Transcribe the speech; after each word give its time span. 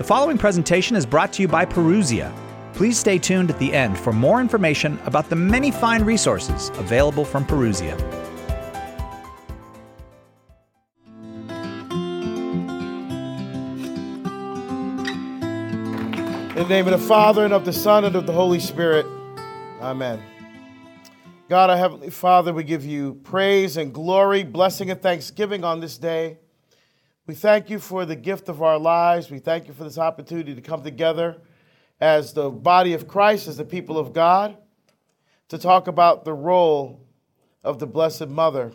The 0.00 0.06
following 0.06 0.38
presentation 0.38 0.96
is 0.96 1.04
brought 1.04 1.30
to 1.34 1.42
you 1.42 1.46
by 1.46 1.66
Parousia. 1.66 2.34
Please 2.72 2.98
stay 2.98 3.18
tuned 3.18 3.50
at 3.50 3.58
the 3.58 3.74
end 3.74 3.98
for 3.98 4.14
more 4.14 4.40
information 4.40 4.98
about 5.04 5.28
the 5.28 5.36
many 5.36 5.70
fine 5.70 6.04
resources 6.04 6.70
available 6.76 7.22
from 7.22 7.44
Parousia. 7.44 7.92
In 16.56 16.62
the 16.62 16.64
name 16.66 16.86
of 16.86 16.98
the 16.98 17.06
Father, 17.06 17.44
and 17.44 17.52
of 17.52 17.66
the 17.66 17.72
Son, 17.74 18.06
and 18.06 18.16
of 18.16 18.24
the 18.24 18.32
Holy 18.32 18.58
Spirit. 18.58 19.04
Amen. 19.82 20.18
God, 21.50 21.68
our 21.68 21.76
Heavenly 21.76 22.08
Father, 22.08 22.54
we 22.54 22.64
give 22.64 22.86
you 22.86 23.20
praise 23.22 23.76
and 23.76 23.92
glory, 23.92 24.44
blessing, 24.44 24.90
and 24.90 25.02
thanksgiving 25.02 25.62
on 25.62 25.80
this 25.80 25.98
day. 25.98 26.38
We 27.30 27.36
thank 27.36 27.70
you 27.70 27.78
for 27.78 28.04
the 28.04 28.16
gift 28.16 28.48
of 28.48 28.60
our 28.60 28.76
lives. 28.76 29.30
We 29.30 29.38
thank 29.38 29.68
you 29.68 29.72
for 29.72 29.84
this 29.84 29.98
opportunity 29.98 30.52
to 30.52 30.60
come 30.60 30.82
together 30.82 31.36
as 32.00 32.32
the 32.32 32.50
body 32.50 32.92
of 32.92 33.06
Christ, 33.06 33.46
as 33.46 33.56
the 33.56 33.64
people 33.64 33.98
of 33.98 34.12
God, 34.12 34.56
to 35.46 35.56
talk 35.56 35.86
about 35.86 36.24
the 36.24 36.32
role 36.32 37.06
of 37.62 37.78
the 37.78 37.86
Blessed 37.86 38.26
Mother 38.26 38.72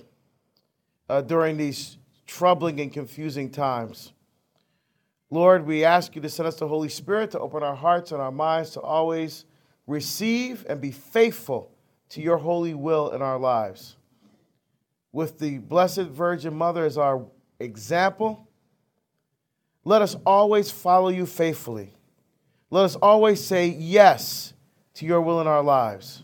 uh, 1.10 1.20
during 1.20 1.58
these 1.58 1.98
troubling 2.28 2.80
and 2.80 2.94
confusing 2.94 3.50
times. 3.50 4.14
Lord, 5.30 5.66
we 5.66 5.84
ask 5.84 6.16
you 6.16 6.22
to 6.22 6.30
send 6.30 6.48
us 6.48 6.56
the 6.56 6.70
Holy 6.70 6.88
Spirit 6.88 7.32
to 7.32 7.40
open 7.40 7.62
our 7.62 7.76
hearts 7.76 8.14
and 8.14 8.22
our 8.22 8.32
minds 8.32 8.70
to 8.70 8.80
always 8.80 9.44
receive 9.86 10.66
and 10.70 10.80
be 10.80 10.92
faithful 10.92 11.74
to 12.08 12.22
your 12.22 12.38
holy 12.38 12.74
will 12.74 13.10
in 13.10 13.22
our 13.22 13.38
lives. 13.38 13.98
With 15.12 15.40
the 15.40 15.58
Blessed 15.58 16.04
Virgin 16.04 16.54
Mother 16.54 16.86
as 16.86 16.98
our 16.98 17.26
example, 17.60 18.45
let 19.86 20.02
us 20.02 20.16
always 20.26 20.72
follow 20.72 21.10
you 21.10 21.26
faithfully. 21.26 21.94
Let 22.72 22.84
us 22.86 22.96
always 22.96 23.42
say 23.42 23.68
yes 23.68 24.54
to 24.96 25.06
your 25.06 25.22
will 25.22 25.40
in 25.40 25.48
our 25.48 25.64
lives. 25.64 26.24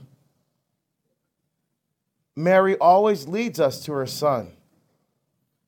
Mary 2.35 2.75
always 2.77 3.27
leads 3.27 3.59
us 3.59 3.85
to 3.85 3.93
her 3.93 4.07
Son. 4.07 4.51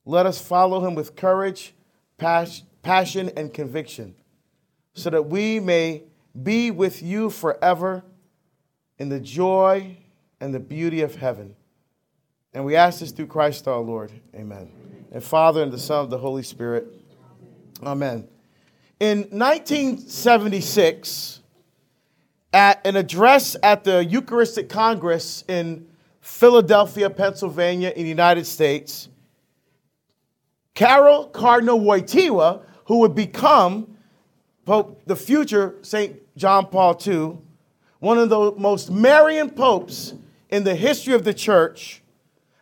Let 0.06 0.26
us 0.26 0.42
follow 0.42 0.86
him 0.86 0.96
with 0.96 1.16
courage, 1.16 1.74
passion, 2.18 3.32
and 3.38 3.54
conviction, 3.54 4.16
so 4.94 5.10
that 5.12 5.28
we 5.28 5.60
may 5.60 6.04
be 6.42 6.72
with 6.72 7.04
you 7.04 7.30
forever 7.30 8.04
in 8.98 9.10
the 9.10 9.20
joy 9.20 9.98
and 10.40 10.54
the 10.54 10.60
beauty 10.60 11.02
of 11.02 11.16
heaven. 11.16 11.56
And 12.54 12.66
we 12.66 12.76
ask 12.76 13.00
this 13.02 13.12
through 13.12 13.28
Christ 13.28 13.68
our 13.68 13.80
Lord. 13.80 14.12
Amen. 14.36 14.72
And 15.12 15.24
Father, 15.24 15.62
and 15.62 15.72
the 15.72 15.78
Son, 15.78 16.04
of 16.04 16.10
the 16.10 16.18
Holy 16.18 16.44
Spirit. 16.44 16.88
Amen. 17.82 18.28
In 19.00 19.22
1976, 19.32 21.40
at 22.54 22.86
an 22.86 22.96
address 22.96 23.56
at 23.64 23.84
the 23.84 24.06
Eucharistic 24.06 24.70
Congress 24.70 25.44
in 25.48 25.88
Philadelphia, 26.22 27.10
Pennsylvania, 27.10 27.92
in 27.96 28.04
the 28.04 28.10
United 28.10 28.46
States, 28.46 29.10
Karol 30.76 31.28
Cardinal 31.28 31.80
Wojtyła, 31.80 32.62
who 32.86 33.00
would 33.00 33.16
become 33.16 33.98
Pope, 34.66 35.02
the 35.06 35.16
future 35.16 35.76
St. 35.82 36.20
John 36.38 36.68
Paul 36.68 37.00
II, 37.06 37.38
one 38.00 38.18
of 38.18 38.30
the 38.30 38.54
most 38.58 38.90
Marian 38.90 39.50
popes 39.50 40.14
in 40.50 40.64
the 40.64 40.76
history 40.76 41.14
of 41.14 41.24
the 41.24 41.34
church, 41.34 42.02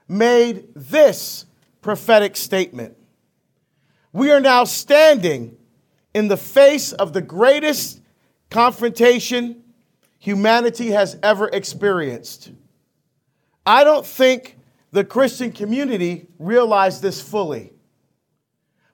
made 0.08 0.67
this 0.76 1.45
prophetic 1.82 2.36
statement. 2.36 2.98
We 4.14 4.31
are 4.31 4.40
now 4.40 4.66
standing 4.66 5.58
in 6.14 6.28
the 6.28 6.38
face 6.38 6.92
of 6.92 7.14
the 7.14 7.22
greatest 7.22 8.02
confrontation 8.50 9.64
humanity 10.20 10.92
has 10.92 11.17
ever 11.23 11.48
experienced. 11.48 12.52
I 13.66 13.83
don't 13.83 14.05
think 14.05 14.58
the 14.92 15.04
Christian 15.04 15.52
community 15.52 16.27
realized 16.38 17.02
this 17.02 17.21
fully. 17.21 17.71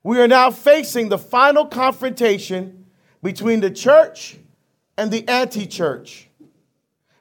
We 0.04 0.22
are 0.22 0.28
now 0.28 0.52
facing 0.52 1.10
the 1.10 1.18
final 1.18 1.66
confrontation 1.66 2.86
between 3.24 3.60
the 3.60 3.72
church 3.72 4.38
and 4.98 5.12
the 5.12 5.28
anti 5.28 5.66
church, 5.66 6.30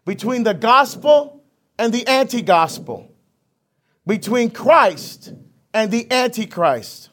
between 0.05 0.45
the 0.45 0.55
gospel 0.55 1.43
and 1.79 1.93
the 1.93 2.07
anti 2.07 2.43
gospel, 2.43 3.11
between 4.07 4.51
Christ 4.51 5.33
and 5.73 5.91
the 5.91 6.11
antichrist. 6.13 7.11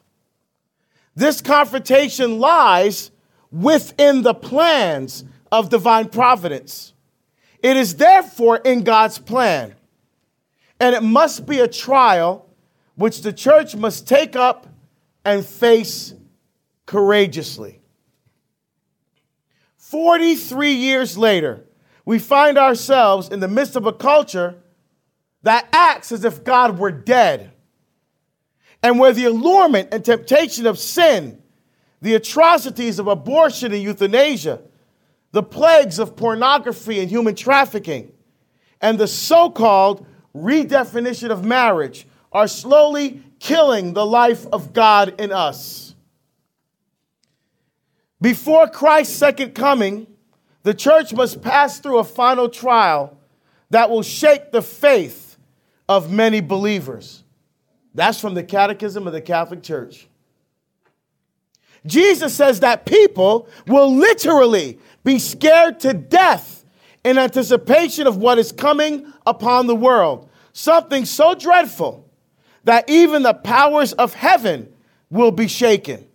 This 1.14 1.40
confrontation 1.40 2.38
lies 2.38 3.10
within 3.50 4.22
the 4.22 4.34
plans 4.34 5.24
of 5.52 5.68
divine 5.68 6.08
providence. 6.08 6.92
It 7.62 7.76
is 7.76 7.96
therefore 7.96 8.56
in 8.56 8.82
God's 8.82 9.18
plan. 9.18 9.74
And 10.80 10.94
it 10.94 11.02
must 11.02 11.46
be 11.46 11.60
a 11.60 11.68
trial 11.68 12.50
which 12.96 13.22
the 13.22 13.32
church 13.32 13.76
must 13.76 14.08
take 14.08 14.36
up 14.36 14.66
and 15.24 15.46
face 15.46 16.14
courageously. 16.84 17.80
43 19.76 20.72
years 20.72 21.16
later, 21.16 21.64
we 22.04 22.18
find 22.18 22.58
ourselves 22.58 23.28
in 23.28 23.40
the 23.40 23.48
midst 23.48 23.76
of 23.76 23.86
a 23.86 23.92
culture 23.92 24.56
that 25.42 25.68
acts 25.72 26.10
as 26.10 26.24
if 26.24 26.42
God 26.42 26.78
were 26.78 26.90
dead 26.90 27.53
and 28.84 28.98
where 28.98 29.14
the 29.14 29.24
allurement 29.24 29.88
and 29.92 30.04
temptation 30.04 30.66
of 30.66 30.78
sin, 30.78 31.42
the 32.02 32.14
atrocities 32.14 32.98
of 32.98 33.06
abortion 33.06 33.72
and 33.72 33.82
euthanasia, 33.82 34.60
the 35.32 35.42
plagues 35.42 35.98
of 35.98 36.14
pornography 36.14 37.00
and 37.00 37.08
human 37.08 37.34
trafficking, 37.34 38.12
and 38.82 38.98
the 38.98 39.08
so 39.08 39.48
called 39.48 40.06
redefinition 40.36 41.30
of 41.30 41.46
marriage 41.46 42.06
are 42.30 42.46
slowly 42.46 43.22
killing 43.40 43.94
the 43.94 44.04
life 44.04 44.46
of 44.52 44.74
God 44.74 45.18
in 45.18 45.32
us. 45.32 45.94
Before 48.20 48.68
Christ's 48.68 49.16
second 49.16 49.54
coming, 49.54 50.06
the 50.62 50.74
church 50.74 51.14
must 51.14 51.40
pass 51.40 51.80
through 51.80 52.00
a 52.00 52.04
final 52.04 52.50
trial 52.50 53.16
that 53.70 53.88
will 53.88 54.02
shake 54.02 54.52
the 54.52 54.60
faith 54.60 55.38
of 55.88 56.12
many 56.12 56.42
believers. 56.42 57.23
That's 57.94 58.20
from 58.20 58.34
the 58.34 58.42
Catechism 58.42 59.06
of 59.06 59.12
the 59.12 59.20
Catholic 59.20 59.62
Church. 59.62 60.08
Jesus 61.86 62.34
says 62.34 62.60
that 62.60 62.86
people 62.86 63.48
will 63.66 63.94
literally 63.94 64.78
be 65.04 65.18
scared 65.18 65.80
to 65.80 65.92
death 65.92 66.64
in 67.04 67.18
anticipation 67.18 68.06
of 68.06 68.16
what 68.16 68.38
is 68.38 68.50
coming 68.50 69.12
upon 69.26 69.66
the 69.66 69.76
world. 69.76 70.28
Something 70.52 71.04
so 71.04 71.34
dreadful 71.34 72.10
that 72.64 72.88
even 72.88 73.22
the 73.22 73.34
powers 73.34 73.92
of 73.92 74.14
heaven 74.14 74.72
will 75.10 75.30
be 75.30 75.46
shaken. 75.46 76.06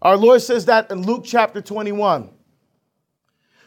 Our 0.00 0.16
Lord 0.16 0.42
says 0.42 0.66
that 0.66 0.90
in 0.90 1.02
Luke 1.02 1.24
chapter 1.24 1.60
21. 1.60 2.30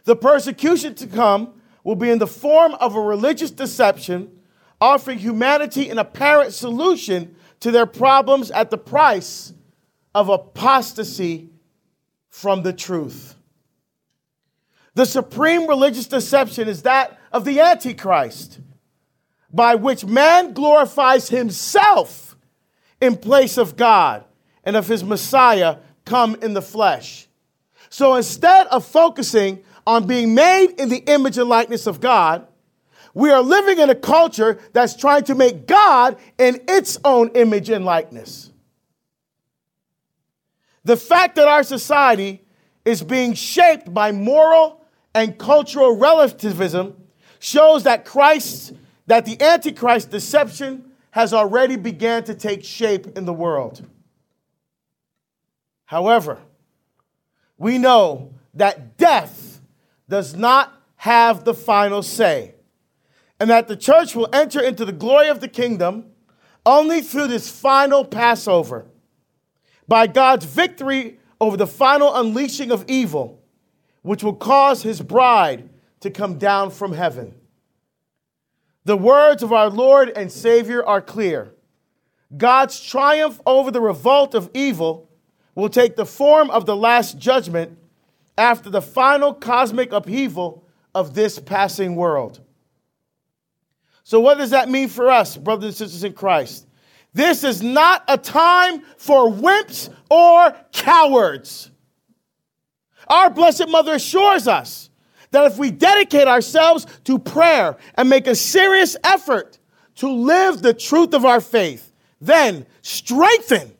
The 0.05 0.15
persecution 0.15 0.95
to 0.95 1.07
come 1.07 1.53
will 1.83 1.95
be 1.95 2.09
in 2.09 2.19
the 2.19 2.27
form 2.27 2.73
of 2.75 2.95
a 2.95 3.01
religious 3.01 3.51
deception, 3.51 4.39
offering 4.79 5.19
humanity 5.19 5.89
an 5.89 5.97
apparent 5.97 6.53
solution 6.53 7.35
to 7.61 7.71
their 7.71 7.85
problems 7.85 8.51
at 8.51 8.69
the 8.69 8.77
price 8.77 9.53
of 10.15 10.29
apostasy 10.29 11.49
from 12.29 12.63
the 12.63 12.73
truth. 12.73 13.35
The 14.95 15.05
supreme 15.05 15.67
religious 15.67 16.07
deception 16.07 16.67
is 16.67 16.81
that 16.83 17.19
of 17.31 17.45
the 17.45 17.59
Antichrist, 17.59 18.59
by 19.51 19.75
which 19.75 20.05
man 20.05 20.53
glorifies 20.53 21.29
himself 21.29 22.35
in 23.01 23.17
place 23.17 23.57
of 23.57 23.75
God 23.75 24.25
and 24.63 24.75
of 24.75 24.87
his 24.87 25.03
Messiah 25.03 25.77
come 26.05 26.35
in 26.41 26.53
the 26.53 26.61
flesh. 26.61 27.27
So 27.89 28.15
instead 28.15 28.67
of 28.67 28.85
focusing 28.85 29.63
on 29.87 30.05
being 30.05 30.35
made 30.35 30.75
in 30.77 30.89
the 30.89 30.97
image 30.97 31.37
and 31.37 31.49
likeness 31.49 31.87
of 31.87 32.01
God, 32.01 32.45
we 33.13 33.31
are 33.31 33.41
living 33.41 33.79
in 33.79 33.89
a 33.89 33.95
culture 33.95 34.59
that's 34.73 34.95
trying 34.95 35.23
to 35.25 35.35
make 35.35 35.67
God 35.67 36.17
in 36.37 36.61
its 36.67 36.97
own 37.03 37.29
image 37.35 37.69
and 37.69 37.85
likeness. 37.85 38.51
The 40.83 40.97
fact 40.97 41.35
that 41.35 41.47
our 41.47 41.63
society 41.63 42.41
is 42.85 43.03
being 43.03 43.33
shaped 43.33 43.93
by 43.93 44.11
moral 44.11 44.85
and 45.13 45.37
cultural 45.37 45.95
relativism 45.95 46.95
shows 47.39 47.83
that 47.83 48.05
Christ, 48.05 48.73
that 49.07 49.25
the 49.25 49.41
Antichrist 49.41 50.09
deception 50.09 50.91
has 51.11 51.33
already 51.33 51.75
began 51.75 52.23
to 52.25 52.35
take 52.35 52.63
shape 52.63 53.17
in 53.17 53.25
the 53.25 53.33
world. 53.33 53.85
However, 55.85 56.37
we 57.57 57.77
know 57.77 58.35
that 58.53 58.97
death 58.97 59.61
does 60.07 60.35
not 60.35 60.73
have 60.95 61.45
the 61.45 61.53
final 61.53 62.03
say 62.03 62.53
and 63.39 63.49
that 63.49 63.67
the 63.67 63.75
church 63.75 64.15
will 64.15 64.29
enter 64.33 64.59
into 64.59 64.85
the 64.85 64.91
glory 64.91 65.29
of 65.29 65.39
the 65.39 65.47
kingdom 65.47 66.05
only 66.65 67.01
through 67.01 67.27
this 67.27 67.49
final 67.49 68.03
Passover 68.03 68.85
by 69.87 70.07
God's 70.07 70.45
victory 70.45 71.19
over 71.41 71.57
the 71.57 71.67
final 71.67 72.15
unleashing 72.15 72.71
of 72.71 72.85
evil, 72.87 73.41
which 74.01 74.23
will 74.23 74.35
cause 74.35 74.83
his 74.83 75.01
bride 75.01 75.69
to 76.01 76.09
come 76.09 76.37
down 76.37 76.69
from 76.69 76.93
heaven. 76.93 77.33
The 78.85 78.97
words 78.97 79.43
of 79.43 79.53
our 79.53 79.69
Lord 79.69 80.09
and 80.09 80.31
Savior 80.31 80.83
are 80.83 81.01
clear. 81.01 81.53
God's 82.35 82.81
triumph 82.81 83.41
over 83.45 83.71
the 83.71 83.81
revolt 83.81 84.35
of 84.35 84.49
evil 84.53 85.09
will 85.55 85.69
take 85.69 85.95
the 85.95 86.05
form 86.05 86.49
of 86.51 86.65
the 86.65 86.75
last 86.75 87.17
judgment 87.17 87.77
after 88.37 88.69
the 88.69 88.81
final 88.81 89.33
cosmic 89.33 89.91
upheaval 89.91 90.65
of 90.93 91.13
this 91.13 91.39
passing 91.39 91.95
world. 91.95 92.39
So, 94.09 94.19
what 94.19 94.39
does 94.39 94.49
that 94.49 94.69
mean 94.69 94.89
for 94.89 95.11
us, 95.11 95.37
brothers 95.37 95.65
and 95.65 95.75
sisters 95.75 96.03
in 96.03 96.13
Christ? 96.13 96.65
This 97.13 97.43
is 97.43 97.61
not 97.61 98.03
a 98.07 98.17
time 98.17 98.81
for 98.97 99.29
wimps 99.29 99.93
or 100.09 100.51
cowards. 100.71 101.69
Our 103.07 103.29
Blessed 103.29 103.69
Mother 103.69 103.93
assures 103.93 104.47
us 104.47 104.89
that 105.29 105.45
if 105.51 105.59
we 105.59 105.69
dedicate 105.69 106.27
ourselves 106.27 106.87
to 107.03 107.19
prayer 107.19 107.77
and 107.93 108.09
make 108.09 108.25
a 108.25 108.33
serious 108.33 108.97
effort 109.03 109.59
to 109.97 110.09
live 110.09 110.63
the 110.63 110.73
truth 110.73 111.13
of 111.13 111.23
our 111.23 111.39
faith, 111.39 111.93
then 112.19 112.65
strengthened 112.81 113.75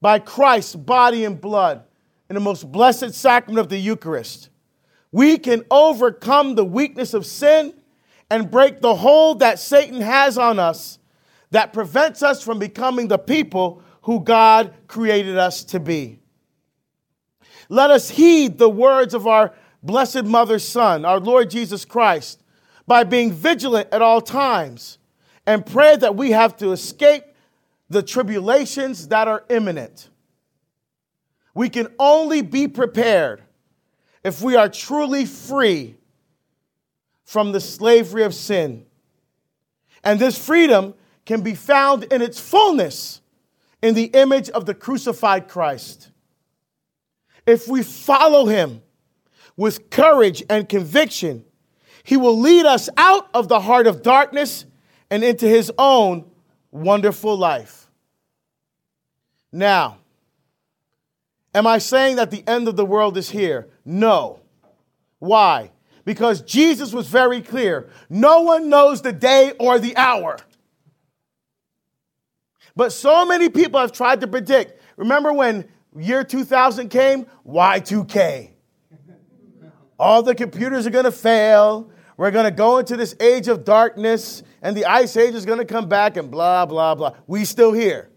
by 0.00 0.18
Christ's 0.18 0.76
body 0.76 1.26
and 1.26 1.38
blood 1.38 1.84
in 2.30 2.34
the 2.36 2.40
most 2.40 2.72
blessed 2.72 3.12
sacrament 3.12 3.58
of 3.58 3.68
the 3.68 3.76
Eucharist, 3.76 4.48
we 5.10 5.36
can 5.36 5.62
overcome 5.70 6.54
the 6.54 6.64
weakness 6.64 7.12
of 7.12 7.26
sin 7.26 7.74
and 8.32 8.50
break 8.50 8.80
the 8.80 8.94
hold 8.94 9.40
that 9.40 9.58
Satan 9.58 10.00
has 10.00 10.38
on 10.38 10.58
us 10.58 10.98
that 11.50 11.74
prevents 11.74 12.22
us 12.22 12.42
from 12.42 12.58
becoming 12.58 13.08
the 13.08 13.18
people 13.18 13.82
who 14.04 14.20
God 14.20 14.72
created 14.86 15.36
us 15.36 15.64
to 15.64 15.78
be. 15.78 16.18
Let 17.68 17.90
us 17.90 18.08
heed 18.08 18.56
the 18.56 18.70
words 18.70 19.12
of 19.12 19.26
our 19.26 19.52
blessed 19.82 20.24
mother's 20.24 20.66
son, 20.66 21.04
our 21.04 21.20
Lord 21.20 21.50
Jesus 21.50 21.84
Christ, 21.84 22.42
by 22.86 23.04
being 23.04 23.30
vigilant 23.30 23.90
at 23.92 24.00
all 24.00 24.22
times 24.22 24.96
and 25.46 25.66
pray 25.66 25.96
that 25.96 26.16
we 26.16 26.30
have 26.30 26.56
to 26.56 26.72
escape 26.72 27.24
the 27.90 28.02
tribulations 28.02 29.08
that 29.08 29.28
are 29.28 29.44
imminent. 29.50 30.08
We 31.54 31.68
can 31.68 31.88
only 31.98 32.40
be 32.40 32.66
prepared 32.66 33.42
if 34.24 34.40
we 34.40 34.56
are 34.56 34.70
truly 34.70 35.26
free 35.26 35.96
from 37.32 37.52
the 37.52 37.60
slavery 37.60 38.24
of 38.24 38.34
sin. 38.34 38.84
And 40.04 40.20
this 40.20 40.36
freedom 40.36 40.92
can 41.24 41.40
be 41.40 41.54
found 41.54 42.04
in 42.12 42.20
its 42.20 42.38
fullness 42.38 43.22
in 43.80 43.94
the 43.94 44.04
image 44.04 44.50
of 44.50 44.66
the 44.66 44.74
crucified 44.74 45.48
Christ. 45.48 46.10
If 47.46 47.66
we 47.66 47.82
follow 47.82 48.44
him 48.44 48.82
with 49.56 49.88
courage 49.88 50.44
and 50.50 50.68
conviction, 50.68 51.46
he 52.04 52.18
will 52.18 52.38
lead 52.38 52.66
us 52.66 52.90
out 52.98 53.30
of 53.32 53.48
the 53.48 53.60
heart 53.60 53.86
of 53.86 54.02
darkness 54.02 54.66
and 55.10 55.24
into 55.24 55.48
his 55.48 55.72
own 55.78 56.30
wonderful 56.70 57.34
life. 57.34 57.88
Now, 59.50 59.96
am 61.54 61.66
I 61.66 61.78
saying 61.78 62.16
that 62.16 62.30
the 62.30 62.46
end 62.46 62.68
of 62.68 62.76
the 62.76 62.84
world 62.84 63.16
is 63.16 63.30
here? 63.30 63.70
No. 63.86 64.40
Why? 65.18 65.70
Because 66.04 66.42
Jesus 66.42 66.92
was 66.92 67.06
very 67.06 67.40
clear. 67.40 67.88
No 68.10 68.40
one 68.42 68.68
knows 68.68 69.02
the 69.02 69.12
day 69.12 69.52
or 69.58 69.78
the 69.78 69.96
hour. 69.96 70.38
But 72.74 72.92
so 72.92 73.24
many 73.24 73.48
people 73.48 73.80
have 73.80 73.92
tried 73.92 74.20
to 74.22 74.26
predict. 74.26 74.80
Remember 74.96 75.32
when 75.32 75.68
year 75.96 76.24
2000 76.24 76.88
came? 76.88 77.26
Y2K. 77.46 78.50
All 79.98 80.22
the 80.22 80.34
computers 80.34 80.86
are 80.86 80.90
going 80.90 81.04
to 81.04 81.12
fail. 81.12 81.90
We're 82.16 82.30
going 82.30 82.44
to 82.44 82.50
go 82.50 82.78
into 82.78 82.96
this 82.96 83.14
age 83.20 83.48
of 83.48 83.64
darkness, 83.64 84.42
and 84.60 84.76
the 84.76 84.84
ice 84.84 85.16
age 85.16 85.34
is 85.34 85.46
going 85.46 85.58
to 85.58 85.64
come 85.64 85.88
back, 85.88 86.16
and 86.16 86.30
blah, 86.30 86.66
blah, 86.66 86.94
blah. 86.94 87.14
We 87.26 87.44
still 87.44 87.72
here. 87.72 88.11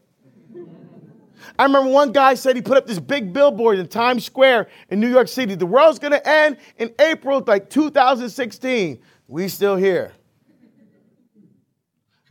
I 1.57 1.63
remember 1.63 1.89
one 1.89 2.11
guy 2.11 2.33
said 2.35 2.55
he 2.55 2.61
put 2.61 2.77
up 2.77 2.85
this 2.85 2.99
big 2.99 3.31
billboard 3.31 3.79
in 3.79 3.87
Times 3.87 4.25
Square 4.25 4.67
in 4.89 4.99
New 4.99 5.09
York 5.09 5.27
City. 5.27 5.55
The 5.55 5.65
world's 5.65 5.99
going 5.99 6.11
to 6.11 6.27
end 6.27 6.57
in 6.77 6.93
April, 6.99 7.43
like 7.45 7.69
2016. 7.69 8.99
We 9.27 9.47
still 9.47 9.75
here. 9.75 10.11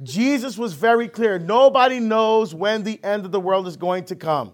Jesus 0.03 0.59
was 0.59 0.75
very 0.75 1.09
clear. 1.09 1.39
Nobody 1.39 2.01
knows 2.01 2.55
when 2.55 2.83
the 2.83 3.03
end 3.03 3.25
of 3.25 3.33
the 3.33 3.41
world 3.41 3.67
is 3.67 3.77
going 3.77 4.05
to 4.07 4.17
come. 4.17 4.53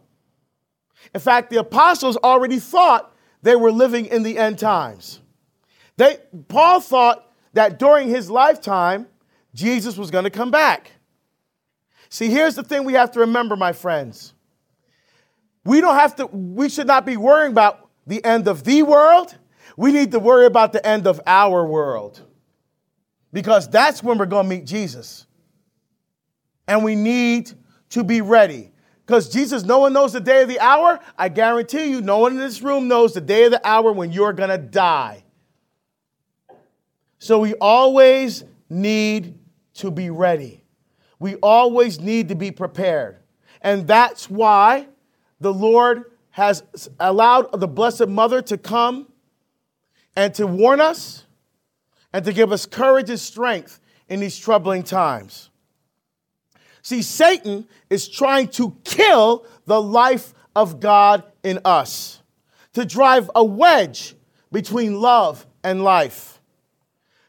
In 1.14 1.20
fact, 1.20 1.50
the 1.50 1.58
apostles 1.58 2.16
already 2.18 2.58
thought 2.58 3.14
they 3.42 3.56
were 3.56 3.72
living 3.72 4.06
in 4.06 4.22
the 4.22 4.38
end 4.38 4.58
times. 4.58 5.20
They, 5.96 6.18
Paul 6.48 6.80
thought 6.80 7.32
that 7.54 7.78
during 7.78 8.08
his 8.08 8.30
lifetime, 8.30 9.06
Jesus 9.54 9.96
was 9.96 10.10
going 10.10 10.24
to 10.24 10.30
come 10.30 10.50
back. 10.50 10.92
See, 12.08 12.28
here's 12.28 12.54
the 12.54 12.62
thing 12.62 12.84
we 12.84 12.92
have 12.94 13.10
to 13.12 13.20
remember, 13.20 13.56
my 13.56 13.72
friends. 13.72 14.34
We 15.64 15.80
don't 15.80 15.96
have 15.96 16.16
to, 16.16 16.26
we 16.26 16.68
should 16.68 16.86
not 16.86 17.04
be 17.04 17.16
worrying 17.16 17.52
about 17.52 17.88
the 18.06 18.24
end 18.24 18.48
of 18.48 18.64
the 18.64 18.82
world. 18.82 19.36
We 19.76 19.92
need 19.92 20.12
to 20.12 20.18
worry 20.18 20.46
about 20.46 20.72
the 20.72 20.84
end 20.86 21.06
of 21.06 21.20
our 21.26 21.66
world 21.66 22.20
because 23.32 23.68
that's 23.68 24.02
when 24.02 24.18
we're 24.18 24.26
going 24.26 24.44
to 24.44 24.50
meet 24.50 24.66
Jesus 24.66 25.26
and 26.66 26.84
we 26.84 26.94
need 26.94 27.52
to 27.90 28.04
be 28.04 28.20
ready. 28.20 28.72
Because 29.06 29.28
Jesus, 29.28 29.64
no 29.64 29.80
one 29.80 29.92
knows 29.92 30.12
the 30.12 30.20
day 30.20 30.42
of 30.42 30.48
the 30.48 30.60
hour. 30.60 31.00
I 31.18 31.28
guarantee 31.28 31.86
you, 31.86 32.00
no 32.00 32.18
one 32.18 32.32
in 32.32 32.38
this 32.38 32.62
room 32.62 32.86
knows 32.86 33.14
the 33.14 33.20
day 33.20 33.44
of 33.44 33.50
the 33.50 33.66
hour 33.66 33.92
when 33.92 34.12
you're 34.12 34.32
going 34.32 34.50
to 34.50 34.58
die. 34.58 35.24
So 37.18 37.40
we 37.40 37.54
always 37.54 38.44
need 38.68 39.38
to 39.74 39.90
be 39.90 40.10
ready. 40.10 40.62
We 41.18 41.34
always 41.36 42.00
need 42.00 42.28
to 42.28 42.34
be 42.34 42.50
prepared. 42.50 43.18
And 43.60 43.86
that's 43.86 44.30
why 44.30 44.86
the 45.40 45.52
Lord 45.52 46.04
has 46.30 46.62
allowed 46.98 47.58
the 47.58 47.66
Blessed 47.66 48.08
Mother 48.08 48.42
to 48.42 48.58
come 48.58 49.08
and 50.14 50.34
to 50.34 50.46
warn 50.46 50.80
us 50.80 51.24
and 52.12 52.24
to 52.24 52.32
give 52.32 52.52
us 52.52 52.66
courage 52.66 53.10
and 53.10 53.18
strength 53.18 53.80
in 54.08 54.20
these 54.20 54.38
troubling 54.38 54.82
times. 54.82 55.50
See, 56.82 57.02
Satan 57.02 57.68
is 57.88 58.08
trying 58.08 58.48
to 58.48 58.76
kill 58.84 59.46
the 59.66 59.80
life 59.80 60.34
of 60.56 60.80
God 60.80 61.24
in 61.42 61.60
us, 61.64 62.22
to 62.72 62.84
drive 62.84 63.30
a 63.34 63.44
wedge 63.44 64.14
between 64.50 65.00
love 65.00 65.46
and 65.62 65.84
life. 65.84 66.40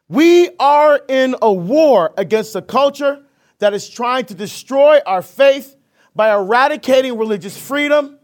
We 0.07 0.49
are 0.59 1.01
in 1.07 1.35
a 1.41 1.51
war 1.51 2.13
against 2.17 2.55
a 2.55 2.61
culture 2.61 3.23
that 3.59 3.73
is 3.73 3.89
trying 3.89 4.25
to 4.25 4.33
destroy 4.33 4.99
our 5.05 5.21
faith 5.21 5.75
by 6.15 6.33
eradicating 6.33 7.17
religious 7.17 7.57
freedom, 7.57 8.19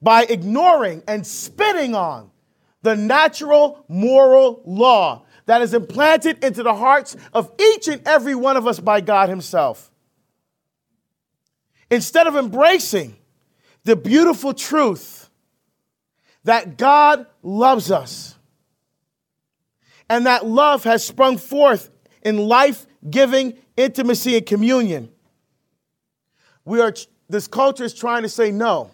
by 0.00 0.24
ignoring 0.24 1.02
and 1.06 1.26
spitting 1.26 1.94
on 1.94 2.30
the 2.82 2.96
natural 2.96 3.84
moral 3.88 4.62
law 4.64 5.24
that 5.46 5.62
is 5.62 5.74
implanted 5.74 6.42
into 6.44 6.62
the 6.62 6.74
hearts 6.74 7.16
of 7.32 7.52
each 7.60 7.88
and 7.88 8.06
every 8.06 8.34
one 8.34 8.56
of 8.56 8.66
us 8.66 8.80
by 8.80 9.00
God 9.00 9.28
Himself. 9.28 9.90
Instead 11.90 12.26
of 12.26 12.36
embracing 12.36 13.16
the 13.84 13.96
beautiful 13.96 14.54
truth 14.54 15.28
that 16.44 16.78
God 16.78 17.26
loves 17.42 17.90
us 17.90 18.36
and 20.08 20.26
that 20.26 20.46
love 20.46 20.84
has 20.84 21.04
sprung 21.04 21.36
forth 21.36 21.90
in 22.22 22.38
life 22.38 22.86
giving 23.08 23.58
intimacy 23.76 24.36
and 24.36 24.46
communion, 24.46 25.10
we 26.70 26.80
are, 26.80 26.94
this 27.28 27.48
culture 27.48 27.82
is 27.82 27.92
trying 27.92 28.22
to 28.22 28.28
say, 28.28 28.52
no, 28.52 28.92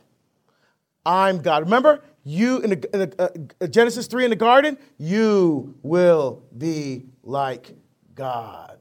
I'm 1.05 1.43
God. 1.43 1.65
Remember, 1.65 2.03
you 2.25 2.61
in, 2.61 2.71
the, 2.71 2.95
in 2.95 3.11
the, 3.11 3.51
uh, 3.61 3.67
Genesis 3.67 4.07
3 4.07 4.25
in 4.25 4.31
the 4.31 4.37
garden, 4.37 4.79
you 4.97 5.75
will 5.83 6.43
be 6.57 7.05
like 7.23 7.77
God. 8.15 8.79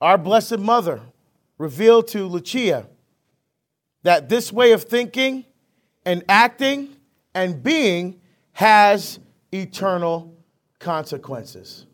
Our 0.00 0.16
Blessed 0.16 0.58
Mother 0.58 1.00
revealed 1.58 2.06
to 2.08 2.26
Lucia 2.26 2.86
that 4.04 4.28
this 4.28 4.52
way 4.52 4.70
of 4.70 4.84
thinking 4.84 5.44
and 6.04 6.22
acting 6.28 6.94
and 7.34 7.64
being 7.64 8.20
has 8.52 9.18
eternal 9.50 10.36
consequences. 10.78 11.85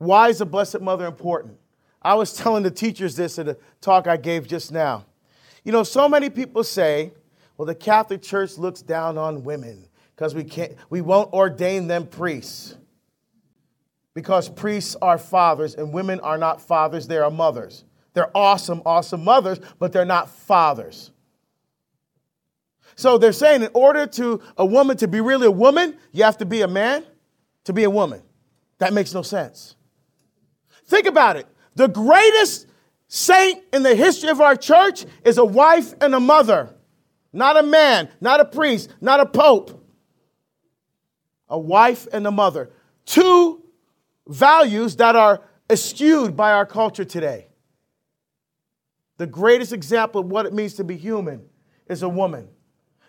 Why 0.00 0.30
is 0.30 0.38
the 0.38 0.46
Blessed 0.46 0.80
Mother 0.80 1.04
important? 1.04 1.58
I 2.00 2.14
was 2.14 2.32
telling 2.32 2.62
the 2.62 2.70
teachers 2.70 3.16
this 3.16 3.38
at 3.38 3.48
a 3.48 3.58
talk 3.82 4.06
I 4.06 4.16
gave 4.16 4.48
just 4.48 4.72
now. 4.72 5.04
You 5.62 5.72
know, 5.72 5.82
so 5.82 6.08
many 6.08 6.30
people 6.30 6.64
say, 6.64 7.12
well, 7.58 7.66
the 7.66 7.74
Catholic 7.74 8.22
Church 8.22 8.56
looks 8.56 8.80
down 8.80 9.18
on 9.18 9.44
women 9.44 9.86
because 10.16 10.34
we 10.34 10.44
can't 10.44 10.72
we 10.88 11.02
won't 11.02 11.30
ordain 11.34 11.86
them 11.86 12.06
priests 12.06 12.76
because 14.14 14.48
priests 14.48 14.96
are 15.02 15.18
fathers 15.18 15.74
and 15.74 15.92
women 15.92 16.18
are 16.20 16.38
not 16.38 16.62
fathers, 16.62 17.06
they 17.06 17.18
are 17.18 17.30
mothers. 17.30 17.84
They're 18.14 18.34
awesome, 18.34 18.80
awesome 18.86 19.22
mothers, 19.22 19.60
but 19.78 19.92
they're 19.92 20.06
not 20.06 20.30
fathers. 20.30 21.10
So 22.96 23.18
they're 23.18 23.32
saying 23.32 23.64
in 23.64 23.70
order 23.74 24.06
to 24.06 24.40
a 24.56 24.64
woman 24.64 24.96
to 24.96 25.08
be 25.08 25.20
really 25.20 25.46
a 25.46 25.50
woman, 25.50 25.98
you 26.12 26.24
have 26.24 26.38
to 26.38 26.46
be 26.46 26.62
a 26.62 26.68
man 26.68 27.04
to 27.64 27.74
be 27.74 27.84
a 27.84 27.90
woman. 27.90 28.22
That 28.78 28.94
makes 28.94 29.12
no 29.12 29.20
sense. 29.20 29.76
Think 30.90 31.06
about 31.06 31.36
it. 31.36 31.46
The 31.76 31.86
greatest 31.86 32.66
saint 33.06 33.62
in 33.72 33.84
the 33.84 33.94
history 33.94 34.28
of 34.28 34.40
our 34.40 34.56
church 34.56 35.06
is 35.24 35.38
a 35.38 35.44
wife 35.44 35.94
and 36.00 36.12
a 36.16 36.20
mother, 36.20 36.74
not 37.32 37.56
a 37.56 37.62
man, 37.62 38.08
not 38.20 38.40
a 38.40 38.44
priest, 38.44 38.92
not 39.00 39.20
a 39.20 39.26
pope. 39.26 39.86
A 41.48 41.58
wife 41.58 42.08
and 42.12 42.26
a 42.26 42.32
mother. 42.32 42.70
Two 43.06 43.62
values 44.26 44.96
that 44.96 45.14
are 45.14 45.42
eschewed 45.68 46.36
by 46.36 46.50
our 46.50 46.66
culture 46.66 47.04
today. 47.04 47.46
The 49.18 49.28
greatest 49.28 49.72
example 49.72 50.22
of 50.22 50.26
what 50.26 50.44
it 50.44 50.52
means 50.52 50.74
to 50.74 50.84
be 50.84 50.96
human 50.96 51.44
is 51.86 52.02
a 52.02 52.08
woman. 52.08 52.48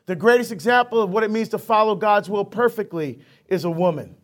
The 0.05 0.15
greatest 0.15 0.51
example 0.51 1.01
of 1.01 1.09
what 1.09 1.23
it 1.23 1.31
means 1.31 1.50
to 1.50 1.57
follow 1.57 1.95
God's 1.95 2.29
will 2.29 2.45
perfectly 2.45 3.21
is 3.47 3.63
a 3.63 3.71
woman. 3.71 4.17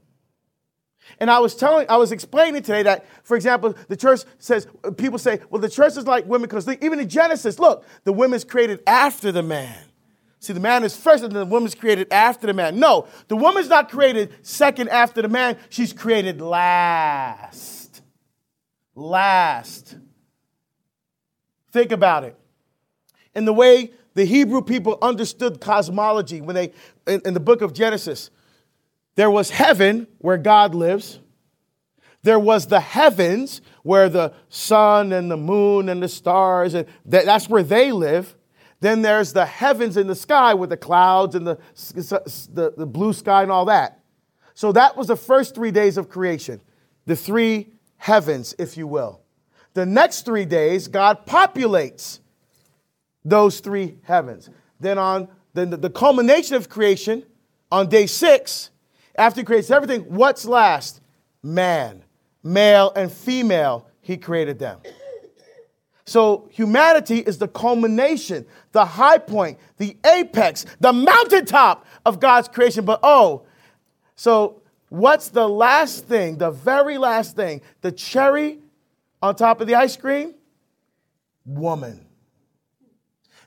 And 1.19 1.31
I 1.31 1.39
was 1.39 1.55
telling, 1.55 1.87
I 1.89 1.97
was 1.97 2.11
explaining 2.11 2.61
today 2.61 2.83
that, 2.83 3.05
for 3.23 3.35
example, 3.35 3.75
the 3.87 3.95
church 3.95 4.21
says, 4.39 4.67
people 4.97 5.17
say, 5.17 5.39
well, 5.49 5.61
the 5.61 5.69
church 5.69 5.97
is 5.97 6.05
like 6.05 6.25
women 6.25 6.47
because 6.47 6.67
even 6.81 6.99
in 6.99 7.09
Genesis, 7.09 7.59
look, 7.59 7.85
the 8.03 8.13
woman's 8.13 8.43
created 8.43 8.81
after 8.85 9.31
the 9.31 9.43
man. 9.43 9.77
See, 10.39 10.53
the 10.53 10.59
man 10.59 10.83
is 10.83 10.95
first 10.95 11.23
and 11.23 11.33
the 11.33 11.45
woman's 11.45 11.75
created 11.75 12.11
after 12.11 12.47
the 12.47 12.53
man. 12.53 12.79
No, 12.79 13.07
the 13.27 13.35
woman's 13.35 13.69
not 13.69 13.89
created 13.89 14.33
second 14.43 14.89
after 14.89 15.21
the 15.21 15.27
man, 15.27 15.57
she's 15.69 15.93
created 15.93 16.41
last. 16.41 18.01
Last. 18.95 19.97
Think 21.71 21.91
about 21.91 22.23
it. 22.23 22.35
In 23.33 23.45
the 23.45 23.53
way 23.53 23.91
the 24.13 24.25
Hebrew 24.25 24.61
people 24.61 24.97
understood 25.01 25.61
cosmology 25.61 26.41
when 26.41 26.55
they, 26.55 26.71
in, 27.05 27.21
in 27.25 27.33
the 27.33 27.39
book 27.39 27.61
of 27.61 27.73
Genesis, 27.73 28.29
there 29.17 29.31
was 29.31 29.50
heaven 29.50 30.07
where 30.19 30.38
God 30.38 30.75
lives. 30.75 31.19
There 32.21 32.39
was 32.39 32.67
the 32.67 32.79
heavens 32.79 33.62
where 33.81 34.09
the 34.09 34.33
sun 34.47 35.12
and 35.12 35.29
the 35.29 35.38
moon 35.38 35.89
and 35.89 36.01
the 36.03 36.07
stars, 36.07 36.75
and 36.75 36.88
that, 37.05 37.25
that's 37.25 37.50
where 37.50 37.63
they 37.63 37.91
live. 37.91 38.36
Then 38.79 39.01
there's 39.01 39.33
the 39.33 39.45
heavens 39.45 39.97
in 39.97 40.05
the 40.05 40.15
sky 40.15 40.53
with 40.53 40.69
the 40.69 40.77
clouds 40.77 41.33
and 41.33 41.47
the, 41.47 41.57
the, 42.53 42.74
the 42.77 42.86
blue 42.86 43.12
sky 43.12 43.41
and 43.41 43.51
all 43.51 43.65
that. 43.65 44.00
So 44.53 44.71
that 44.74 44.95
was 44.95 45.07
the 45.07 45.15
first 45.15 45.55
three 45.55 45.71
days 45.71 45.97
of 45.97 46.09
creation, 46.09 46.62
the 47.07 47.15
three 47.15 47.74
heavens, 47.97 48.53
if 48.59 48.77
you 48.77 48.86
will. 48.86 49.21
The 49.74 49.86
next 49.86 50.25
three 50.25 50.45
days, 50.45 50.88
God 50.88 51.25
populates 51.25 52.19
those 53.25 53.62
three 53.62 53.97
heavens. 54.03 54.50
Then 54.79 55.00
on 55.00 55.27
then 55.55 55.71
the, 55.71 55.77
the 55.77 55.89
culmination 55.89 56.55
of 56.55 56.69
creation, 56.69 57.24
on 57.71 57.89
day 57.89 58.05
six, 58.05 58.69
after 59.17 59.41
he 59.41 59.45
creates 59.45 59.71
everything, 59.71 60.01
what's 60.03 60.45
last? 60.45 61.01
Man, 61.41 62.03
male 62.43 62.91
and 62.95 63.12
female, 63.12 63.88
he 64.01 64.17
created 64.17 64.59
them. 64.59 64.79
So 66.05 66.47
humanity 66.51 67.19
is 67.19 67.38
the 67.38 67.50
culmination, 67.50 68.45
the 68.71 68.86
high 68.86 69.17
point, 69.17 69.59
the 69.77 69.97
apex, 70.05 70.65
the 70.79 70.93
mountaintop 70.93 71.86
of 72.05 72.21
God's 72.21 72.47
creation. 72.47 72.86
But 72.86 73.01
oh, 73.03 73.45
so 74.15 74.62
what's 74.88 75.29
the 75.29 75.50
last 75.50 76.05
thing, 76.05 76.38
the 76.38 76.51
very 76.51 76.97
last 76.97 77.36
thing, 77.36 77.62
the 77.81 77.91
cherry 77.91 78.59
on 79.21 79.36
top 79.36 79.59
of 79.59 79.67
the 79.67 79.75
ice 79.75 79.97
cream? 79.97 80.33
Woman. 81.45 82.05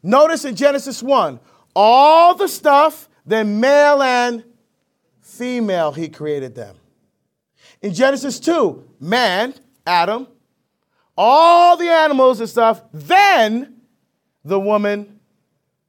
Notice 0.02 0.44
in 0.44 0.54
Genesis 0.54 1.02
1, 1.02 1.40
all 1.74 2.34
the 2.34 2.48
stuff, 2.48 3.08
then 3.24 3.60
male 3.60 4.02
and 4.02 4.44
female, 5.30 5.92
he 5.92 6.08
created 6.08 6.54
them. 6.54 6.76
In 7.82 7.94
Genesis 7.94 8.40
2, 8.40 8.84
man, 9.00 9.54
Adam, 9.86 10.26
all 11.16 11.76
the 11.76 11.88
animals 11.88 12.40
and 12.40 12.48
stuff, 12.48 12.82
then 12.92 13.82
the 14.44 14.58
woman 14.58 15.20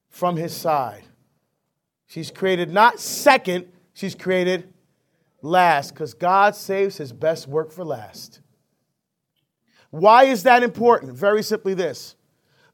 from 0.10 0.36
his 0.38 0.56
side. 0.56 1.04
She's 2.08 2.32
created 2.32 2.70
not 2.70 3.00
second, 3.00 3.72
she's 3.94 4.16
created 4.16 4.72
last 5.42 5.92
because 5.92 6.14
God 6.14 6.56
saves 6.56 6.98
his 6.98 7.14
best 7.14 7.48
work 7.48 7.72
for 7.72 7.84
last. 7.84 8.42
Why 9.90 10.26
is 10.26 10.44
that 10.44 10.64
important? 10.64 11.14
Very 11.14 11.44
simply 11.44 11.74
this 11.74 12.16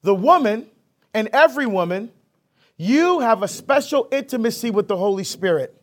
the 0.02 0.16
woman 0.16 0.68
and 1.14 1.30
every 1.34 1.66
woman, 1.66 2.12
you 2.78 3.20
have 3.20 3.44
a 3.44 3.48
special 3.48 4.08
intimacy 4.12 4.72
with 4.72 4.88
the 4.88 4.98
Holy 4.98 5.24
Spirit. 5.24 5.77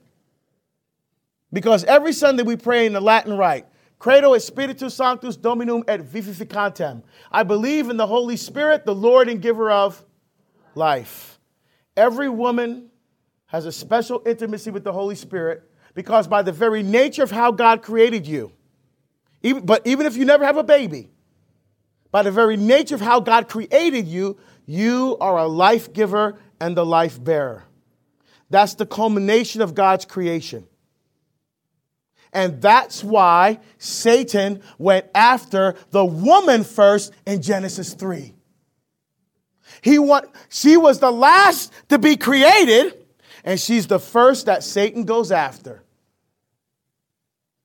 Because 1.55 1.85
every 1.85 2.13
Sunday 2.13 2.43
we 2.43 2.57
pray 2.57 2.85
in 2.85 2.93
the 2.93 3.01
Latin 3.01 3.37
Rite, 3.37 3.67
Credo 4.01 4.37
Spiritus 4.39 4.93
Sanctus 4.93 5.37
Dominum 5.37 5.85
et 5.87 6.01
Vivificantem. 6.01 7.05
I 7.31 7.45
believe 7.45 7.89
in 7.91 7.97
the 7.97 8.09
Holy 8.09 8.37
Spirit, 8.37 8.85
the 8.85 8.95
Lord 8.95 9.29
and 9.29 9.41
giver 9.41 9.71
of 9.71 10.05
life. 10.75 11.39
Every 11.97 12.29
woman 12.29 12.91
has 13.47 13.67
a 13.67 13.73
special 13.73 14.21
intimacy 14.27 14.73
with 14.73 14.83
the 14.83 14.93
Holy 14.93 15.15
Spirit 15.15 15.63
because 15.95 16.27
by 16.27 16.43
the 16.43 16.51
very 16.51 16.83
nature 16.83 17.23
of 17.23 17.31
how 17.31 17.53
God 17.53 17.83
created 17.83 18.27
you, 18.27 18.51
even, 19.45 19.65
but 19.65 19.87
even 19.87 20.07
if 20.07 20.17
you 20.17 20.25
never 20.25 20.45
have 20.45 20.57
a 20.57 20.65
baby, 20.65 21.09
by 22.11 22.25
the 22.25 22.33
very 22.33 22.57
nature 22.57 22.97
of 22.97 23.01
how 23.01 23.21
God 23.21 23.49
created 23.49 24.09
you, 24.09 24.39
you 24.67 25.17
are 25.21 25.39
a 25.39 25.47
life 25.47 25.93
giver 25.93 26.37
and 26.59 26.77
the 26.77 26.85
life 26.85 27.23
bearer. 27.23 27.63
That's 28.51 28.75
the 28.75 28.87
culmination 28.87 29.63
of 29.63 29.77
God's 29.77 30.05
creation. 30.05 30.67
And 32.35 32.61
that's 32.61 33.03
why 33.03 33.61
Satan 33.79 34.63
went 34.77 35.07
after 35.15 35.77
the 35.91 36.05
woman 36.05 36.65
first 36.65 37.13
in 37.25 37.41
Genesis 37.41 37.95
3. 37.95 38.35
He 39.81 39.99
want, 39.99 40.29
she 40.51 40.77
was 40.77 40.99
the 40.99 41.13
last 41.13 41.73
to 41.89 41.99
be 41.99 42.17
created, 42.17 42.95
and 43.45 43.59
she's 43.59 43.87
the 43.87 43.99
first 43.99 44.47
that 44.47 44.63
Satan 44.63 45.05
goes 45.05 45.33
after. 45.33 45.83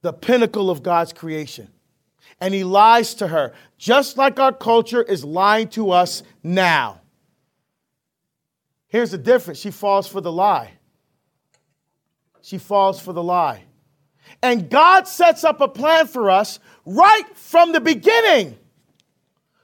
The 0.02 0.14
pinnacle 0.14 0.70
of 0.70 0.84
God's 0.84 1.12
creation 1.12 1.70
and 2.40 2.54
he 2.54 2.64
lies 2.64 3.16
to 3.16 3.28
her, 3.28 3.54
just 3.78 4.18
like 4.18 4.40
our 4.40 4.54
culture 4.54 5.02
is 5.02 5.24
lying 5.24 5.68
to 5.70 5.92
us 5.92 6.24
now. 6.44 7.02
Here's 8.88 9.12
the 9.12 9.18
difference 9.18 9.60
she 9.60 9.72
falls 9.72 10.08
for 10.08 10.22
the 10.22 10.32
lie. 10.32 10.72
She 12.42 12.58
falls 12.58 13.00
for 13.00 13.14
the 13.14 13.22
lie. 13.22 13.64
And 14.41 14.69
God 14.69 15.08
sets 15.08 15.43
up 15.43 15.62
a 15.62 15.67
plan 15.67 16.08
for 16.08 16.29
us 16.29 16.60
right 16.86 17.25
from 17.36 17.72
the 17.72 17.81
beginning 17.81 18.58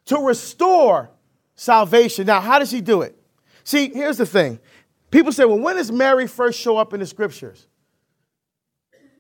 to 0.06 0.18
restore 0.18 1.10
salvation. 1.56 2.28
Now, 2.28 2.42
how 2.42 2.60
does 2.60 2.72
he 2.72 2.82
do 2.82 3.02
it? 3.02 3.18
See, 3.64 3.90
here's 3.90 4.18
the 4.18 4.26
thing. 4.26 4.60
People 5.12 5.32
say, 5.32 5.46
well, 5.46 5.60
when 5.60 5.78
does 5.78 5.92
Mary 5.92 6.28
first 6.28 6.60
show 6.60 6.78
up 6.78 6.94
in 6.94 7.00
the 7.00 7.06
scriptures? 7.06 7.68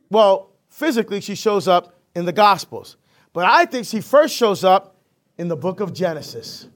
Well, 0.09 0.51
physically, 0.69 1.21
she 1.21 1.35
shows 1.35 1.67
up 1.67 2.00
in 2.15 2.25
the 2.25 2.33
Gospels. 2.33 2.97
But 3.33 3.45
I 3.45 3.65
think 3.65 3.85
she 3.85 4.01
first 4.01 4.35
shows 4.35 4.63
up 4.63 4.95
in 5.38 5.47
the 5.47 5.55
book 5.55 5.79
of 5.79 5.93
Genesis. 5.93 6.67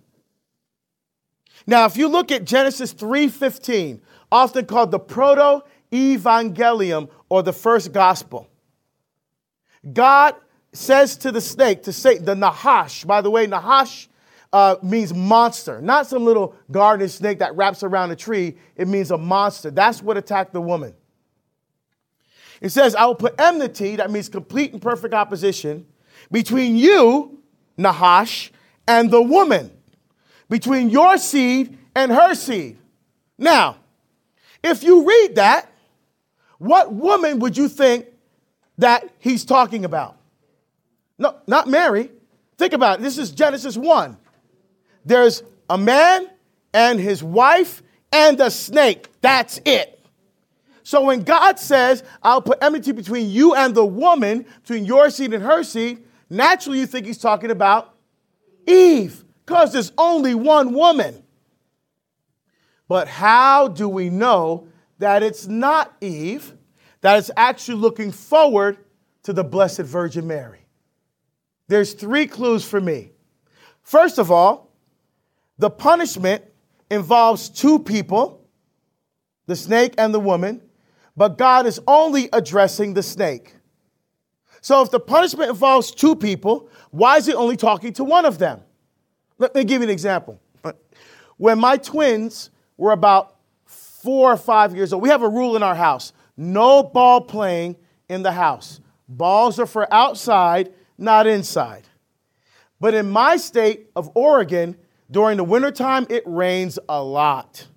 Now, 1.65 1.86
if 1.86 1.95
you 1.95 2.07
look 2.07 2.31
at 2.31 2.45
Genesis 2.45 2.93
3:15, 2.93 4.01
often 4.31 4.65
called 4.65 4.91
the 4.91 5.00
proto 5.00 5.63
evangelium 5.91 7.09
or 7.29 7.43
the 7.43 7.53
first 7.53 7.91
gospel, 7.93 8.49
God 9.93 10.36
says 10.74 11.17
to 11.17 11.31
the 11.31 11.41
snake, 11.41 11.83
to 11.83 11.93
say 11.93 12.17
the 12.17 12.36
Nahash, 12.36 13.03
by 13.05 13.21
the 13.21 13.29
way, 13.29 13.48
Nahash 13.48 14.07
uh, 14.51 14.75
means 14.81 15.13
monster, 15.13 15.81
not 15.81 16.07
some 16.07 16.25
little 16.25 16.55
garden 16.71 17.07
snake 17.07 17.39
that 17.39 17.55
wraps 17.55 17.83
around 17.83 18.12
a 18.12 18.15
tree. 18.15 18.57
It 18.75 18.88
means 18.88 19.12
a 19.12 19.17
monster. 19.17 19.71
That's 19.71 20.01
what 20.01 20.17
attacked 20.17 20.53
the 20.53 20.62
woman. 20.62 20.93
It 22.62 22.69
says, 22.69 22.93
I 22.93 23.05
will 23.05 23.15
put 23.15 23.39
enmity, 23.39 23.95
that 23.95 24.12
means 24.12 24.27
complete 24.27 24.74
and 24.74 24.81
perfect 24.81 25.13
opposition, 25.13 25.86
between 26.31 26.75
you, 26.75 27.39
Nahash, 27.77 28.51
and 28.88 29.09
the 29.09 29.21
woman, 29.21 29.71
between 30.50 30.89
your 30.89 31.17
seed 31.17 31.77
and 31.95 32.12
her 32.12 32.36
seed. 32.36 32.77
Now, 33.38 33.77
if 34.62 34.83
you 34.83 35.07
read 35.07 35.36
that, 35.36 35.71
what 36.57 36.91
woman 36.91 37.39
would 37.39 37.55
you 37.55 37.69
think 37.69 38.07
that 38.79 39.07
he's 39.19 39.45
talking 39.45 39.86
about? 39.86 40.17
No, 41.17 41.36
not 41.48 41.67
Mary. 41.67 42.09
Think 42.57 42.74
about 42.74 43.00
it. 43.00 43.03
This 43.03 43.17
is 43.17 43.31
Genesis 43.31 43.77
1. 43.77 44.17
There's 45.05 45.43
a 45.69 45.77
man 45.77 46.29
and 46.74 47.00
his 47.00 47.24
wife 47.24 47.83
and 48.12 48.39
a 48.39 48.50
snake. 48.50 49.07
That's 49.21 49.59
it. 49.65 49.95
So 50.83 51.03
when 51.03 51.24
God 51.24 51.59
says, 51.59 52.03
I'll 52.24 52.41
put 52.41 52.57
enmity 52.63 52.91
between 52.93 53.29
you 53.29 53.53
and 53.53 53.75
the 53.75 53.86
woman, 53.86 54.45
between 54.62 54.86
your 54.86 55.09
seed 55.09 55.33
and 55.33 55.43
her 55.43 55.63
seed, 55.63 56.03
naturally 56.29 56.79
you 56.79 56.88
think 56.88 57.05
he's 57.05 57.19
talking 57.19 57.51
about 57.51 57.93
Eve, 58.65 59.24
because 59.45 59.74
there's 59.74 59.91
only 59.98 60.36
one 60.36 60.74
woman. 60.74 61.24
But 62.88 63.07
how 63.07 63.67
do 63.67 63.88
we 63.88 64.09
know 64.09 64.67
that 64.98 65.21
it's 65.21 65.48
not 65.48 65.93
Eve, 66.01 66.53
that 67.01 67.18
it's 67.18 67.32
actually 67.38 67.77
looking 67.77 68.12
forward 68.12 68.77
to 69.24 69.34
the 69.34 69.44
Blessed 69.44 69.82
Virgin 69.82 70.27
Mary? 70.27 70.65
There's 71.68 71.94
three 71.94 72.27
clues 72.27 72.65
for 72.65 72.82
me. 72.82 73.12
First 73.82 74.18
of 74.18 74.32
all, 74.32 74.72
the 75.58 75.70
punishment 75.70 76.44
involves 76.89 77.50
two 77.50 77.79
people, 77.79 78.48
the 79.46 79.56
snake 79.56 79.94
and 79.98 80.13
the 80.13 80.20
woman, 80.20 80.62
but 81.15 81.38
God 81.38 81.65
is 81.65 81.79
only 81.88 82.29
addressing 82.34 82.94
the 82.94 83.03
snake. 83.03 83.56
So 84.62 84.82
if 84.82 84.91
the 84.91 85.00
punishment 85.00 85.50
involves 85.50 85.91
two 85.91 86.15
people, 86.15 86.70
why 86.91 87.18
is 87.18 87.25
he 87.25 87.34
only 87.34 87.56
talking 87.58 87.94
to 87.94 88.03
one 88.03 88.25
of 88.25 88.39
them? 88.39 88.62
Let 89.38 89.56
me 89.56 89.63
give 89.63 89.82
you 89.82 89.88
an 89.88 89.89
example. 89.91 90.39
When 91.38 91.60
my 91.60 91.77
twins 91.77 92.50
were 92.77 92.91
about 92.91 93.36
four 93.65 94.34
or 94.34 94.38
five 94.38 94.75
years 94.75 94.91
old, 94.91 95.01
we 95.01 95.10
have 95.10 95.24
a 95.24 95.29
rule 95.29 95.56
in 95.56 95.63
our 95.63 95.75
house 95.75 96.13
no 96.39 96.81
ball 96.81 97.22
playing 97.22 97.75
in 98.08 98.24
the 98.24 98.31
house. 98.31 98.79
Balls 99.10 99.60
are 99.60 99.65
for 99.65 99.93
outside, 99.93 100.74
not 100.98 101.27
inside. 101.27 101.84
But 102.79 102.93
in 102.93 103.10
my 103.10 103.36
state 103.36 103.89
of 103.96 104.10
Oregon, 104.15 104.77
during 105.12 105.38
the 105.38 105.43
wintertime, 105.43 106.08
it 106.10 106.24
rains 106.25 106.79
a 106.88 107.03
lot. 107.03 107.67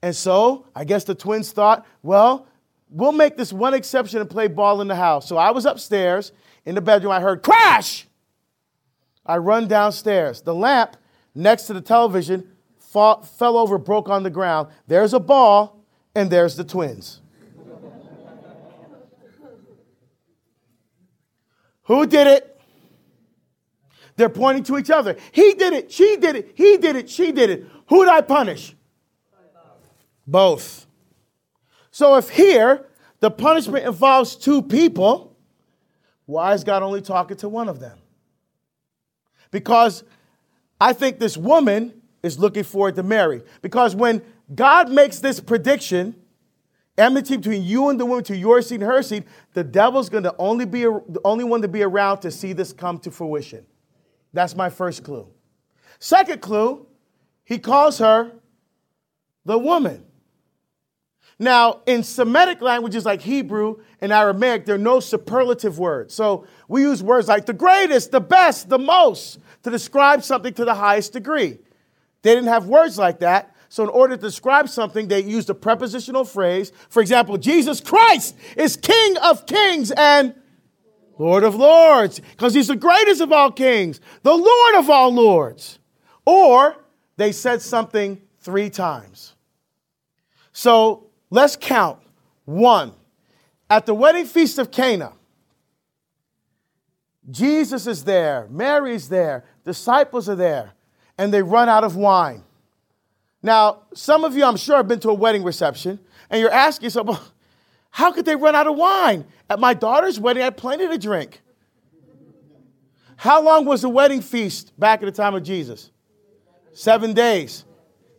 And 0.00 0.16
so 0.16 0.66
I 0.74 0.84
guess 0.84 1.04
the 1.04 1.14
twins 1.14 1.52
thought, 1.52 1.86
well, 2.02 2.46
we'll 2.88 3.12
make 3.12 3.36
this 3.36 3.52
one 3.52 3.74
exception 3.74 4.20
and 4.20 4.30
play 4.30 4.48
ball 4.48 4.80
in 4.80 4.88
the 4.88 4.96
house. 4.96 5.28
So 5.28 5.36
I 5.36 5.50
was 5.50 5.66
upstairs 5.66 6.32
in 6.64 6.74
the 6.74 6.80
bedroom. 6.80 7.12
I 7.12 7.20
heard 7.20 7.42
crash. 7.42 8.06
I 9.26 9.36
run 9.36 9.68
downstairs. 9.68 10.42
The 10.42 10.54
lamp 10.54 10.96
next 11.34 11.64
to 11.64 11.74
the 11.74 11.80
television 11.80 12.50
fall, 12.78 13.22
fell 13.22 13.56
over, 13.56 13.78
broke 13.78 14.08
on 14.08 14.22
the 14.22 14.30
ground. 14.30 14.68
There's 14.86 15.14
a 15.14 15.20
ball, 15.20 15.84
and 16.14 16.30
there's 16.30 16.56
the 16.56 16.64
twins. 16.64 17.21
Who 21.92 22.06
did 22.06 22.26
it? 22.26 22.58
They're 24.16 24.30
pointing 24.30 24.64
to 24.64 24.78
each 24.78 24.88
other. 24.88 25.14
He 25.30 25.52
did 25.52 25.74
it. 25.74 25.92
She 25.92 26.16
did 26.16 26.36
it. 26.36 26.52
He 26.54 26.78
did 26.78 26.96
it. 26.96 27.10
She 27.10 27.32
did 27.32 27.50
it. 27.50 27.66
Who 27.88 28.02
did 28.02 28.10
I 28.10 28.22
punish? 28.22 28.74
Both. 30.26 30.86
So 31.90 32.16
if 32.16 32.30
here 32.30 32.86
the 33.20 33.30
punishment 33.30 33.84
involves 33.84 34.36
two 34.36 34.62
people, 34.62 35.36
why 36.24 36.54
is 36.54 36.64
God 36.64 36.82
only 36.82 37.02
talking 37.02 37.36
to 37.36 37.48
one 37.50 37.68
of 37.68 37.78
them? 37.78 37.98
Because 39.50 40.02
I 40.80 40.94
think 40.94 41.18
this 41.18 41.36
woman 41.36 41.92
is 42.22 42.38
looking 42.38 42.64
forward 42.64 42.94
to 42.96 43.02
Mary. 43.02 43.42
Because 43.60 43.94
when 43.94 44.22
God 44.54 44.90
makes 44.90 45.18
this 45.18 45.40
prediction, 45.40 46.14
enmity 46.98 47.36
between 47.36 47.62
you 47.62 47.88
and 47.88 47.98
the 47.98 48.06
woman 48.06 48.24
to 48.24 48.36
your 48.36 48.60
seed 48.62 48.80
and 48.80 48.90
her 48.90 49.02
seed, 49.02 49.24
the 49.54 49.64
devil's 49.64 50.08
going 50.08 50.24
to 50.24 50.34
only 50.38 50.66
be 50.66 50.82
the 50.82 51.20
only 51.24 51.44
one 51.44 51.62
to 51.62 51.68
be 51.68 51.82
around 51.82 52.20
to 52.20 52.30
see 52.30 52.52
this 52.52 52.72
come 52.72 52.98
to 53.00 53.10
fruition. 53.10 53.66
That's 54.32 54.54
my 54.54 54.70
first 54.70 55.04
clue. 55.04 55.28
Second 55.98 56.40
clue, 56.40 56.86
he 57.44 57.58
calls 57.58 57.98
her 57.98 58.32
the 59.44 59.58
woman. 59.58 60.04
Now, 61.38 61.80
in 61.86 62.04
Semitic 62.04 62.60
languages 62.60 63.04
like 63.04 63.20
Hebrew 63.20 63.82
and 64.00 64.12
Aramaic, 64.12 64.64
there 64.64 64.76
are 64.76 64.78
no 64.78 65.00
superlative 65.00 65.78
words. 65.78 66.14
So 66.14 66.46
we 66.68 66.82
use 66.82 67.02
words 67.02 67.26
like 67.26 67.46
the 67.46 67.52
greatest, 67.52 68.12
the 68.12 68.20
best, 68.20 68.68
the 68.68 68.78
most 68.78 69.40
to 69.64 69.70
describe 69.70 70.22
something 70.22 70.54
to 70.54 70.64
the 70.64 70.74
highest 70.74 71.12
degree. 71.12 71.58
They 72.22 72.34
didn't 72.34 72.48
have 72.48 72.66
words 72.66 72.96
like 72.96 73.20
that. 73.20 73.51
So, 73.72 73.82
in 73.84 73.88
order 73.88 74.16
to 74.16 74.20
describe 74.20 74.68
something, 74.68 75.08
they 75.08 75.22
used 75.22 75.48
a 75.48 75.54
prepositional 75.54 76.24
phrase. 76.24 76.72
For 76.90 77.00
example, 77.00 77.38
Jesus 77.38 77.80
Christ 77.80 78.36
is 78.56 78.76
King 78.76 79.16
of 79.18 79.46
kings 79.46 79.90
and 79.92 80.34
Lord 81.18 81.44
of 81.44 81.54
lords, 81.54 82.20
because 82.32 82.52
he's 82.52 82.68
the 82.68 82.76
greatest 82.76 83.20
of 83.20 83.32
all 83.32 83.50
kings, 83.50 84.00
the 84.22 84.34
Lord 84.34 84.74
of 84.74 84.90
all 84.90 85.14
lords. 85.14 85.78
Or 86.26 86.76
they 87.16 87.32
said 87.32 87.62
something 87.62 88.20
three 88.40 88.68
times. 88.68 89.34
So 90.52 91.06
Let's 91.32 91.56
count. 91.56 91.98
One, 92.44 92.92
at 93.70 93.86
the 93.86 93.94
wedding 93.94 94.26
feast 94.26 94.58
of 94.58 94.70
Cana, 94.70 95.14
Jesus 97.30 97.86
is 97.86 98.04
there, 98.04 98.48
Mary's 98.50 99.08
there, 99.08 99.46
disciples 99.64 100.28
are 100.28 100.34
there, 100.34 100.74
and 101.16 101.32
they 101.32 101.42
run 101.42 101.70
out 101.70 101.84
of 101.84 101.96
wine. 101.96 102.44
Now, 103.42 103.82
some 103.94 104.24
of 104.24 104.36
you, 104.36 104.44
I'm 104.44 104.56
sure, 104.56 104.76
have 104.76 104.88
been 104.88 105.00
to 105.00 105.10
a 105.10 105.14
wedding 105.14 105.42
reception, 105.42 105.98
and 106.30 106.40
you're 106.40 106.52
asking 106.52 106.84
yourself, 106.84 107.06
well, 107.08 107.24
how 107.90 108.12
could 108.12 108.24
they 108.24 108.36
run 108.36 108.54
out 108.54 108.66
of 108.66 108.76
wine? 108.76 109.24
At 109.50 109.58
my 109.58 109.74
daughter's 109.74 110.18
wedding, 110.18 110.42
I 110.42 110.44
had 110.44 110.56
plenty 110.56 110.86
to 110.88 110.96
drink. 110.96 111.40
How 113.16 113.42
long 113.42 113.66
was 113.66 113.82
the 113.82 113.88
wedding 113.88 114.20
feast 114.20 114.72
back 114.78 115.02
at 115.02 115.06
the 115.06 115.12
time 115.12 115.34
of 115.34 115.42
Jesus? 115.42 115.90
Seven 116.72 117.12
days. 117.12 117.64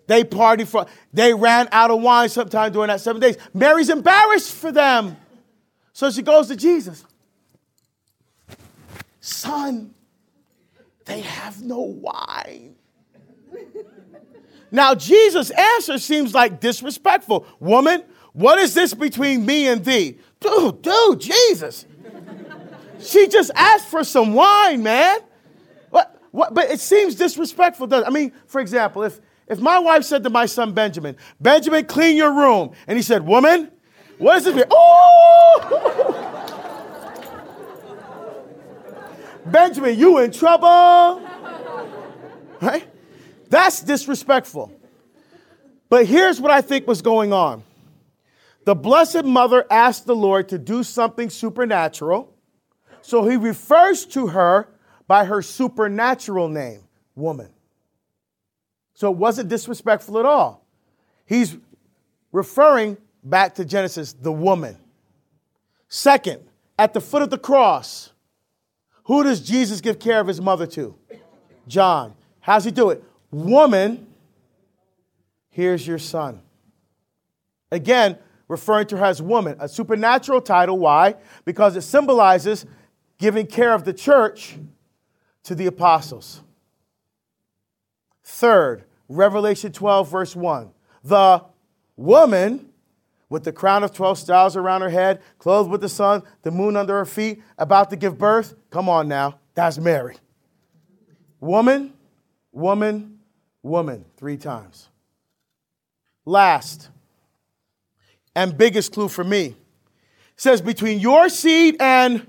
They 0.07 0.23
partied 0.23 0.67
for, 0.67 0.85
they 1.13 1.33
ran 1.33 1.69
out 1.71 1.89
of 1.89 2.01
wine 2.01 2.29
sometime 2.29 2.71
during 2.71 2.89
that 2.89 3.01
seven 3.01 3.21
days. 3.21 3.37
Mary's 3.53 3.89
embarrassed 3.89 4.53
for 4.53 4.71
them. 4.71 5.17
So 5.93 6.11
she 6.11 6.21
goes 6.21 6.47
to 6.49 6.55
Jesus. 6.55 7.03
Son, 9.21 9.93
they 11.05 11.21
have 11.21 11.61
no 11.61 11.79
wine. 11.79 12.75
Now, 14.73 14.95
Jesus' 14.95 15.51
answer 15.51 15.99
seems 15.99 16.33
like 16.33 16.59
disrespectful. 16.59 17.45
Woman, 17.59 18.03
what 18.33 18.57
is 18.57 18.73
this 18.73 18.95
between 18.95 19.45
me 19.45 19.67
and 19.67 19.85
thee? 19.85 20.17
Dude, 20.39 20.81
dude, 20.81 21.21
Jesus. 21.21 21.85
she 22.99 23.27
just 23.27 23.51
asked 23.53 23.87
for 23.87 24.03
some 24.03 24.33
wine, 24.33 24.81
man. 24.81 25.19
What, 25.91 26.19
what, 26.31 26.55
but 26.55 26.71
it 26.71 26.79
seems 26.79 27.13
disrespectful, 27.13 27.85
doesn't 27.85 28.07
it? 28.07 28.09
I 28.09 28.11
mean, 28.11 28.31
for 28.47 28.59
example, 28.59 29.03
if, 29.03 29.21
if 29.47 29.59
my 29.59 29.77
wife 29.77 30.05
said 30.05 30.23
to 30.23 30.31
my 30.31 30.47
son 30.47 30.73
Benjamin, 30.73 31.17
Benjamin, 31.39 31.85
clean 31.85 32.17
your 32.17 32.33
room, 32.33 32.71
and 32.87 32.97
he 32.97 33.03
said, 33.03 33.23
Woman, 33.23 33.71
what 34.17 34.37
is 34.37 34.45
this? 34.45 34.65
Oh! 34.71 36.19
Benjamin, 39.45 39.99
you 39.99 40.17
in 40.17 40.31
trouble. 40.31 41.21
Right? 42.59 42.87
That's 43.53 43.81
disrespectful. 43.81 44.71
But 45.87 46.07
here's 46.07 46.41
what 46.41 46.49
I 46.49 46.61
think 46.61 46.87
was 46.87 47.03
going 47.03 47.31
on 47.33 47.61
the 48.65 48.73
Blessed 48.73 49.25
Mother 49.25 49.63
asked 49.69 50.07
the 50.07 50.15
Lord 50.15 50.49
to 50.49 50.57
do 50.57 50.81
something 50.81 51.29
supernatural, 51.29 52.33
so 53.03 53.29
he 53.29 53.35
refers 53.37 54.07
to 54.07 54.25
her 54.25 54.69
by 55.05 55.25
her 55.25 55.43
supernatural 55.43 56.47
name, 56.47 56.81
woman. 57.13 57.51
So 58.95 59.11
it 59.11 59.17
wasn't 59.17 59.49
disrespectful 59.49 60.17
at 60.17 60.25
all. 60.25 60.65
He's 61.27 61.55
referring 62.31 62.97
back 63.23 63.53
to 63.55 63.65
Genesis, 63.65 64.13
the 64.13 64.31
woman. 64.31 64.79
Second, 65.89 66.41
at 66.79 66.95
the 66.95 67.01
foot 67.01 67.21
of 67.21 67.29
the 67.29 67.37
cross, 67.37 68.13
who 69.03 69.21
does 69.21 69.41
Jesus 69.41 69.79
give 69.79 69.99
care 69.99 70.19
of 70.19 70.25
his 70.25 70.41
mother 70.41 70.65
to? 70.65 70.95
John. 71.67 72.15
How's 72.39 72.65
he 72.65 72.71
do 72.71 72.89
it? 72.89 73.03
Woman, 73.33 74.05
here's 75.49 75.87
your 75.87 75.97
son. 75.97 76.43
Again, 77.71 78.19
referring 78.47 78.85
to 78.87 78.97
her 78.97 79.05
as 79.05 79.23
woman, 79.23 79.57
a 79.59 79.67
supernatural 79.67 80.39
title. 80.39 80.77
Why? 80.77 81.15
Because 81.43 81.75
it 81.75 81.81
symbolizes 81.81 82.67
giving 83.17 83.47
care 83.47 83.73
of 83.73 83.85
the 83.85 83.93
church 83.93 84.55
to 85.45 85.55
the 85.55 85.65
apostles. 85.65 86.41
Third, 88.23 88.83
Revelation 89.09 89.71
12, 89.71 90.11
verse 90.11 90.35
1. 90.35 90.69
The 91.03 91.43
woman 91.95 92.69
with 93.29 93.45
the 93.45 93.51
crown 93.51 93.83
of 93.83 93.91
12 93.91 94.19
stars 94.19 94.55
around 94.55 94.81
her 94.81 94.91
head, 94.91 95.23
clothed 95.39 95.71
with 95.71 95.81
the 95.81 95.89
sun, 95.89 96.21
the 96.43 96.51
moon 96.51 96.75
under 96.75 96.99
her 96.99 97.05
feet, 97.05 97.41
about 97.57 97.89
to 97.89 97.95
give 97.95 98.19
birth. 98.19 98.53
Come 98.69 98.87
on 98.87 99.07
now, 99.07 99.39
that's 99.55 99.79
Mary. 99.79 100.17
Woman, 101.39 101.93
woman, 102.51 103.12
woman, 103.63 104.05
three 104.17 104.37
times. 104.37 104.89
Last 106.25 106.89
and 108.35 108.57
biggest 108.57 108.93
clue 108.93 109.07
for 109.07 109.23
me 109.23 109.55
says 110.35 110.61
between 110.61 110.99
your 110.99 111.29
seed 111.29 111.77
and 111.79 112.27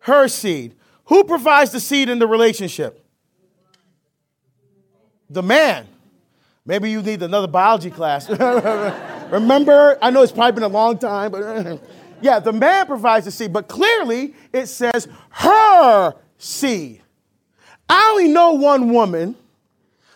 her 0.00 0.28
seed. 0.28 0.76
Who 1.06 1.24
provides 1.24 1.72
the 1.72 1.80
seed 1.80 2.08
in 2.08 2.18
the 2.18 2.26
relationship? 2.26 3.04
The 5.28 5.42
man. 5.42 5.86
Maybe 6.64 6.90
you 6.90 7.02
need 7.02 7.22
another 7.22 7.46
biology 7.46 7.90
class. 7.90 8.28
Remember, 9.30 9.98
I 10.02 10.10
know 10.10 10.22
it's 10.22 10.32
probably 10.32 10.52
been 10.52 10.62
a 10.62 10.68
long 10.68 10.98
time, 10.98 11.32
but 11.32 11.80
yeah, 12.20 12.38
the 12.38 12.52
man 12.52 12.86
provides 12.86 13.24
the 13.24 13.30
seed, 13.30 13.52
but 13.52 13.68
clearly 13.68 14.34
it 14.52 14.66
says 14.66 15.08
her 15.30 16.14
seed. 16.38 17.02
I 17.88 18.10
only 18.12 18.28
know 18.28 18.52
one 18.52 18.92
woman 18.92 19.36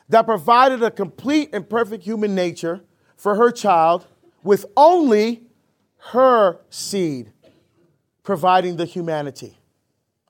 that 0.08 0.26
provided 0.26 0.82
a 0.82 0.90
complete 0.90 1.50
and 1.52 1.68
perfect 1.68 2.04
human 2.04 2.34
nature 2.34 2.82
for 3.16 3.36
her 3.36 3.50
child 3.50 4.06
with 4.42 4.66
only 4.76 5.42
her 6.12 6.60
seed 6.68 7.32
providing 8.22 8.76
the 8.76 8.84
humanity. 8.84 9.58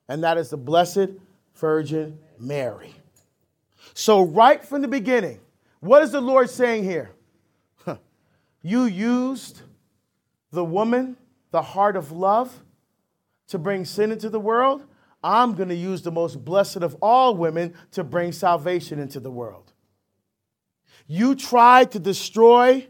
And 0.08 0.22
that 0.22 0.38
is 0.38 0.50
the 0.50 0.56
Blessed 0.56 1.10
Virgin 1.56 2.18
Mary. 2.38 2.94
So, 3.94 4.22
right 4.22 4.64
from 4.64 4.82
the 4.82 4.88
beginning, 4.88 5.40
what 5.80 6.02
is 6.02 6.12
the 6.12 6.20
Lord 6.20 6.50
saying 6.50 6.84
here? 6.84 7.10
You 8.66 8.84
used 8.84 9.60
the 10.50 10.64
woman, 10.64 11.18
the 11.50 11.60
heart 11.60 11.96
of 11.96 12.10
love, 12.10 12.62
to 13.48 13.58
bring 13.58 13.84
sin 13.84 14.10
into 14.10 14.30
the 14.30 14.40
world. 14.40 14.86
I'm 15.22 15.54
going 15.54 15.68
to 15.68 15.74
use 15.74 16.00
the 16.00 16.10
most 16.10 16.44
blessed 16.44 16.78
of 16.78 16.96
all 17.02 17.36
women 17.36 17.74
to 17.92 18.02
bring 18.02 18.32
salvation 18.32 18.98
into 18.98 19.20
the 19.20 19.30
world. 19.30 19.63
You 21.06 21.34
tried 21.34 21.92
to 21.92 21.98
destroy 21.98 22.86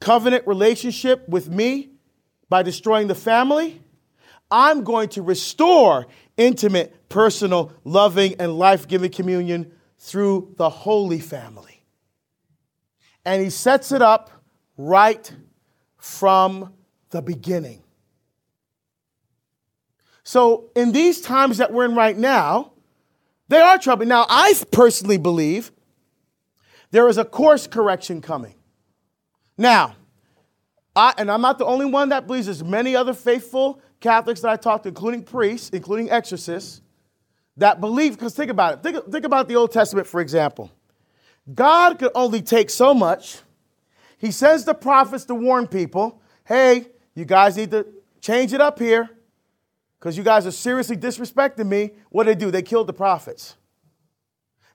covenant 0.00 0.46
relationship 0.46 1.28
with 1.28 1.48
me 1.48 1.90
by 2.48 2.62
destroying 2.62 3.06
the 3.06 3.14
family. 3.14 3.80
I'm 4.50 4.84
going 4.84 5.08
to 5.10 5.22
restore 5.22 6.06
intimate, 6.36 7.08
personal, 7.08 7.72
loving, 7.84 8.34
and 8.38 8.58
life 8.58 8.86
giving 8.86 9.10
communion 9.10 9.72
through 9.98 10.54
the 10.58 10.68
Holy 10.68 11.20
Family. 11.20 11.84
And 13.24 13.42
he 13.42 13.50
sets 13.50 13.92
it 13.92 14.02
up 14.02 14.30
right 14.76 15.32
from 15.96 16.74
the 17.10 17.22
beginning. 17.22 17.82
So, 20.24 20.70
in 20.76 20.92
these 20.92 21.20
times 21.20 21.58
that 21.58 21.72
we're 21.72 21.84
in 21.84 21.94
right 21.94 22.16
now, 22.16 22.72
they 23.48 23.60
are 23.60 23.78
troubling. 23.78 24.08
Now, 24.08 24.26
I 24.28 24.54
personally 24.70 25.18
believe 25.18 25.72
there 26.92 27.08
is 27.08 27.18
a 27.18 27.24
course 27.24 27.66
correction 27.66 28.20
coming. 28.20 28.54
Now, 29.58 29.96
I, 30.94 31.14
and 31.18 31.30
I'm 31.30 31.40
not 31.40 31.58
the 31.58 31.66
only 31.66 31.86
one 31.86 32.10
that 32.10 32.28
believes, 32.28 32.46
there's 32.46 32.62
many 32.62 32.94
other 32.94 33.14
faithful 33.14 33.80
Catholics 34.00 34.40
that 34.42 34.50
I 34.50 34.56
talked 34.56 34.84
to, 34.84 34.90
including 34.90 35.24
priests, 35.24 35.70
including 35.70 36.10
exorcists, 36.10 36.80
that 37.56 37.80
believe, 37.80 38.12
because 38.12 38.34
think 38.34 38.50
about 38.50 38.74
it. 38.74 38.82
Think, 38.82 39.10
think 39.10 39.24
about 39.24 39.48
the 39.48 39.56
Old 39.56 39.72
Testament, 39.72 40.06
for 40.06 40.20
example. 40.20 40.70
God 41.52 41.98
could 41.98 42.12
only 42.14 42.40
take 42.40 42.70
so 42.70 42.94
much 42.94 43.40
he 44.22 44.30
sends 44.30 44.64
the 44.64 44.72
prophets 44.72 45.24
to 45.24 45.34
warn 45.34 45.66
people 45.66 46.20
hey, 46.44 46.86
you 47.14 47.24
guys 47.24 47.56
need 47.56 47.70
to 47.70 47.86
change 48.20 48.52
it 48.52 48.60
up 48.60 48.78
here 48.78 49.08
because 49.98 50.16
you 50.16 50.22
guys 50.22 50.46
are 50.46 50.52
seriously 50.52 50.96
disrespecting 50.96 51.66
me. 51.66 51.92
What 52.10 52.24
did 52.24 52.38
they 52.38 52.44
do? 52.44 52.50
They 52.50 52.62
killed 52.62 52.86
the 52.86 52.92
prophets. 52.92 53.56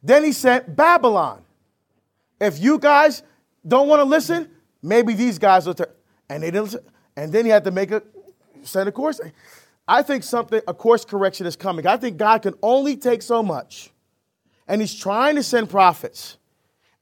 Then 0.01 0.23
he 0.23 0.31
sent 0.31 0.75
Babylon. 0.75 1.43
If 2.39 2.59
you 2.59 2.79
guys 2.79 3.23
don't 3.67 3.87
want 3.87 3.99
to 3.99 4.05
listen, 4.05 4.49
maybe 4.81 5.13
these 5.13 5.39
guys 5.39 5.65
will 5.65 5.73
turn. 5.73 5.87
And 6.29 6.43
they 6.43 6.51
didn't 6.51 6.65
listen. 6.65 6.81
And 7.15 7.31
then 7.31 7.45
he 7.45 7.51
had 7.51 7.63
to 7.63 7.71
make 7.71 7.91
a 7.91 8.03
send 8.63 8.89
a 8.89 8.91
course. 8.91 9.19
I 9.87 10.01
think 10.01 10.23
something, 10.23 10.61
a 10.67 10.73
course 10.73 11.05
correction 11.05 11.45
is 11.47 11.55
coming. 11.55 11.87
I 11.87 11.97
think 11.97 12.17
God 12.17 12.41
can 12.41 12.53
only 12.61 12.97
take 12.97 13.21
so 13.21 13.41
much. 13.41 13.91
And 14.67 14.81
he's 14.81 14.93
trying 14.93 15.35
to 15.35 15.43
send 15.43 15.69
prophets. 15.69 16.37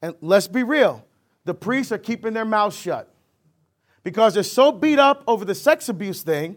And 0.00 0.14
let's 0.20 0.46
be 0.46 0.62
real 0.62 1.04
the 1.46 1.54
priests 1.54 1.92
are 1.92 1.98
keeping 1.98 2.34
their 2.34 2.44
mouths 2.44 2.76
shut 2.76 3.12
because 4.02 4.34
they're 4.34 4.42
so 4.42 4.72
beat 4.72 4.98
up 4.98 5.22
over 5.26 5.44
the 5.44 5.54
sex 5.54 5.88
abuse 5.88 6.22
thing 6.22 6.56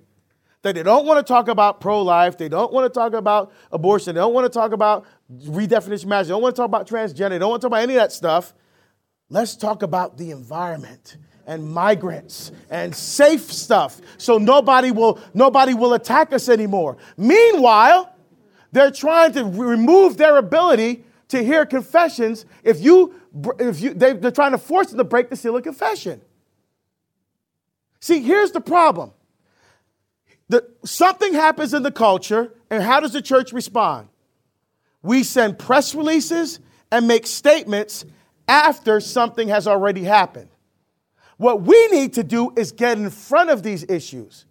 that 0.63 0.75
they 0.75 0.83
don't 0.83 1.05
want 1.05 1.25
to 1.25 1.33
talk 1.33 1.47
about 1.47 1.79
pro 1.79 2.01
life, 2.01 2.37
they 2.37 2.49
don't 2.49 2.73
want 2.73 2.91
to 2.91 2.99
talk 2.99 3.13
about 3.13 3.53
abortion, 3.71 4.15
they 4.15 4.19
don't 4.19 4.33
want 4.33 4.45
to 4.45 4.49
talk 4.49 4.73
about 4.73 5.05
redefinition 5.31 6.07
marriage, 6.07 6.27
they 6.27 6.31
don't 6.31 6.41
want 6.41 6.55
to 6.55 6.59
talk 6.59 6.65
about 6.65 6.87
transgender, 6.87 7.29
they 7.29 7.39
don't 7.39 7.51
want 7.51 7.61
to 7.61 7.65
talk 7.65 7.71
about 7.71 7.83
any 7.83 7.93
of 7.93 8.01
that 8.01 8.11
stuff. 8.11 8.53
Let's 9.29 9.55
talk 9.55 9.83
about 9.83 10.17
the 10.17 10.31
environment 10.31 11.17
and 11.45 11.71
migrants 11.71 12.51
and 12.69 12.95
safe 12.95 13.51
stuff 13.51 14.01
so 14.17 14.37
nobody 14.37 14.91
will 14.91 15.19
nobody 15.33 15.73
will 15.73 15.93
attack 15.93 16.33
us 16.33 16.49
anymore. 16.49 16.97
Meanwhile, 17.17 18.13
they're 18.71 18.91
trying 18.91 19.33
to 19.33 19.45
remove 19.45 20.17
their 20.17 20.37
ability 20.37 21.03
to 21.29 21.43
hear 21.43 21.65
confessions 21.65 22.45
if 22.63 22.81
you 22.81 23.13
if 23.59 23.81
you 23.81 23.93
they, 23.93 24.13
they're 24.13 24.31
trying 24.31 24.51
to 24.51 24.57
force 24.57 24.89
them 24.89 24.97
to 24.97 25.03
break 25.03 25.29
the 25.29 25.35
seal 25.35 25.55
of 25.55 25.63
confession. 25.63 26.21
See, 27.99 28.21
here's 28.21 28.51
the 28.51 28.61
problem. 28.61 29.11
The, 30.47 30.67
something 30.83 31.33
happens 31.33 31.75
in 31.75 31.83
the 31.83 31.91
culture, 31.91 32.51
and 32.71 32.81
how 32.81 32.99
does 32.99 33.13
the 33.13 33.21
church 33.21 33.53
respond? 33.53 34.07
We 35.03 35.23
send 35.23 35.59
press 35.59 35.93
releases 35.93 36.59
and 36.91 37.07
make 37.07 37.27
statements 37.27 38.05
after 38.49 38.99
something 38.99 39.47
has 39.47 39.67
already 39.67 40.03
happened. 40.03 40.49
What 41.37 41.61
we 41.61 41.87
need 41.87 42.13
to 42.15 42.23
do 42.23 42.51
is 42.57 42.73
get 42.73 42.97
in 42.97 43.09
front 43.11 43.49
of 43.49 43.63
these 43.63 43.85
issues. 43.87 44.45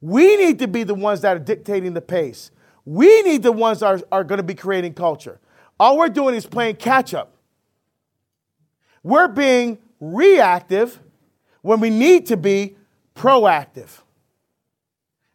We 0.00 0.36
need 0.36 0.58
to 0.58 0.68
be 0.68 0.82
the 0.82 0.94
ones 0.94 1.22
that 1.22 1.36
are 1.36 1.40
dictating 1.40 1.94
the 1.94 2.02
pace. 2.02 2.50
We 2.84 3.22
need 3.22 3.42
the 3.42 3.52
ones 3.52 3.80
that 3.80 3.86
are, 3.86 4.00
are 4.12 4.24
going 4.24 4.38
to 4.38 4.42
be 4.42 4.54
creating 4.54 4.92
culture. 4.92 5.40
All 5.80 5.96
we're 5.96 6.10
doing 6.10 6.34
is 6.34 6.44
playing 6.44 6.76
catch 6.76 7.14
up. 7.14 7.36
We're 9.02 9.28
being 9.28 9.78
reactive 10.00 11.00
when 11.62 11.80
we 11.80 11.88
need 11.88 12.26
to 12.26 12.36
be 12.36 12.76
proactive. 13.14 14.00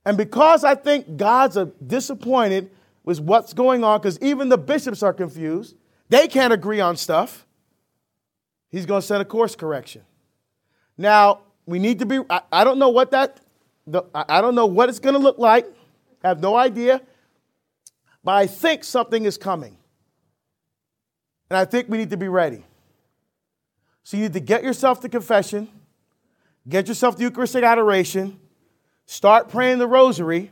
And 0.06 0.18
because 0.18 0.64
I 0.64 0.76
think 0.76 1.18
God's 1.18 1.58
disappointed 1.86 2.70
with 3.04 3.20
what's 3.20 3.54
going 3.54 3.84
on, 3.84 4.00
because 4.00 4.20
even 4.22 4.50
the 4.50 4.58
bishops 4.58 5.02
are 5.02 5.14
confused, 5.14 5.76
they 6.10 6.28
can't 6.28 6.54
agree 6.54 6.80
on 6.80 6.98
stuff, 6.98 7.46
he's 8.70 8.86
going 8.86 9.02
to 9.02 9.08
send 9.08 9.22
a 9.22 9.26
course 9.26 9.56
correction. 9.56 10.04
Now, 10.98 11.42
we 11.66 11.80
need 11.80 12.00
to 12.00 12.06
be, 12.06 12.20
I, 12.30 12.42
I 12.52 12.64
don't 12.64 12.80
know 12.80 12.90
what 12.90 13.12
that, 13.12 13.40
the, 13.86 14.04
I 14.14 14.42
don't 14.42 14.56
know 14.56 14.66
what 14.66 14.90
it's 14.90 15.00
going 15.00 15.14
to 15.14 15.20
look 15.20 15.38
like. 15.38 15.66
I 16.24 16.30
have 16.30 16.42
no 16.42 16.56
idea. 16.56 17.02
But 18.24 18.36
I 18.36 18.48
think 18.48 18.84
something 18.84 19.26
is 19.26 19.38
coming. 19.38 19.78
And 21.50 21.58
I 21.58 21.66
think 21.66 21.90
we 21.90 21.98
need 21.98 22.10
to 22.12 22.18
be 22.18 22.28
ready. 22.28 22.66
So 24.04 24.18
you 24.18 24.24
need 24.24 24.34
to 24.34 24.40
get 24.40 24.64
yourself 24.64 25.02
to 25.02 25.10
confession, 25.10 25.68
get 26.68 26.88
yourself 26.88 27.16
to 27.18 27.24
Eucharistic 27.24 27.64
adoration, 27.64 28.40
start 29.06 29.50
praying 29.50 29.78
the 29.78 29.88
rosary, 29.88 30.52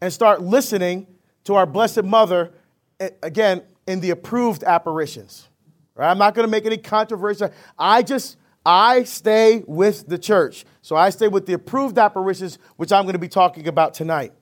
and 0.00 0.12
start 0.12 0.40
listening 0.40 1.06
to 1.44 1.54
our 1.54 1.66
Blessed 1.66 2.04
Mother, 2.04 2.52
eh, 3.00 3.10
again, 3.22 3.62
in 3.86 4.00
the 4.00 4.10
approved 4.10 4.64
apparitions. 4.64 5.48
Right? 5.94 6.10
I'm 6.10 6.18
not 6.18 6.34
going 6.34 6.46
to 6.46 6.50
make 6.50 6.66
any 6.66 6.76
controversy. 6.76 7.46
I 7.78 8.02
just, 8.02 8.36
I 8.66 9.04
stay 9.04 9.62
with 9.66 10.08
the 10.08 10.18
church. 10.18 10.64
So 10.82 10.96
I 10.96 11.10
stay 11.10 11.28
with 11.28 11.46
the 11.46 11.52
approved 11.54 11.98
apparitions, 11.98 12.58
which 12.76 12.92
I'm 12.92 13.04
going 13.04 13.14
to 13.14 13.18
be 13.18 13.28
talking 13.28 13.68
about 13.68 13.94
tonight. 13.94 14.32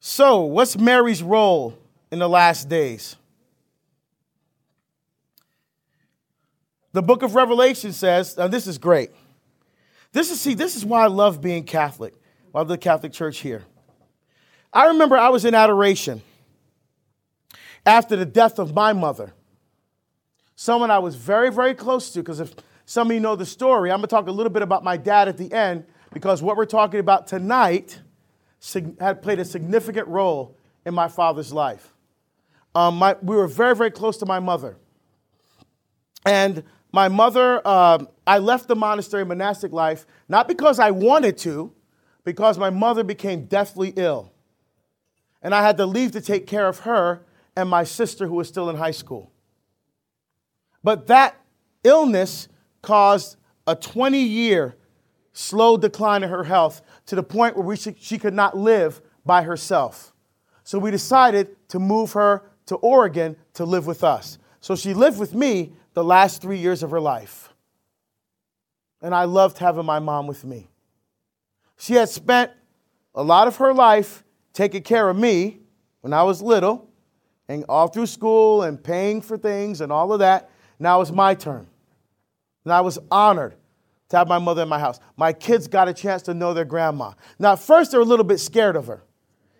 So, 0.00 0.42
what's 0.42 0.78
Mary's 0.78 1.22
role 1.22 1.76
in 2.12 2.20
the 2.20 2.28
last 2.28 2.68
days? 2.68 3.16
The 6.92 7.02
book 7.02 7.22
of 7.22 7.34
Revelation 7.34 7.92
says, 7.92 8.36
now 8.36 8.48
this 8.48 8.66
is 8.66 8.78
great. 8.78 9.10
This 10.12 10.30
is, 10.30 10.40
see, 10.40 10.54
this 10.54 10.76
is 10.76 10.84
why 10.84 11.04
I 11.04 11.08
love 11.08 11.40
being 11.40 11.64
Catholic. 11.64 12.14
I 12.54 12.58
love 12.58 12.68
the 12.68 12.78
Catholic 12.78 13.12
Church 13.12 13.38
here. 13.38 13.64
I 14.72 14.86
remember 14.88 15.16
I 15.16 15.28
was 15.28 15.44
in 15.44 15.54
adoration 15.54 16.22
after 17.84 18.16
the 18.16 18.26
death 18.26 18.58
of 18.58 18.74
my 18.74 18.92
mother. 18.92 19.32
Someone 20.60 20.90
I 20.90 20.98
was 20.98 21.14
very, 21.14 21.52
very 21.52 21.72
close 21.72 22.10
to, 22.10 22.18
because 22.18 22.40
if 22.40 22.52
some 22.84 23.08
of 23.08 23.14
you 23.14 23.20
know 23.20 23.36
the 23.36 23.46
story, 23.46 23.92
I'm 23.92 23.98
going 23.98 24.08
to 24.08 24.10
talk 24.10 24.26
a 24.26 24.32
little 24.32 24.50
bit 24.50 24.62
about 24.62 24.82
my 24.82 24.96
dad 24.96 25.28
at 25.28 25.36
the 25.36 25.52
end, 25.52 25.84
because 26.12 26.42
what 26.42 26.56
we're 26.56 26.66
talking 26.66 26.98
about 26.98 27.28
tonight 27.28 28.00
had 28.98 29.22
played 29.22 29.38
a 29.38 29.44
significant 29.44 30.08
role 30.08 30.56
in 30.84 30.94
my 30.94 31.06
father's 31.06 31.52
life. 31.52 31.94
Um, 32.74 32.96
my, 32.96 33.14
we 33.22 33.36
were 33.36 33.46
very, 33.46 33.76
very 33.76 33.92
close 33.92 34.16
to 34.16 34.26
my 34.26 34.40
mother. 34.40 34.76
And 36.26 36.64
my 36.90 37.06
mother, 37.06 37.62
uh, 37.64 38.06
I 38.26 38.38
left 38.38 38.66
the 38.66 38.74
monastery 38.74 39.24
monastic 39.24 39.70
life 39.70 40.06
not 40.28 40.48
because 40.48 40.80
I 40.80 40.90
wanted 40.90 41.38
to, 41.38 41.72
because 42.24 42.58
my 42.58 42.70
mother 42.70 43.04
became 43.04 43.44
deathly 43.44 43.92
ill. 43.94 44.32
And 45.40 45.54
I 45.54 45.62
had 45.62 45.76
to 45.76 45.86
leave 45.86 46.10
to 46.12 46.20
take 46.20 46.48
care 46.48 46.66
of 46.66 46.80
her 46.80 47.20
and 47.54 47.68
my 47.68 47.84
sister, 47.84 48.26
who 48.26 48.34
was 48.34 48.48
still 48.48 48.68
in 48.68 48.74
high 48.74 48.90
school. 48.90 49.30
But 50.82 51.06
that 51.08 51.40
illness 51.84 52.48
caused 52.82 53.36
a 53.66 53.74
20 53.74 54.18
year 54.18 54.76
slow 55.32 55.76
decline 55.76 56.22
in 56.22 56.30
her 56.30 56.44
health 56.44 56.82
to 57.06 57.14
the 57.14 57.22
point 57.22 57.56
where 57.56 57.76
she 57.76 58.18
could 58.18 58.34
not 58.34 58.56
live 58.56 59.00
by 59.24 59.42
herself. 59.42 60.12
So 60.64 60.78
we 60.78 60.90
decided 60.90 61.56
to 61.68 61.78
move 61.78 62.12
her 62.12 62.42
to 62.66 62.76
Oregon 62.76 63.36
to 63.54 63.64
live 63.64 63.86
with 63.86 64.04
us. 64.04 64.38
So 64.60 64.76
she 64.76 64.94
lived 64.94 65.18
with 65.18 65.34
me 65.34 65.72
the 65.94 66.04
last 66.04 66.42
three 66.42 66.58
years 66.58 66.82
of 66.82 66.90
her 66.90 67.00
life. 67.00 67.52
and 69.00 69.14
I 69.14 69.24
loved 69.24 69.58
having 69.58 69.84
my 69.84 70.00
mom 70.00 70.26
with 70.26 70.44
me. 70.44 70.68
She 71.76 71.94
had 71.94 72.08
spent 72.08 72.50
a 73.14 73.22
lot 73.22 73.46
of 73.46 73.56
her 73.56 73.72
life 73.72 74.24
taking 74.52 74.82
care 74.82 75.08
of 75.08 75.16
me 75.16 75.60
when 76.00 76.12
I 76.12 76.24
was 76.24 76.42
little 76.42 76.88
and 77.48 77.64
all 77.68 77.86
through 77.86 78.06
school 78.06 78.64
and 78.64 78.82
paying 78.82 79.20
for 79.20 79.38
things 79.38 79.80
and 79.80 79.92
all 79.92 80.12
of 80.12 80.18
that. 80.18 80.50
Now 80.78 80.96
it 80.96 81.00
was 81.00 81.12
my 81.12 81.34
turn. 81.34 81.66
And 82.64 82.72
I 82.72 82.80
was 82.80 82.98
honored 83.10 83.54
to 84.08 84.16
have 84.16 84.28
my 84.28 84.38
mother 84.38 84.62
in 84.62 84.68
my 84.68 84.78
house. 84.78 85.00
My 85.16 85.32
kids 85.32 85.68
got 85.68 85.88
a 85.88 85.94
chance 85.94 86.22
to 86.22 86.34
know 86.34 86.54
their 86.54 86.64
grandma. 86.64 87.12
Now, 87.38 87.52
at 87.52 87.58
first, 87.58 87.92
they 87.92 87.98
were 87.98 88.04
a 88.04 88.06
little 88.06 88.24
bit 88.24 88.38
scared 88.38 88.76
of 88.76 88.86
her, 88.86 89.02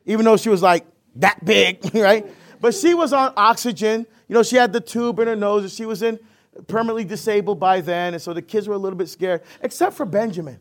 even 0.07 0.25
though 0.25 0.37
she 0.37 0.49
was 0.49 0.63
like 0.63 0.87
that 1.17 1.45
big, 1.45 1.79
right? 1.95 2.27
But 2.61 2.75
she 2.75 2.95
was 2.95 3.13
on 3.13 3.33
oxygen. 3.37 4.07
You 4.29 4.35
know, 4.35 4.43
she 4.43 4.57
had 4.57 4.73
the 4.73 4.81
tube 4.81 5.19
in 5.21 5.27
her 5.27 5.37
nose, 5.37 5.63
and 5.63 5.73
she 5.73 5.87
was 5.87 6.03
in 6.03 6.19
permanently 6.67 7.05
disabled 7.05 7.61
by 7.61 7.81
then, 7.81 8.15
and 8.15 8.23
so 8.23 8.33
the 8.33 8.43
kids 8.43 8.67
were 8.67 8.75
a 8.75 8.79
little 8.79 8.99
bit 8.99 9.09
scared, 9.09 9.43
except 9.63 9.97
for 9.97 10.05
Benjamin. 10.05 10.59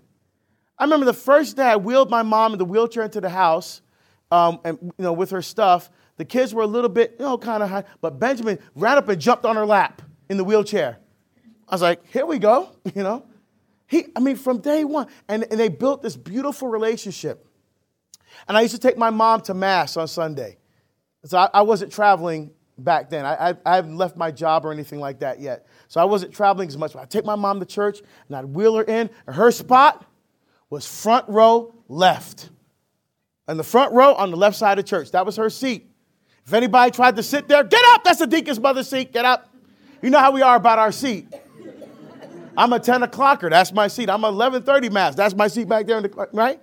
I 0.77 0.83
remember 0.83 1.05
the 1.05 1.13
first 1.13 1.57
day 1.57 1.63
I 1.63 1.75
wheeled 1.75 2.11
my 2.11 2.21
mom 2.21 2.53
in 2.53 2.59
the 2.59 2.65
wheelchair 2.65 3.03
into 3.03 3.19
the 3.19 3.29
house, 3.29 3.81
um, 4.31 4.59
and 4.63 4.77
you 4.81 5.03
know, 5.03 5.13
with 5.13 5.31
her 5.31 5.41
stuff. 5.41 5.89
The 6.17 6.25
kids 6.25 6.53
were 6.53 6.63
a 6.63 6.67
little 6.67 6.89
bit, 6.89 7.15
you 7.19 7.25
know, 7.25 7.37
kind 7.37 7.61
of 7.61 7.69
high, 7.69 7.83
but 8.01 8.19
Benjamin 8.19 8.57
ran 8.75 8.97
up 8.97 9.07
and 9.07 9.21
jumped 9.21 9.45
on 9.45 9.55
her 9.55 9.65
lap 9.65 10.01
in 10.29 10.37
the 10.37 10.43
wheelchair. 10.43 10.97
I 11.67 11.75
was 11.75 11.81
like, 11.81 12.05
here 12.11 12.25
we 12.25 12.39
go, 12.39 12.69
you 12.95 13.03
know. 13.03 13.25
He, 13.87 14.05
I 14.15 14.19
mean, 14.19 14.35
from 14.35 14.59
day 14.59 14.83
one, 14.83 15.07
and, 15.29 15.45
and 15.49 15.59
they 15.59 15.69
built 15.69 16.01
this 16.01 16.17
beautiful 16.17 16.67
relationship. 16.67 17.47
And 18.47 18.57
I 18.57 18.61
used 18.61 18.75
to 18.75 18.79
take 18.79 18.97
my 18.97 19.09
mom 19.09 19.41
to 19.41 19.53
mass 19.53 19.95
on 19.97 20.07
Sunday. 20.07 20.57
So 21.23 21.37
I, 21.37 21.49
I 21.53 21.61
wasn't 21.61 21.91
traveling 21.91 22.51
back 22.77 23.09
then. 23.09 23.25
I, 23.25 23.49
I, 23.49 23.55
I, 23.65 23.75
haven't 23.75 23.97
left 23.97 24.17
my 24.17 24.29
job 24.29 24.65
or 24.65 24.71
anything 24.71 24.99
like 24.99 25.19
that 25.19 25.39
yet. 25.39 25.65
So 25.87 25.99
I 25.99 26.03
wasn't 26.03 26.33
traveling 26.33 26.67
as 26.67 26.77
much. 26.77 26.95
I'd 26.95 27.09
take 27.09 27.25
my 27.25 27.35
mom 27.35 27.59
to 27.59 27.65
church 27.65 28.01
and 28.27 28.37
I'd 28.37 28.45
wheel 28.45 28.75
her 28.75 28.83
in, 28.83 29.09
and 29.25 29.35
her 29.35 29.51
spot 29.51 30.05
was 30.69 30.85
front 30.85 31.27
row 31.29 31.73
left. 31.87 32.49
And 33.47 33.57
the 33.57 33.63
front 33.63 33.93
row 33.93 34.13
on 34.13 34.31
the 34.31 34.37
left 34.37 34.57
side 34.57 34.77
of 34.79 34.85
church. 34.85 35.11
That 35.11 35.25
was 35.25 35.37
her 35.37 35.49
seat. 35.49 35.89
If 36.45 36.53
anybody 36.53 36.91
tried 36.91 37.15
to 37.15 37.23
sit 37.23 37.47
there, 37.47 37.63
get 37.63 37.83
up. 37.93 38.03
That's 38.03 38.19
the 38.19 38.27
deacon's 38.27 38.59
mother's 38.59 38.89
seat. 38.89 39.11
Get 39.11 39.25
up. 39.25 39.49
You 40.01 40.09
know 40.09 40.19
how 40.19 40.31
we 40.31 40.41
are 40.41 40.55
about 40.55 40.79
our 40.79 40.91
seat. 40.91 41.33
I'm 42.55 42.73
a 42.73 42.79
10 42.79 43.01
o'clocker. 43.01 43.49
That's 43.49 43.71
my 43.71 43.87
seat. 43.87 44.09
I'm 44.09 44.21
11:30 44.21 44.91
mass. 44.91 45.15
That's 45.15 45.35
my 45.35 45.47
seat 45.47 45.67
back 45.67 45.85
there 45.85 45.97
in 45.97 46.03
the 46.03 46.27
right. 46.33 46.59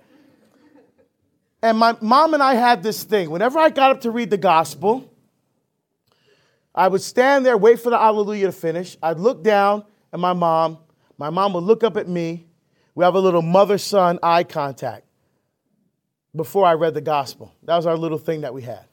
And 1.61 1.77
my 1.77 1.97
mom 2.01 2.33
and 2.33 2.43
I 2.43 2.53
had 2.53 2.83
this 2.83 3.03
thing. 3.03 3.29
Whenever 3.29 3.57
I 3.57 3.69
got 3.69 3.91
up 3.91 4.01
to 4.01 4.11
read 4.11 4.29
the 4.29 4.37
gospel, 4.37 5.09
I 6.75 6.89
would 6.89 7.01
stand 7.01 7.45
there, 7.45 7.57
wait 7.57 7.79
for 7.79 7.89
the 7.89 7.99
Alleluia 7.99 8.47
to 8.47 8.51
finish. 8.51 8.97
I'd 9.01 9.19
look 9.19 9.43
down 9.43 9.85
at 10.11 10.19
my 10.19 10.33
mom. 10.33 10.77
My 11.17 11.29
mom 11.29 11.53
would 11.53 11.63
look 11.63 11.83
up 11.83 11.95
at 11.95 12.07
me. 12.07 12.45
We 12.93 13.03
have 13.05 13.15
a 13.15 13.19
little 13.19 13.41
mother 13.41 13.77
son 13.77 14.19
eye 14.21 14.43
contact 14.43 15.05
before 16.35 16.65
I 16.65 16.73
read 16.73 16.93
the 16.93 17.01
gospel. 17.01 17.53
That 17.63 17.77
was 17.77 17.85
our 17.85 17.97
little 17.97 18.17
thing 18.17 18.41
that 18.41 18.53
we 18.53 18.61
had. 18.61 18.85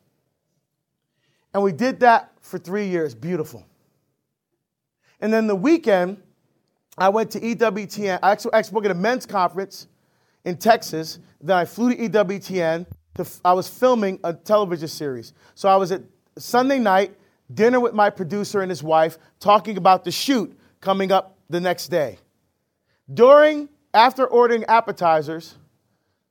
And 1.53 1.63
we 1.63 1.73
did 1.73 2.01
that 2.01 2.33
for 2.41 2.59
three 2.59 2.87
years. 2.87 3.15
Beautiful. 3.15 3.67
And 5.23 5.33
then 5.33 5.47
the 5.47 5.57
weekend, 5.57 6.21
I 6.99 7.09
went 7.09 7.31
to 7.31 7.41
EWTN. 7.41 8.19
I 8.23 8.33
actually 8.33 8.63
spoke 8.65 8.85
at 8.85 8.91
a 8.91 8.95
men's 8.95 9.25
conference 9.25 9.87
in 10.45 10.59
Texas. 10.59 11.21
Then 11.41 11.57
I 11.57 11.65
flew 11.65 11.95
to 11.95 12.09
EWTN. 12.09 12.87
To, 13.15 13.27
I 13.45 13.53
was 13.53 13.69
filming 13.69 14.19
a 14.25 14.35
television 14.35 14.89
series. 14.89 15.33
So 15.55 15.69
I 15.69 15.77
was 15.77 15.93
at 15.93 16.03
Sunday 16.37 16.79
night, 16.79 17.15
dinner 17.55 17.79
with 17.79 17.95
my 17.95 18.11
producer 18.11 18.63
and 18.63 18.71
his 18.71 18.83
wife, 18.83 19.17
talking 19.39 19.77
about 19.77 20.05
the 20.05 20.11
shoot 20.11 20.59
coming 20.81 21.13
up 21.13 21.39
the 21.49 21.61
next 21.61 21.89
day. 21.89 22.19
During, 23.13 23.69
after 23.95 24.27
ordering 24.27 24.65
appetizers, 24.65 25.55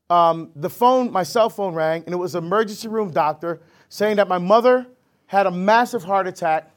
um, 0.10 0.52
the 0.56 0.70
phone, 0.70 1.12
my 1.12 1.24
cell 1.24 1.50
phone 1.50 1.74
rang, 1.74 2.04
and 2.04 2.14
it 2.14 2.18
was 2.18 2.36
an 2.36 2.44
emergency 2.44 2.90
room 2.90 3.12
doctor 3.12 3.62
saying 3.88 4.18
that 4.18 4.28
my 4.28 4.38
mother 4.38 4.86
had 5.28 5.46
a 5.46 5.52
massive 5.52 6.04
heart 6.04 6.28
attack. 6.28 6.72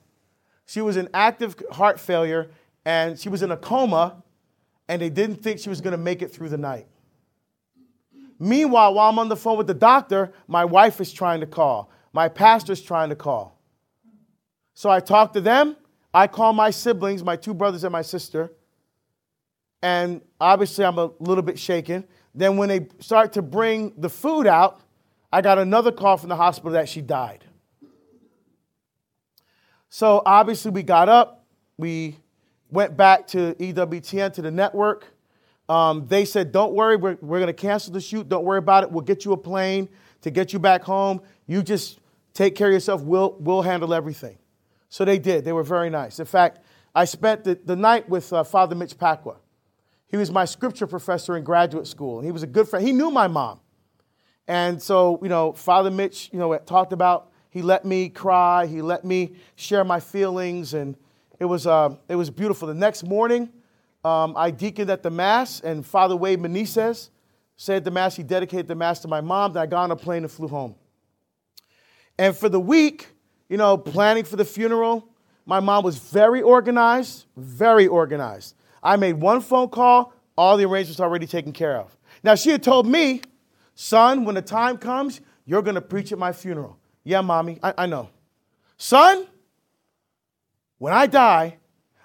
She 0.66 0.80
was 0.80 0.96
in 0.96 1.08
active 1.12 1.56
heart 1.72 2.00
failure, 2.00 2.50
and 2.84 3.18
she 3.18 3.28
was 3.28 3.42
in 3.42 3.50
a 3.50 3.56
coma, 3.56 4.22
and 4.88 5.00
they 5.00 5.10
didn't 5.10 5.36
think 5.36 5.60
she 5.60 5.68
was 5.68 5.80
going 5.80 5.92
to 5.92 5.98
make 5.98 6.22
it 6.22 6.32
through 6.32 6.48
the 6.48 6.58
night. 6.58 6.86
Meanwhile, 8.38 8.94
while 8.94 9.08
I'm 9.08 9.18
on 9.18 9.28
the 9.28 9.36
phone 9.36 9.56
with 9.56 9.66
the 9.66 9.74
doctor, 9.74 10.32
my 10.48 10.64
wife 10.64 11.00
is 11.00 11.12
trying 11.12 11.40
to 11.40 11.46
call. 11.46 11.90
My 12.12 12.28
pastor's 12.28 12.82
trying 12.82 13.08
to 13.10 13.16
call. 13.16 13.60
So 14.74 14.90
I 14.90 15.00
talk 15.00 15.32
to 15.34 15.40
them. 15.40 15.76
I 16.12 16.26
call 16.26 16.52
my 16.52 16.70
siblings, 16.70 17.22
my 17.24 17.36
two 17.36 17.54
brothers 17.54 17.84
and 17.84 17.92
my 17.92 18.02
sister. 18.02 18.52
And 19.82 20.22
obviously, 20.40 20.84
I'm 20.84 20.98
a 20.98 21.10
little 21.18 21.42
bit 21.42 21.58
shaken. 21.58 22.04
Then, 22.34 22.56
when 22.56 22.68
they 22.68 22.88
start 23.00 23.32
to 23.34 23.42
bring 23.42 23.92
the 23.96 24.08
food 24.08 24.46
out, 24.46 24.80
I 25.32 25.40
got 25.40 25.58
another 25.58 25.92
call 25.92 26.16
from 26.16 26.28
the 26.28 26.36
hospital 26.36 26.72
that 26.72 26.88
she 26.88 27.00
died. 27.00 27.44
So, 29.94 30.22
obviously, 30.26 30.72
we 30.72 30.82
got 30.82 31.08
up. 31.08 31.44
We 31.78 32.18
went 32.68 32.96
back 32.96 33.28
to 33.28 33.54
EWTN, 33.60 34.32
to 34.32 34.42
the 34.42 34.50
network. 34.50 35.06
Um, 35.68 36.08
they 36.08 36.24
said, 36.24 36.50
Don't 36.50 36.72
worry, 36.72 36.96
we're, 36.96 37.16
we're 37.20 37.38
going 37.38 37.46
to 37.46 37.52
cancel 37.52 37.92
the 37.92 38.00
shoot. 38.00 38.28
Don't 38.28 38.44
worry 38.44 38.58
about 38.58 38.82
it. 38.82 38.90
We'll 38.90 39.04
get 39.04 39.24
you 39.24 39.30
a 39.34 39.36
plane 39.36 39.88
to 40.22 40.32
get 40.32 40.52
you 40.52 40.58
back 40.58 40.82
home. 40.82 41.20
You 41.46 41.62
just 41.62 42.00
take 42.32 42.56
care 42.56 42.66
of 42.66 42.72
yourself. 42.72 43.02
We'll, 43.02 43.36
we'll 43.38 43.62
handle 43.62 43.94
everything. 43.94 44.36
So 44.88 45.04
they 45.04 45.16
did. 45.16 45.44
They 45.44 45.52
were 45.52 45.62
very 45.62 45.90
nice. 45.90 46.18
In 46.18 46.26
fact, 46.26 46.58
I 46.92 47.04
spent 47.04 47.44
the, 47.44 47.56
the 47.64 47.76
night 47.76 48.08
with 48.08 48.32
uh, 48.32 48.42
Father 48.42 48.74
Mitch 48.74 48.98
Pacwa. 48.98 49.36
He 50.08 50.16
was 50.16 50.28
my 50.28 50.44
scripture 50.44 50.88
professor 50.88 51.36
in 51.36 51.44
graduate 51.44 51.86
school, 51.86 52.18
and 52.18 52.26
he 52.26 52.32
was 52.32 52.42
a 52.42 52.48
good 52.48 52.68
friend. 52.68 52.84
He 52.84 52.92
knew 52.92 53.12
my 53.12 53.28
mom. 53.28 53.60
And 54.48 54.82
so, 54.82 55.20
you 55.22 55.28
know, 55.28 55.52
Father 55.52 55.92
Mitch, 55.92 56.30
you 56.32 56.40
know, 56.40 56.58
talked 56.58 56.92
about, 56.92 57.30
he 57.54 57.62
let 57.62 57.84
me 57.84 58.08
cry, 58.08 58.66
he 58.66 58.82
let 58.82 59.04
me 59.04 59.36
share 59.54 59.84
my 59.84 60.00
feelings, 60.00 60.74
and 60.74 60.96
it 61.38 61.44
was, 61.44 61.68
uh, 61.68 61.94
it 62.08 62.16
was 62.16 62.28
beautiful. 62.28 62.66
The 62.66 62.74
next 62.74 63.04
morning, 63.04 63.48
um, 64.04 64.34
I 64.36 64.50
deaconed 64.50 64.90
at 64.90 65.04
the 65.04 65.10
Mass, 65.10 65.60
and 65.60 65.86
Father 65.86 66.16
Wade 66.16 66.40
Menezes 66.40 67.10
said 67.56 67.84
the 67.84 67.92
Mass, 67.92 68.16
he 68.16 68.24
dedicated 68.24 68.66
the 68.66 68.74
Mass 68.74 68.98
to 69.02 69.08
my 69.08 69.20
mom, 69.20 69.52
then 69.52 69.62
I 69.62 69.66
got 69.66 69.84
on 69.84 69.92
a 69.92 69.96
plane 69.96 70.24
and 70.24 70.32
flew 70.32 70.48
home. 70.48 70.74
And 72.18 72.36
for 72.36 72.48
the 72.48 72.58
week, 72.58 73.06
you 73.48 73.56
know, 73.56 73.78
planning 73.78 74.24
for 74.24 74.34
the 74.34 74.44
funeral. 74.44 75.08
My 75.46 75.60
mom 75.60 75.84
was 75.84 75.96
very 75.98 76.42
organized, 76.42 77.26
very 77.36 77.86
organized. 77.86 78.56
I 78.82 78.96
made 78.96 79.12
one 79.12 79.40
phone 79.40 79.68
call, 79.68 80.12
all 80.36 80.56
the 80.56 80.64
arrangements 80.64 80.98
already 80.98 81.28
taken 81.28 81.52
care 81.52 81.76
of. 81.76 81.96
Now, 82.24 82.34
she 82.34 82.50
had 82.50 82.64
told 82.64 82.84
me, 82.84 83.22
son, 83.76 84.24
when 84.24 84.34
the 84.34 84.42
time 84.42 84.76
comes, 84.76 85.20
you're 85.46 85.62
going 85.62 85.76
to 85.76 85.80
preach 85.80 86.10
at 86.10 86.18
my 86.18 86.32
funeral. 86.32 86.78
Yeah, 87.04 87.20
mommy, 87.20 87.58
I, 87.62 87.74
I 87.78 87.86
know. 87.86 88.08
Son, 88.76 89.26
when 90.78 90.92
I 90.92 91.06
die, 91.06 91.58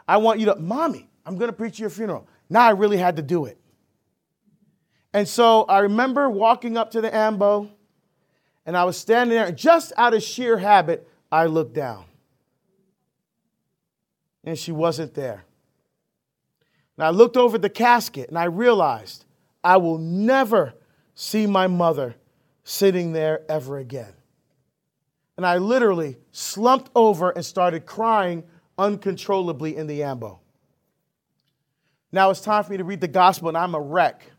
I 0.08 0.18
want 0.18 0.40
you 0.40 0.48
to, 0.48 0.56
mommy, 0.58 1.10
I'm 1.26 1.38
going 1.38 1.50
to 1.50 1.56
preach 1.56 1.80
your 1.80 1.90
funeral. 1.90 2.28
Now 2.50 2.68
I 2.68 2.72
really 2.72 2.98
had 2.98 3.16
to 3.16 3.22
do 3.22 3.46
it. 3.46 3.58
And 5.14 5.28
so 5.28 5.64
I 5.64 5.80
remember 5.80 6.30
walking 6.30 6.78
up 6.78 6.92
to 6.92 7.02
the 7.02 7.14
ambo, 7.16 7.70
and 8.66 8.78
I 8.78 8.84
was 8.84 8.98
standing 8.98 9.36
there, 9.36 9.48
and 9.48 9.58
just 9.58 9.92
out 9.98 10.14
of 10.14 10.22
sheer 10.22 10.58
habit, 10.58 11.08
I 11.32 11.46
looked 11.46 11.74
down. 11.74 12.06
And 14.44 14.58
she 14.58 14.72
wasn't 14.72 15.14
there. 15.16 15.44
And 16.98 17.06
I 17.06 17.12
looked 17.12 17.38
over 17.38 17.58
the 17.58 17.70
casket 17.70 18.28
and 18.28 18.38
I 18.38 18.46
realized 18.46 19.24
I 19.64 19.78
will 19.78 19.98
never 19.98 20.74
see 21.16 21.46
my 21.46 21.68
mother 21.68 22.16
sitting 22.64 23.14
there 23.14 23.42
ever 23.50 23.78
again. 23.78 24.14
And 25.40 25.46
I 25.46 25.58
literally 25.58 26.18
slumped 26.34 26.92
over 26.94 27.30
and 27.30 27.46
started 27.46 27.86
crying 27.86 28.44
uncontrollably 28.78 29.78
in 29.78 29.88
the 29.88 30.04
ambo. 30.04 30.42
Now 32.12 32.30
it's 32.30 32.42
time 32.42 32.62
for 32.66 32.72
me 32.72 32.78
to 32.78 32.84
read 32.84 33.00
the 33.00 33.08
gospel, 33.08 33.48
and 33.48 33.58
I'm 33.58 33.74
a 33.74 33.80
wreck. 33.80 34.30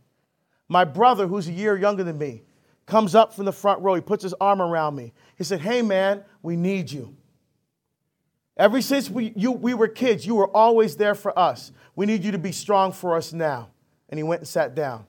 My 0.69 0.85
brother, 0.85 1.27
who's 1.27 1.49
a 1.49 1.53
year 1.53 1.75
younger 1.79 2.05
than 2.05 2.19
me, 2.19 2.43
comes 2.85 3.15
up 3.15 3.33
from 3.33 3.47
the 3.47 3.53
front 3.53 3.81
row. 3.81 3.95
He 3.95 4.03
puts 4.03 4.23
his 4.23 4.35
arm 4.43 4.61
around 4.61 4.95
me. 4.95 5.15
He 5.39 5.45
said, 5.45 5.63
Hey, 5.63 5.81
man, 5.81 6.23
we 6.43 6.55
need 6.55 6.93
you. 6.93 7.17
Ever 8.59 8.83
since 8.83 9.09
we, 9.09 9.33
you, 9.35 9.53
we 9.53 9.73
were 9.73 9.89
kids, 9.89 10.27
you 10.27 10.35
were 10.35 10.55
always 10.55 10.97
there 10.97 11.15
for 11.15 11.39
us. 11.39 11.73
We 11.97 12.05
need 12.05 12.25
you 12.25 12.33
to 12.33 12.39
be 12.39 12.53
strong 12.53 12.93
for 12.93 13.17
us 13.17 13.33
now. 13.33 13.71
And 14.11 14.19
he 14.19 14.23
went 14.23 14.43
and 14.43 14.49
sat 14.49 14.75
down. 14.75 15.07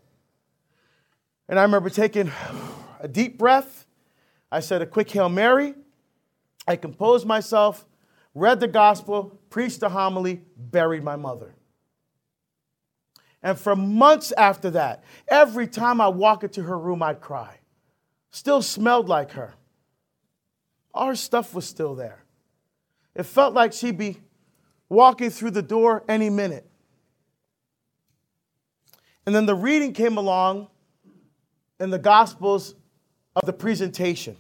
And 1.49 1.59
I 1.59 1.63
remember 1.63 1.89
taking 1.89 2.31
a 3.01 3.09
deep 3.09 3.37
breath. 3.37 3.85
I 4.49 4.61
said 4.61 4.81
a 4.81 4.85
quick 4.85 5.11
Hail 5.11 5.27
Mary. 5.27 5.75
I 6.67 6.75
composed 6.75 7.25
myself, 7.25 7.85
read 8.33 8.59
the 8.59 8.67
gospel, 8.67 9.39
preached 9.49 9.81
a 9.83 9.89
homily, 9.89 10.41
buried 10.55 11.03
my 11.03 11.15
mother. 11.15 11.55
And 13.43 13.59
for 13.59 13.75
months 13.75 14.31
after 14.33 14.69
that, 14.71 15.03
every 15.27 15.67
time 15.67 15.99
I 15.99 16.07
walk 16.09 16.43
into 16.43 16.63
her 16.63 16.77
room, 16.77 17.01
I'd 17.01 17.21
cry. 17.21 17.57
Still 18.29 18.61
smelled 18.61 19.09
like 19.09 19.31
her. 19.31 19.55
Our 20.93 21.15
stuff 21.15 21.53
was 21.53 21.65
still 21.65 21.95
there. 21.95 22.23
It 23.15 23.23
felt 23.23 23.53
like 23.53 23.73
she'd 23.73 23.97
be 23.97 24.17
walking 24.89 25.29
through 25.29 25.51
the 25.51 25.61
door 25.61 26.03
any 26.07 26.29
minute. 26.29 26.69
And 29.25 29.33
then 29.33 29.45
the 29.45 29.55
reading 29.55 29.93
came 29.93 30.17
along 30.17 30.67
in 31.79 31.89
the 31.89 31.99
Gospels 31.99 32.75
of 33.35 33.45
the 33.45 33.53
presentation, 33.53 34.37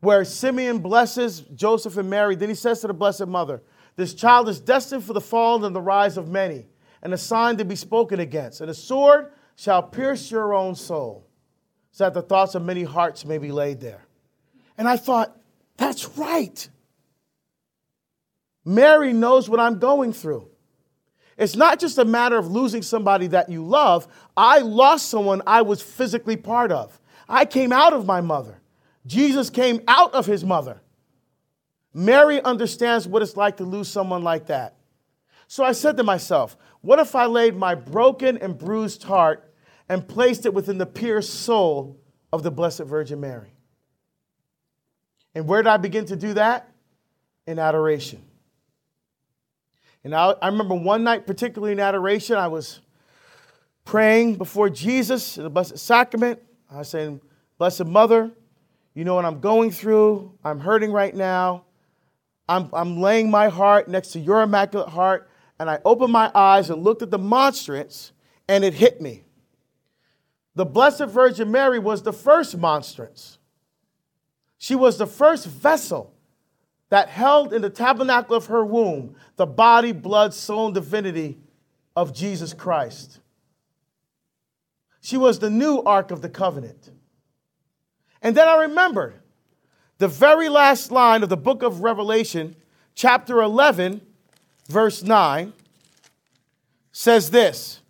where 0.00 0.24
Simeon 0.24 0.78
blesses 0.78 1.40
Joseph 1.54 1.96
and 1.96 2.10
Mary. 2.10 2.34
Then 2.34 2.48
he 2.48 2.54
says 2.54 2.80
to 2.80 2.86
the 2.86 2.94
Blessed 2.94 3.26
Mother, 3.26 3.62
This 3.96 4.14
child 4.14 4.48
is 4.48 4.60
destined 4.60 5.04
for 5.04 5.12
the 5.12 5.20
fall 5.20 5.64
and 5.64 5.74
the 5.74 5.80
rise 5.80 6.16
of 6.16 6.28
many, 6.28 6.66
and 7.02 7.12
a 7.12 7.18
sign 7.18 7.56
to 7.58 7.64
be 7.64 7.76
spoken 7.76 8.20
against. 8.20 8.60
And 8.60 8.70
a 8.70 8.74
sword 8.74 9.32
shall 9.56 9.82
pierce 9.82 10.30
your 10.30 10.54
own 10.54 10.74
soul, 10.74 11.26
so 11.92 12.04
that 12.04 12.14
the 12.14 12.22
thoughts 12.22 12.54
of 12.54 12.64
many 12.64 12.82
hearts 12.82 13.24
may 13.24 13.38
be 13.38 13.52
laid 13.52 13.80
there. 13.80 14.06
And 14.78 14.88
I 14.88 14.96
thought, 14.96 15.36
that's 15.76 16.16
right. 16.16 16.68
Mary 18.64 19.12
knows 19.12 19.48
what 19.48 19.60
I'm 19.60 19.78
going 19.78 20.12
through. 20.12 20.48
It's 21.36 21.56
not 21.56 21.78
just 21.78 21.96
a 21.96 22.04
matter 22.04 22.36
of 22.36 22.50
losing 22.50 22.82
somebody 22.82 23.26
that 23.28 23.48
you 23.48 23.64
love. 23.64 24.06
I 24.36 24.58
lost 24.58 25.08
someone 25.08 25.40
I 25.46 25.62
was 25.62 25.80
physically 25.80 26.36
part 26.36 26.70
of. 26.70 27.00
I 27.28 27.46
came 27.46 27.72
out 27.72 27.94
of 27.94 28.04
my 28.04 28.20
mother. 28.20 28.59
Jesus 29.06 29.50
came 29.50 29.82
out 29.88 30.14
of 30.14 30.26
his 30.26 30.44
mother. 30.44 30.80
Mary 31.92 32.40
understands 32.42 33.08
what 33.08 33.22
it's 33.22 33.36
like 33.36 33.56
to 33.56 33.64
lose 33.64 33.88
someone 33.88 34.22
like 34.22 34.46
that. 34.46 34.76
So 35.48 35.64
I 35.64 35.72
said 35.72 35.96
to 35.96 36.04
myself, 36.04 36.56
what 36.80 36.98
if 36.98 37.16
I 37.16 37.26
laid 37.26 37.56
my 37.56 37.74
broken 37.74 38.38
and 38.38 38.56
bruised 38.56 39.02
heart 39.02 39.52
and 39.88 40.06
placed 40.06 40.46
it 40.46 40.54
within 40.54 40.78
the 40.78 40.86
pierced 40.86 41.34
soul 41.34 42.00
of 42.32 42.42
the 42.42 42.50
Blessed 42.50 42.82
Virgin 42.82 43.20
Mary? 43.20 43.52
And 45.34 45.48
where 45.48 45.62
did 45.62 45.68
I 45.68 45.76
begin 45.76 46.04
to 46.06 46.16
do 46.16 46.34
that? 46.34 46.70
In 47.46 47.58
adoration. 47.58 48.22
And 50.04 50.14
I, 50.14 50.34
I 50.40 50.46
remember 50.46 50.74
one 50.74 51.04
night, 51.04 51.26
particularly 51.26 51.72
in 51.72 51.80
adoration, 51.80 52.36
I 52.36 52.48
was 52.48 52.80
praying 53.84 54.36
before 54.36 54.70
Jesus 54.70 55.36
in 55.36 55.42
the 55.42 55.50
Blessed 55.50 55.78
Sacrament. 55.78 56.40
I 56.70 56.78
was 56.78 56.88
saying, 56.88 57.20
Blessed 57.58 57.86
Mother, 57.86 58.30
you 58.94 59.04
know 59.04 59.14
what 59.14 59.24
I'm 59.24 59.40
going 59.40 59.70
through. 59.70 60.32
I'm 60.44 60.60
hurting 60.60 60.92
right 60.92 61.14
now. 61.14 61.64
I'm, 62.48 62.68
I'm 62.72 63.00
laying 63.00 63.30
my 63.30 63.48
heart 63.48 63.88
next 63.88 64.08
to 64.12 64.18
your 64.18 64.42
Immaculate 64.42 64.88
Heart. 64.88 65.30
And 65.58 65.70
I 65.70 65.78
opened 65.84 66.12
my 66.12 66.30
eyes 66.34 66.70
and 66.70 66.82
looked 66.82 67.02
at 67.02 67.10
the 67.10 67.18
monstrance, 67.18 68.12
and 68.48 68.64
it 68.64 68.74
hit 68.74 69.00
me. 69.00 69.24
The 70.54 70.64
Blessed 70.64 71.04
Virgin 71.04 71.50
Mary 71.50 71.78
was 71.78 72.02
the 72.02 72.12
first 72.12 72.56
monstrance. 72.56 73.38
She 74.58 74.74
was 74.74 74.98
the 74.98 75.06
first 75.06 75.46
vessel 75.46 76.14
that 76.88 77.08
held 77.08 77.52
in 77.52 77.62
the 77.62 77.70
tabernacle 77.70 78.36
of 78.36 78.46
her 78.46 78.64
womb 78.64 79.14
the 79.36 79.46
body, 79.46 79.92
blood, 79.92 80.34
soul, 80.34 80.66
and 80.66 80.74
divinity 80.74 81.38
of 81.94 82.12
Jesus 82.12 82.52
Christ. 82.52 83.20
She 85.00 85.16
was 85.16 85.38
the 85.38 85.50
new 85.50 85.82
Ark 85.82 86.10
of 86.10 86.20
the 86.20 86.28
Covenant. 86.28 86.90
And 88.22 88.36
then 88.36 88.48
I 88.48 88.62
remembered 88.62 89.14
the 89.98 90.08
very 90.08 90.48
last 90.48 90.90
line 90.90 91.22
of 91.22 91.28
the 91.28 91.36
book 91.36 91.62
of 91.62 91.80
Revelation, 91.80 92.56
chapter 92.94 93.40
11, 93.40 94.00
verse 94.68 95.02
9, 95.02 95.52
says 96.92 97.30
this. 97.30 97.80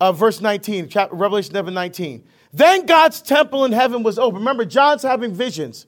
Uh, 0.00 0.12
verse 0.12 0.40
19, 0.40 0.88
chapter, 0.88 1.14
Revelation 1.14 1.52
11, 1.52 1.72
19. 1.72 2.24
Then 2.52 2.86
God's 2.86 3.22
temple 3.22 3.64
in 3.64 3.72
heaven 3.72 4.02
was 4.02 4.18
open. 4.18 4.40
Remember, 4.40 4.64
John's 4.64 5.02
having 5.02 5.32
visions. 5.32 5.86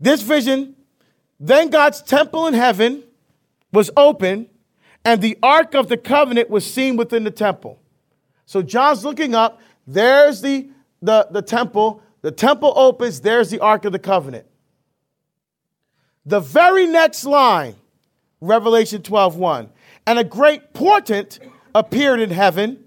This 0.00 0.22
vision 0.22 0.74
then 1.40 1.68
God's 1.68 2.00
temple 2.00 2.46
in 2.46 2.54
heaven 2.54 3.02
was 3.72 3.90
open, 3.96 4.48
and 5.04 5.20
the 5.20 5.36
Ark 5.42 5.74
of 5.74 5.88
the 5.88 5.96
Covenant 5.96 6.48
was 6.48 6.64
seen 6.70 6.96
within 6.96 7.24
the 7.24 7.30
temple. 7.30 7.80
So 8.46 8.62
John's 8.62 9.04
looking 9.04 9.34
up. 9.34 9.60
There's 9.86 10.40
the, 10.40 10.70
the, 11.02 11.28
the 11.30 11.42
temple. 11.42 12.02
The 12.24 12.32
temple 12.32 12.72
opens. 12.74 13.20
There's 13.20 13.50
the 13.50 13.60
Ark 13.60 13.84
of 13.84 13.92
the 13.92 13.98
Covenant. 13.98 14.46
The 16.24 16.40
very 16.40 16.86
next 16.86 17.24
line, 17.24 17.76
Revelation 18.40 19.02
12 19.02 19.36
1. 19.36 19.68
And 20.06 20.18
a 20.18 20.24
great 20.24 20.72
portent 20.72 21.38
appeared 21.74 22.20
in 22.20 22.30
heaven, 22.30 22.82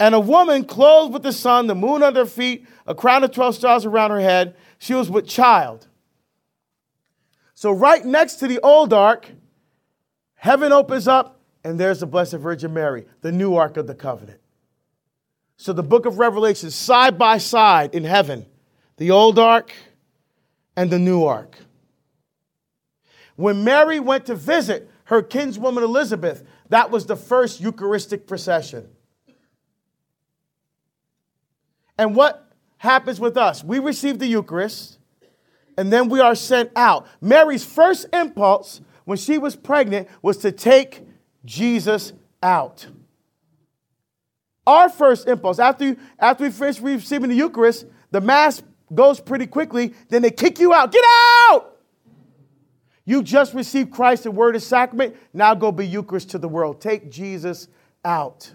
and 0.00 0.14
a 0.14 0.20
woman 0.20 0.64
clothed 0.64 1.12
with 1.12 1.22
the 1.22 1.32
sun, 1.32 1.68
the 1.68 1.74
moon 1.76 2.02
under 2.02 2.20
her 2.20 2.26
feet, 2.26 2.66
a 2.86 2.94
crown 2.94 3.22
of 3.22 3.30
12 3.30 3.54
stars 3.54 3.84
around 3.84 4.10
her 4.10 4.20
head. 4.20 4.56
She 4.78 4.94
was 4.94 5.08
with 5.08 5.28
child 5.28 5.86
so, 7.62 7.70
right 7.70 8.04
next 8.04 8.38
to 8.40 8.48
the 8.48 8.58
old 8.58 8.92
ark, 8.92 9.30
heaven 10.34 10.72
opens 10.72 11.06
up, 11.06 11.38
and 11.62 11.78
there's 11.78 12.00
the 12.00 12.06
Blessed 12.06 12.32
Virgin 12.32 12.74
Mary, 12.74 13.06
the 13.20 13.30
new 13.30 13.54
ark 13.54 13.76
of 13.76 13.86
the 13.86 13.94
covenant. 13.94 14.40
So, 15.58 15.72
the 15.72 15.84
book 15.84 16.04
of 16.04 16.18
Revelation, 16.18 16.72
side 16.72 17.16
by 17.16 17.38
side 17.38 17.94
in 17.94 18.02
heaven, 18.02 18.46
the 18.96 19.10
old 19.10 19.38
ark 19.38 19.72
and 20.76 20.90
the 20.90 20.98
new 20.98 21.24
ark. 21.24 21.56
When 23.36 23.64
Mary 23.64 24.00
went 24.00 24.26
to 24.26 24.34
visit 24.34 24.90
her 25.04 25.22
kinswoman 25.22 25.82
Elizabeth, 25.82 26.44
that 26.68 26.90
was 26.90 27.06
the 27.06 27.16
first 27.16 27.60
Eucharistic 27.60 28.26
procession. 28.26 28.88
And 31.98 32.16
what 32.16 32.50
happens 32.78 33.20
with 33.20 33.36
us? 33.36 33.62
We 33.62 33.78
receive 33.78 34.18
the 34.18 34.26
Eucharist 34.26 34.98
and 35.76 35.92
then 35.92 36.08
we 36.08 36.20
are 36.20 36.34
sent 36.34 36.70
out. 36.76 37.06
Mary's 37.20 37.64
first 37.64 38.06
impulse 38.12 38.80
when 39.04 39.18
she 39.18 39.38
was 39.38 39.56
pregnant 39.56 40.08
was 40.20 40.38
to 40.38 40.52
take 40.52 41.02
Jesus 41.44 42.12
out. 42.42 42.86
Our 44.66 44.88
first 44.88 45.26
impulse, 45.26 45.58
after, 45.58 45.96
after 46.18 46.44
we 46.44 46.50
finish 46.50 46.80
receiving 46.80 47.30
the 47.30 47.36
Eucharist, 47.36 47.86
the 48.10 48.20
Mass 48.20 48.62
goes 48.94 49.20
pretty 49.20 49.46
quickly, 49.46 49.94
then 50.08 50.22
they 50.22 50.30
kick 50.30 50.58
you 50.58 50.72
out. 50.72 50.92
Get 50.92 51.04
out! 51.06 51.76
You 53.04 53.22
just 53.22 53.54
received 53.54 53.90
Christ, 53.90 54.24
the 54.24 54.30
Word 54.30 54.54
of 54.54 54.62
Sacrament. 54.62 55.16
Now 55.32 55.54
go 55.54 55.72
be 55.72 55.86
Eucharist 55.86 56.30
to 56.30 56.38
the 56.38 56.48
world. 56.48 56.80
Take 56.80 57.10
Jesus 57.10 57.68
out. 58.04 58.52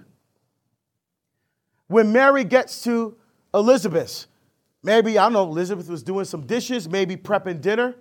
When 1.87 2.11
Mary 2.11 2.43
gets 2.43 2.83
to 2.83 3.17
Elizabeth, 3.53 4.27
Maybe, 4.87 5.17
I 5.17 5.23
don't 5.23 5.33
know, 5.33 5.43
Elizabeth 5.43 5.89
was 5.89 6.01
doing 6.01 6.23
some 6.23 6.45
dishes, 6.45 6.87
maybe 6.87 7.17
prepping 7.17 7.59
dinner. 7.59 7.95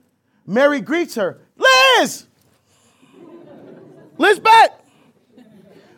Mary 0.47 0.81
greets 0.81 1.17
her, 1.17 1.41
Liz! 1.57 2.27
Lizbeth! 4.19 4.71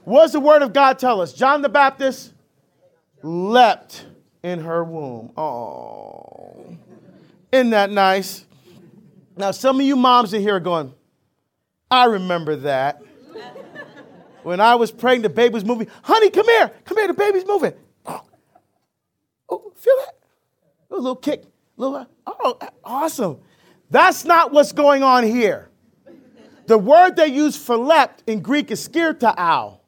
What 0.05 0.23
does 0.23 0.33
the 0.33 0.41
word 0.41 0.63
of 0.63 0.73
God 0.73 0.99
tell 0.99 1.21
us? 1.21 1.35
John 1.35 1.61
the 1.61 1.69
Baptist 1.69 2.33
leapt 3.23 4.07
in 4.43 4.61
her 4.61 4.83
womb. 4.83 5.33
Oh, 5.37 6.28
isn't 7.53 7.71
that 7.71 7.91
nice? 7.91 8.45
Now, 9.37 9.51
some 9.53 9.81
of 9.81 9.87
you 9.87 9.97
moms 9.97 10.35
in 10.35 10.43
here 10.43 10.57
are 10.57 10.61
going, 10.61 10.93
I 11.91 12.05
remember 12.07 12.57
that. 12.57 13.01
when 14.43 14.61
I 14.61 14.75
was 14.75 14.91
pregnant, 14.91 15.23
the 15.23 15.31
baby 15.31 15.55
was 15.55 15.65
moving. 15.65 15.89
Honey, 16.03 16.31
come 16.31 16.47
here. 16.47 16.73
Come 16.85 16.97
here, 16.99 17.07
the 17.07 17.15
baby's 17.15 17.47
moving. 17.47 17.73
Oh, 19.51 19.73
feel 19.77 19.95
that? 20.05 20.19
a 20.91 20.95
little 20.95 21.17
kick, 21.17 21.43
a 21.43 21.81
little, 21.81 22.07
oh, 22.27 22.59
awesome. 22.85 23.39
That's 23.91 24.25
not 24.25 24.53
what's 24.53 24.73
going 24.73 25.03
on 25.03 25.25
here. 25.25 25.71
The 26.67 26.79
word 26.79 27.17
they 27.17 27.29
use 27.29 27.57
for 27.57 27.77
leapt 27.77 28.23
in 28.27 28.41
Greek 28.41 28.71
is 28.71 28.87
skirta'al, 28.87 29.79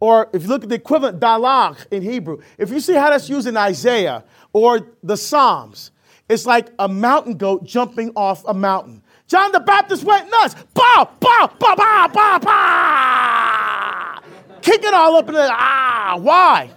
or 0.00 0.28
if 0.32 0.42
you 0.42 0.48
look 0.48 0.62
at 0.62 0.68
the 0.68 0.74
equivalent 0.74 1.20
dalach 1.20 1.86
in 1.90 2.02
Hebrew, 2.02 2.42
if 2.58 2.70
you 2.70 2.80
see 2.80 2.94
how 2.94 3.10
that's 3.10 3.28
used 3.28 3.46
in 3.46 3.56
Isaiah 3.56 4.24
or 4.52 4.88
the 5.02 5.16
Psalms, 5.16 5.90
it's 6.28 6.46
like 6.46 6.68
a 6.78 6.88
mountain 6.88 7.36
goat 7.36 7.64
jumping 7.64 8.12
off 8.14 8.44
a 8.46 8.54
mountain. 8.54 9.02
John 9.26 9.52
the 9.52 9.60
Baptist 9.60 10.04
went 10.04 10.30
nuts. 10.30 10.54
Bah, 10.74 11.06
bah, 11.20 11.52
bah, 11.58 11.74
bah, 11.76 12.08
bah, 12.08 12.38
bah. 12.38 14.20
Kicking 14.62 14.94
all 14.94 15.16
up 15.16 15.28
in 15.28 15.34
the, 15.34 15.48
ah, 15.50 16.16
why? 16.18 16.70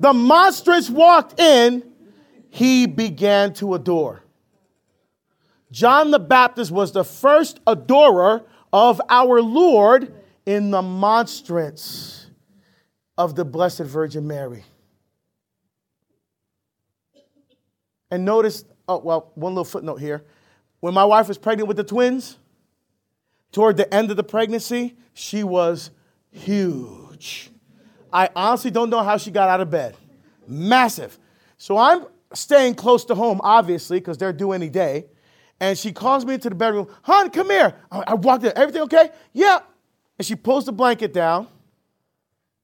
The 0.00 0.12
monstrance 0.12 0.90
walked 0.90 1.40
in 1.40 1.82
he 2.50 2.86
began 2.86 3.52
to 3.54 3.74
adore. 3.74 4.22
John 5.72 6.12
the 6.12 6.20
Baptist 6.20 6.70
was 6.70 6.92
the 6.92 7.04
first 7.04 7.58
adorer 7.66 8.44
of 8.72 9.00
our 9.08 9.42
Lord 9.42 10.14
in 10.46 10.70
the 10.70 10.82
monstrance 10.82 12.30
of 13.18 13.34
the 13.34 13.44
Blessed 13.44 13.80
Virgin 13.80 14.26
Mary. 14.26 14.64
And 18.10 18.24
notice, 18.24 18.64
oh, 18.88 18.98
well, 18.98 19.32
one 19.34 19.52
little 19.52 19.64
footnote 19.64 19.96
here. 19.96 20.24
When 20.80 20.94
my 20.94 21.04
wife 21.04 21.28
was 21.28 21.38
pregnant 21.38 21.68
with 21.68 21.76
the 21.76 21.84
twins, 21.84 22.38
toward 23.52 23.76
the 23.76 23.92
end 23.92 24.10
of 24.10 24.16
the 24.16 24.24
pregnancy, 24.24 24.96
she 25.14 25.44
was 25.44 25.90
huge. 26.30 27.50
I 28.12 28.28
honestly 28.36 28.70
don't 28.70 28.90
know 28.90 29.02
how 29.02 29.16
she 29.16 29.30
got 29.30 29.48
out 29.48 29.60
of 29.60 29.70
bed. 29.70 29.96
Massive. 30.46 31.18
So 31.56 31.78
I'm 31.78 32.06
staying 32.32 32.74
close 32.74 33.04
to 33.06 33.14
home, 33.14 33.40
obviously, 33.42 33.98
because 33.98 34.18
they're 34.18 34.32
due 34.32 34.52
any 34.52 34.68
day. 34.68 35.06
And 35.60 35.78
she 35.78 35.92
calls 35.92 36.24
me 36.24 36.34
into 36.34 36.48
the 36.48 36.54
bedroom, 36.54 36.88
hon, 37.02 37.30
come 37.30 37.50
here. 37.50 37.74
I 37.90 38.14
walked 38.14 38.44
in, 38.44 38.52
everything 38.56 38.82
okay? 38.82 39.10
Yeah. 39.32 39.60
And 40.18 40.26
she 40.26 40.34
pulls 40.34 40.66
the 40.66 40.72
blanket 40.72 41.12
down. 41.12 41.48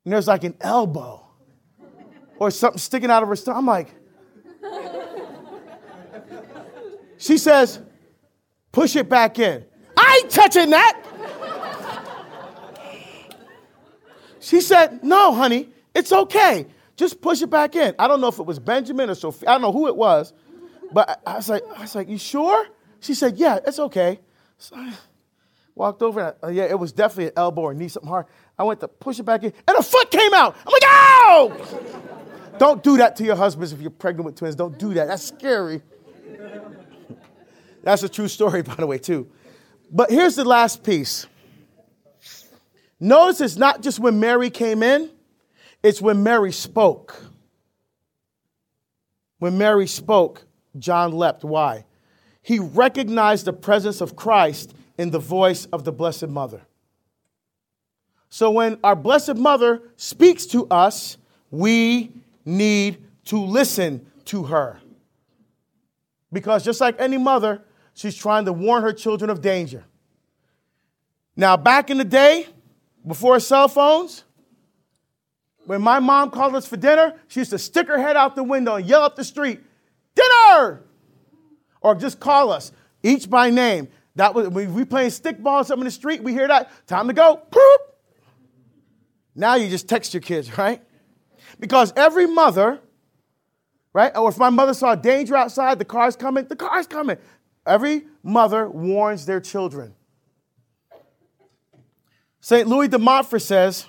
and 0.04 0.12
there's 0.12 0.28
like 0.28 0.44
an 0.44 0.56
elbow 0.60 1.24
or 2.38 2.50
something 2.50 2.78
sticking 2.78 3.10
out 3.10 3.22
of 3.22 3.28
her 3.28 3.36
stomach. 3.36 3.58
I'm 3.58 3.66
like, 3.66 3.94
she 7.20 7.36
says, 7.36 7.80
push 8.72 8.96
it 8.96 9.08
back 9.08 9.38
in. 9.38 9.64
I 9.96 10.20
ain't 10.22 10.30
touching 10.30 10.70
that. 10.70 11.00
She 14.40 14.62
said, 14.62 15.04
no, 15.04 15.34
honey, 15.34 15.68
it's 15.94 16.12
okay. 16.12 16.66
Just 16.96 17.20
push 17.20 17.42
it 17.42 17.50
back 17.50 17.76
in. 17.76 17.94
I 17.98 18.08
don't 18.08 18.22
know 18.22 18.28
if 18.28 18.38
it 18.38 18.46
was 18.46 18.58
Benjamin 18.58 19.10
or 19.10 19.14
Sophia. 19.14 19.50
I 19.50 19.52
don't 19.52 19.60
know 19.60 19.72
who 19.72 19.86
it 19.86 19.96
was. 19.96 20.32
But 20.92 21.20
I, 21.26 21.32
I 21.32 21.36
was 21.36 21.48
like, 21.50 21.62
I 21.76 21.82
was 21.82 21.94
like, 21.94 22.08
you 22.08 22.16
sure? 22.16 22.66
She 23.00 23.12
said, 23.12 23.36
yeah, 23.36 23.58
it's 23.66 23.78
okay. 23.78 24.18
So 24.56 24.76
I 24.76 24.94
walked 25.74 26.02
over 26.02 26.20
and 26.20 26.34
I, 26.42 26.46
uh, 26.46 26.50
yeah, 26.50 26.64
it 26.64 26.78
was 26.78 26.90
definitely 26.92 27.26
an 27.26 27.32
elbow 27.36 27.62
or 27.62 27.74
knee, 27.74 27.88
something 27.88 28.08
hard. 28.08 28.26
I 28.58 28.64
went 28.64 28.80
to 28.80 28.88
push 28.88 29.18
it 29.18 29.24
back 29.24 29.42
in 29.44 29.52
and 29.68 29.76
a 29.76 29.82
foot 29.82 30.10
came 30.10 30.32
out. 30.32 30.56
I'm 30.66 30.72
like, 30.72 30.84
ow! 30.86 32.56
don't 32.58 32.82
do 32.82 32.96
that 32.96 33.16
to 33.16 33.24
your 33.24 33.36
husbands 33.36 33.72
if 33.72 33.80
you're 33.80 33.90
pregnant 33.90 34.24
with 34.24 34.36
twins. 34.36 34.56
Don't 34.56 34.78
do 34.78 34.94
that. 34.94 35.06
That's 35.08 35.22
scary. 35.22 35.82
That's 37.82 38.02
a 38.02 38.08
true 38.08 38.28
story, 38.28 38.62
by 38.70 38.74
the 38.74 38.86
way, 38.86 38.98
too. 38.98 39.30
But 39.90 40.10
here's 40.10 40.36
the 40.36 40.44
last 40.44 40.82
piece. 40.84 41.26
Notice 43.00 43.40
it's 43.40 43.56
not 43.56 43.82
just 43.82 43.98
when 43.98 44.20
Mary 44.20 44.50
came 44.50 44.82
in, 44.82 45.10
it's 45.82 46.02
when 46.02 46.22
Mary 46.22 46.52
spoke. 46.52 47.24
When 49.38 49.56
Mary 49.56 49.86
spoke, 49.86 50.44
John 50.78 51.12
leapt. 51.12 51.42
Why? 51.42 51.86
He 52.42 52.58
recognized 52.58 53.46
the 53.46 53.52
presence 53.52 54.00
of 54.00 54.16
Christ 54.16 54.74
in 54.98 55.10
the 55.10 55.18
voice 55.18 55.64
of 55.66 55.84
the 55.84 55.92
Blessed 55.92 56.28
Mother. 56.28 56.62
So 58.28 58.50
when 58.50 58.78
our 58.84 58.94
Blessed 58.94 59.36
Mother 59.36 59.82
speaks 59.96 60.46
to 60.46 60.66
us, 60.68 61.16
we 61.50 62.12
need 62.44 62.98
to 63.26 63.38
listen 63.38 64.06
to 64.26 64.44
her. 64.44 64.78
Because 66.32 66.64
just 66.64 66.80
like 66.80 66.96
any 67.00 67.18
mother, 67.18 67.62
she's 68.00 68.16
trying 68.16 68.46
to 68.46 68.52
warn 68.52 68.82
her 68.82 68.94
children 68.94 69.28
of 69.28 69.42
danger. 69.42 69.84
Now, 71.36 71.58
back 71.58 71.90
in 71.90 71.98
the 71.98 72.04
day, 72.04 72.46
before 73.06 73.38
cell 73.40 73.68
phones, 73.68 74.24
when 75.66 75.82
my 75.82 76.00
mom 76.00 76.30
called 76.30 76.56
us 76.56 76.66
for 76.66 76.78
dinner, 76.78 77.14
she 77.28 77.40
used 77.40 77.50
to 77.50 77.58
stick 77.58 77.88
her 77.88 78.00
head 78.00 78.16
out 78.16 78.36
the 78.36 78.42
window 78.42 78.76
and 78.76 78.86
yell 78.86 79.02
up 79.02 79.16
the 79.16 79.24
street, 79.24 79.60
Dinner! 80.14 80.82
Or 81.82 81.94
just 81.94 82.20
call 82.20 82.50
us, 82.50 82.72
each 83.02 83.28
by 83.28 83.50
name. 83.50 83.88
That 84.16 84.34
was 84.34 84.48
when 84.48 84.72
we 84.72 84.84
playing 84.84 85.10
stickball 85.10 85.64
something 85.64 85.82
in 85.82 85.84
the 85.84 85.90
street, 85.90 86.22
we 86.22 86.32
hear 86.32 86.48
that, 86.48 86.70
time 86.86 87.06
to 87.08 87.12
go. 87.12 87.36
Poop. 87.36 87.80
Now 89.34 89.54
you 89.56 89.68
just 89.68 89.88
text 89.88 90.14
your 90.14 90.22
kids, 90.22 90.56
right? 90.56 90.82
Because 91.58 91.92
every 91.96 92.26
mother, 92.26 92.80
right? 93.92 94.14
Or 94.16 94.30
if 94.30 94.38
my 94.38 94.50
mother 94.50 94.74
saw 94.74 94.94
danger 94.94 95.36
outside, 95.36 95.78
the 95.78 95.84
car's 95.84 96.16
coming, 96.16 96.46
the 96.46 96.56
car's 96.56 96.86
coming. 96.86 97.18
Every 97.70 98.02
mother 98.24 98.68
warns 98.68 99.26
their 99.26 99.40
children. 99.40 99.94
St. 102.40 102.66
Louis 102.66 102.88
de 102.88 102.98
Montfort 102.98 103.42
says, 103.42 103.86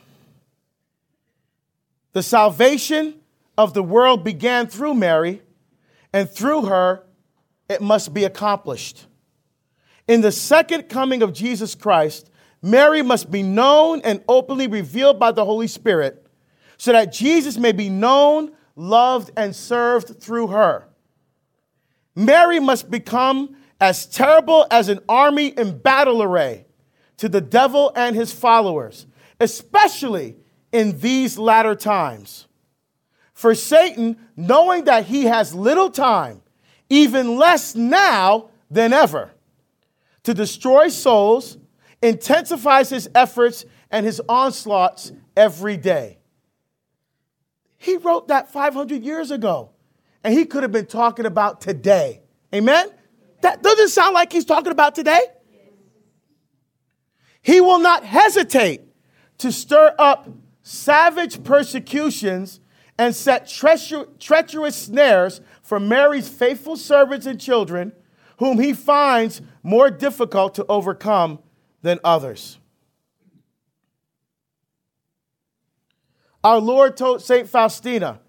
the 2.13 2.21
salvation 2.21 3.15
of 3.57 3.73
the 3.73 3.81
world 3.81 4.23
began 4.23 4.67
through 4.67 4.93
Mary, 4.93 5.41
and 6.13 6.29
through 6.29 6.65
her 6.65 7.07
it 7.67 7.81
must 7.81 8.13
be 8.13 8.23
accomplished. 8.23 9.07
In 10.07 10.21
the 10.21 10.31
second 10.31 10.83
coming 10.83 11.23
of 11.23 11.33
Jesus 11.33 11.73
Christ, 11.73 12.29
Mary 12.61 13.01
must 13.01 13.31
be 13.31 13.41
known 13.41 14.01
and 14.01 14.23
openly 14.27 14.67
revealed 14.67 15.17
by 15.17 15.31
the 15.31 15.43
Holy 15.43 15.67
Spirit 15.67 16.27
so 16.77 16.91
that 16.91 17.11
Jesus 17.11 17.57
may 17.57 17.71
be 17.71 17.89
known, 17.89 18.51
loved, 18.75 19.31
and 19.35 19.55
served 19.55 20.21
through 20.21 20.47
her. 20.47 20.87
Mary 22.13 22.59
must 22.59 22.91
become 22.91 23.55
as 23.81 24.05
terrible 24.05 24.67
as 24.69 24.87
an 24.87 24.99
army 25.09 25.47
in 25.47 25.79
battle 25.79 26.21
array 26.21 26.67
to 27.17 27.27
the 27.27 27.41
devil 27.41 27.91
and 27.95 28.15
his 28.15 28.31
followers, 28.31 29.07
especially 29.39 30.37
in 30.71 30.99
these 30.99 31.37
latter 31.39 31.73
times. 31.73 32.47
For 33.33 33.55
Satan, 33.55 34.17
knowing 34.37 34.83
that 34.83 35.05
he 35.05 35.25
has 35.25 35.55
little 35.55 35.89
time, 35.89 36.43
even 36.89 37.37
less 37.37 37.75
now 37.75 38.51
than 38.69 38.93
ever, 38.93 39.31
to 40.23 40.33
destroy 40.35 40.89
souls, 40.89 41.57
intensifies 42.03 42.89
his 42.89 43.09
efforts 43.15 43.65
and 43.89 44.05
his 44.05 44.21
onslaughts 44.29 45.11
every 45.35 45.75
day. 45.75 46.19
He 47.79 47.97
wrote 47.97 48.27
that 48.27 48.51
500 48.51 49.03
years 49.03 49.31
ago, 49.31 49.71
and 50.23 50.35
he 50.35 50.45
could 50.45 50.61
have 50.61 50.71
been 50.71 50.85
talking 50.85 51.25
about 51.25 51.61
today. 51.61 52.21
Amen? 52.53 52.91
That 53.41 53.63
doesn't 53.63 53.89
sound 53.89 54.13
like 54.13 54.31
he's 54.31 54.45
talking 54.45 54.71
about 54.71 54.95
today. 54.95 55.21
He 57.41 57.59
will 57.59 57.79
not 57.79 58.03
hesitate 58.05 58.81
to 59.39 59.51
stir 59.51 59.95
up 59.97 60.29
savage 60.61 61.43
persecutions 61.43 62.59
and 62.97 63.15
set 63.15 63.47
treacherous 63.47 64.75
snares 64.75 65.41
for 65.63 65.79
Mary's 65.79 66.29
faithful 66.29 66.77
servants 66.77 67.25
and 67.25 67.41
children, 67.41 67.93
whom 68.37 68.59
he 68.59 68.73
finds 68.73 69.41
more 69.63 69.89
difficult 69.89 70.53
to 70.55 70.65
overcome 70.69 71.39
than 71.81 71.99
others. 72.03 72.59
Our 76.43 76.59
Lord 76.59 76.95
told 76.97 77.21
St. 77.23 77.47
Faustina 77.47 78.19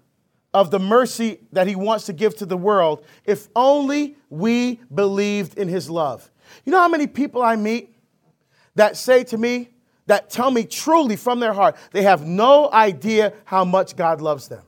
of 0.53 0.69
the 0.71 0.79
mercy 0.79 1.39
that 1.51 1.67
he 1.67 1.75
wants 1.75 2.05
to 2.05 2.13
give 2.13 2.35
to 2.37 2.45
the 2.45 2.57
world 2.57 3.03
if 3.25 3.47
only 3.55 4.15
we 4.29 4.79
believed 4.93 5.57
in 5.57 5.67
his 5.67 5.89
love. 5.89 6.29
You 6.65 6.71
know 6.71 6.79
how 6.79 6.87
many 6.87 7.07
people 7.07 7.41
I 7.41 7.55
meet 7.55 7.95
that 8.75 8.97
say 8.97 9.23
to 9.25 9.37
me, 9.37 9.69
that 10.05 10.29
tell 10.29 10.51
me 10.51 10.65
truly 10.65 11.15
from 11.15 11.39
their 11.39 11.53
heart, 11.53 11.77
they 11.91 12.03
have 12.03 12.25
no 12.25 12.69
idea 12.71 13.33
how 13.45 13.63
much 13.63 13.95
God 13.95 14.21
loves 14.21 14.47
them. 14.47 14.63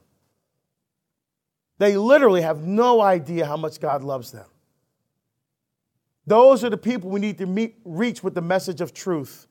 They 1.78 1.98
literally 1.98 2.42
have 2.42 2.66
no 2.66 3.02
idea 3.02 3.46
how 3.46 3.58
much 3.58 3.80
God 3.80 4.02
loves 4.02 4.32
them. 4.32 4.46
Those 6.26 6.64
are 6.64 6.70
the 6.70 6.78
people 6.78 7.10
we 7.10 7.20
need 7.20 7.38
to 7.40 7.46
meet, 7.46 7.76
reach 7.84 8.24
with 8.24 8.34
the 8.34 8.42
message 8.42 8.82
of 8.82 8.94
truth. 8.94 9.48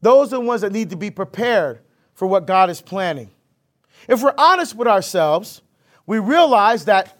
Those 0.00 0.32
are 0.32 0.36
the 0.36 0.40
ones 0.40 0.62
that 0.62 0.72
need 0.72 0.90
to 0.90 0.96
be 0.96 1.10
prepared 1.10 1.80
for 2.14 2.26
what 2.26 2.46
God 2.46 2.70
is 2.70 2.80
planning. 2.80 3.30
If 4.08 4.22
we're 4.22 4.34
honest 4.36 4.74
with 4.74 4.88
ourselves, 4.88 5.62
we 6.06 6.18
realize 6.18 6.84
that 6.84 7.16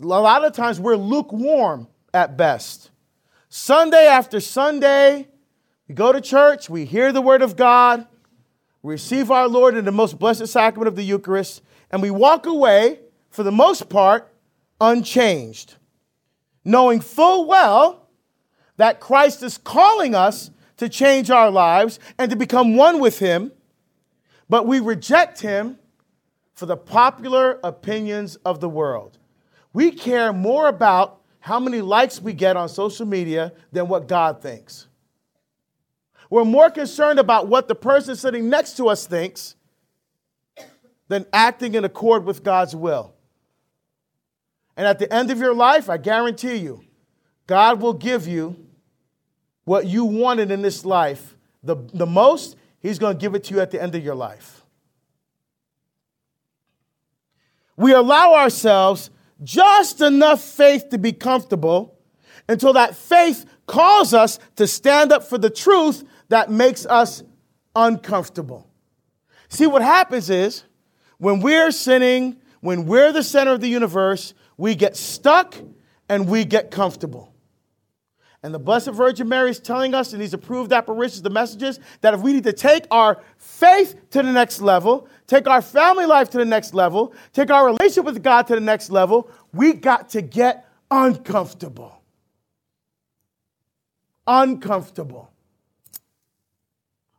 a 0.00 0.06
lot 0.06 0.44
of 0.44 0.52
times 0.52 0.80
we're 0.80 0.96
lukewarm 0.96 1.88
at 2.12 2.36
best. 2.36 2.90
Sunday 3.48 4.06
after 4.06 4.40
Sunday, 4.40 5.28
we 5.88 5.94
go 5.94 6.12
to 6.12 6.20
church, 6.20 6.70
we 6.70 6.84
hear 6.84 7.12
the 7.12 7.20
word 7.20 7.42
of 7.42 7.56
God, 7.56 8.06
we 8.82 8.94
receive 8.94 9.30
our 9.30 9.48
Lord 9.48 9.76
in 9.76 9.84
the 9.84 9.92
most 9.92 10.18
blessed 10.18 10.46
sacrament 10.46 10.88
of 10.88 10.96
the 10.96 11.02
Eucharist, 11.02 11.62
and 11.90 12.00
we 12.00 12.10
walk 12.10 12.46
away, 12.46 13.00
for 13.28 13.42
the 13.42 13.52
most 13.52 13.88
part, 13.88 14.32
unchanged, 14.80 15.76
knowing 16.64 17.00
full 17.00 17.46
well 17.46 18.08
that 18.76 19.00
Christ 19.00 19.42
is 19.42 19.58
calling 19.58 20.14
us 20.14 20.50
to 20.78 20.88
change 20.88 21.30
our 21.30 21.50
lives 21.50 21.98
and 22.18 22.30
to 22.30 22.36
become 22.36 22.76
one 22.76 23.00
with 23.00 23.18
Him, 23.18 23.52
but 24.48 24.66
we 24.66 24.80
reject 24.80 25.40
Him 25.40 25.78
for 26.60 26.66
the 26.66 26.76
popular 26.76 27.58
opinions 27.64 28.36
of 28.44 28.60
the 28.60 28.68
world. 28.68 29.16
We 29.72 29.90
care 29.90 30.30
more 30.30 30.68
about 30.68 31.22
how 31.38 31.58
many 31.58 31.80
likes 31.80 32.20
we 32.20 32.34
get 32.34 32.54
on 32.54 32.68
social 32.68 33.06
media 33.06 33.54
than 33.72 33.88
what 33.88 34.06
God 34.06 34.42
thinks. 34.42 34.86
We're 36.28 36.44
more 36.44 36.70
concerned 36.70 37.18
about 37.18 37.48
what 37.48 37.66
the 37.66 37.74
person 37.74 38.14
sitting 38.14 38.50
next 38.50 38.76
to 38.76 38.88
us 38.88 39.06
thinks 39.06 39.54
than 41.08 41.24
acting 41.32 41.76
in 41.76 41.86
accord 41.86 42.26
with 42.26 42.44
God's 42.44 42.76
will. 42.76 43.14
And 44.76 44.86
at 44.86 44.98
the 44.98 45.10
end 45.10 45.30
of 45.30 45.38
your 45.38 45.54
life, 45.54 45.88
I 45.88 45.96
guarantee 45.96 46.56
you, 46.56 46.84
God 47.46 47.80
will 47.80 47.94
give 47.94 48.28
you 48.28 48.54
what 49.64 49.86
you 49.86 50.04
wanted 50.04 50.50
in 50.50 50.60
this 50.60 50.84
life. 50.84 51.38
The, 51.62 51.76
the 51.94 52.06
most, 52.06 52.56
He's 52.80 52.98
going 52.98 53.16
to 53.16 53.18
give 53.18 53.34
it 53.34 53.44
to 53.44 53.54
you 53.54 53.60
at 53.60 53.70
the 53.70 53.82
end 53.82 53.94
of 53.94 54.04
your 54.04 54.14
life. 54.14 54.59
We 57.80 57.94
allow 57.94 58.34
ourselves 58.34 59.08
just 59.42 60.02
enough 60.02 60.42
faith 60.42 60.90
to 60.90 60.98
be 60.98 61.12
comfortable 61.12 61.98
until 62.46 62.74
that 62.74 62.94
faith 62.94 63.46
calls 63.66 64.12
us 64.12 64.38
to 64.56 64.66
stand 64.66 65.12
up 65.12 65.24
for 65.24 65.38
the 65.38 65.48
truth 65.48 66.04
that 66.28 66.50
makes 66.50 66.84
us 66.84 67.22
uncomfortable. 67.74 68.68
See, 69.48 69.66
what 69.66 69.80
happens 69.80 70.28
is 70.28 70.64
when 71.16 71.40
we're 71.40 71.70
sinning, 71.70 72.36
when 72.60 72.84
we're 72.84 73.12
the 73.12 73.22
center 73.22 73.52
of 73.52 73.62
the 73.62 73.68
universe, 73.68 74.34
we 74.58 74.74
get 74.74 74.94
stuck 74.94 75.54
and 76.06 76.28
we 76.28 76.44
get 76.44 76.70
comfortable. 76.70 77.32
And 78.42 78.54
the 78.54 78.58
Blessed 78.58 78.90
Virgin 78.90 79.28
Mary 79.28 79.50
is 79.50 79.60
telling 79.60 79.94
us 79.94 80.12
in 80.12 80.20
these 80.20 80.32
approved 80.32 80.72
apparitions, 80.72 81.22
the 81.22 81.30
messages, 81.30 81.78
that 82.00 82.12
if 82.12 82.20
we 82.20 82.32
need 82.32 82.44
to 82.44 82.52
take 82.52 82.86
our 82.90 83.22
faith 83.38 84.10
to 84.10 84.22
the 84.22 84.32
next 84.32 84.60
level, 84.60 85.08
take 85.30 85.46
our 85.46 85.62
family 85.62 86.06
life 86.06 86.28
to 86.28 86.38
the 86.38 86.44
next 86.44 86.74
level, 86.74 87.14
take 87.32 87.52
our 87.52 87.66
relationship 87.66 88.04
with 88.04 88.20
God 88.20 88.48
to 88.48 88.56
the 88.56 88.60
next 88.60 88.90
level, 88.90 89.30
we 89.54 89.72
got 89.72 90.08
to 90.10 90.22
get 90.22 90.68
uncomfortable. 90.90 92.02
Uncomfortable. 94.26 95.30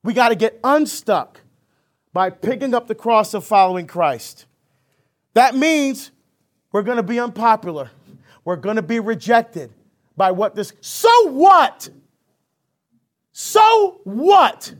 We 0.03 0.13
got 0.13 0.29
to 0.29 0.35
get 0.35 0.59
unstuck 0.61 1.39
by 2.11 2.29
picking 2.31 2.73
up 2.73 2.87
the 2.87 2.95
cross 2.95 3.33
of 3.33 3.45
following 3.45 3.87
Christ. 3.87 4.45
That 5.33 5.55
means 5.55 6.11
we're 6.73 6.83
going 6.83 6.97
to 6.97 7.03
be 7.03 7.17
unpopular. 7.17 7.91
We're 8.43 8.57
going 8.57 8.75
to 8.75 8.81
be 8.81 8.99
rejected 8.99 9.71
by 10.17 10.31
what 10.31 10.53
this. 10.53 10.73
So 10.81 11.29
what? 11.29 11.87
So 13.31 14.01
what? 14.03 14.73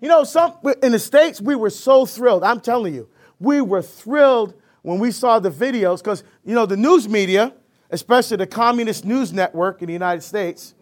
You 0.00 0.08
know, 0.08 0.24
some 0.24 0.54
in 0.82 0.92
the 0.92 0.98
States, 0.98 1.40
we 1.40 1.54
were 1.54 1.70
so 1.70 2.06
thrilled. 2.06 2.44
I'm 2.44 2.60
telling 2.60 2.94
you, 2.94 3.08
we 3.38 3.60
were 3.60 3.82
thrilled 3.82 4.54
when 4.82 4.98
we 4.98 5.10
saw 5.10 5.38
the 5.38 5.50
videos 5.50 5.98
because, 5.98 6.22
you 6.44 6.54
know, 6.54 6.66
the 6.66 6.76
news 6.76 7.08
media, 7.08 7.54
especially 7.90 8.36
the 8.36 8.46
Communist 8.46 9.04
News 9.04 9.32
Network 9.32 9.80
in 9.82 9.86
the 9.86 9.92
United 9.92 10.22
States, 10.22 10.74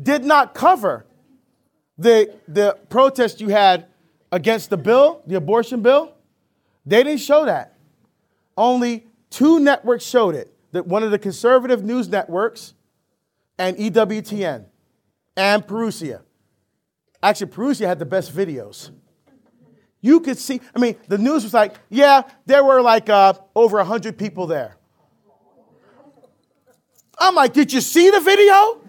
did 0.00 0.24
not 0.24 0.54
cover 0.54 1.06
the, 1.96 2.34
the 2.46 2.78
protest 2.88 3.40
you 3.40 3.48
had 3.48 3.86
against 4.30 4.70
the 4.70 4.76
bill, 4.76 5.22
the 5.26 5.36
abortion 5.36 5.82
bill. 5.82 6.14
They 6.86 7.02
didn't 7.02 7.20
show 7.20 7.46
that. 7.46 7.76
Only 8.56 9.06
two 9.30 9.60
networks 9.60 10.04
showed 10.04 10.34
it 10.34 10.54
that 10.72 10.86
one 10.86 11.02
of 11.02 11.10
the 11.10 11.18
conservative 11.18 11.84
news 11.84 12.08
networks 12.08 12.74
and 13.58 13.76
EWTN 13.76 14.66
and 15.36 15.66
Parousia. 15.66 16.22
Actually, 17.22 17.50
Parousia 17.50 17.86
had 17.86 17.98
the 17.98 18.06
best 18.06 18.34
videos. 18.34 18.90
You 20.00 20.20
could 20.20 20.38
see, 20.38 20.60
I 20.74 20.78
mean, 20.78 20.96
the 21.08 21.18
news 21.18 21.42
was 21.42 21.52
like, 21.52 21.74
yeah, 21.88 22.22
there 22.46 22.62
were 22.62 22.80
like 22.80 23.08
uh, 23.08 23.34
over 23.54 23.78
100 23.78 24.16
people 24.16 24.46
there. 24.46 24.76
I'm 27.18 27.34
like, 27.34 27.52
did 27.52 27.72
you 27.72 27.80
see 27.80 28.10
the 28.10 28.20
video? 28.20 28.80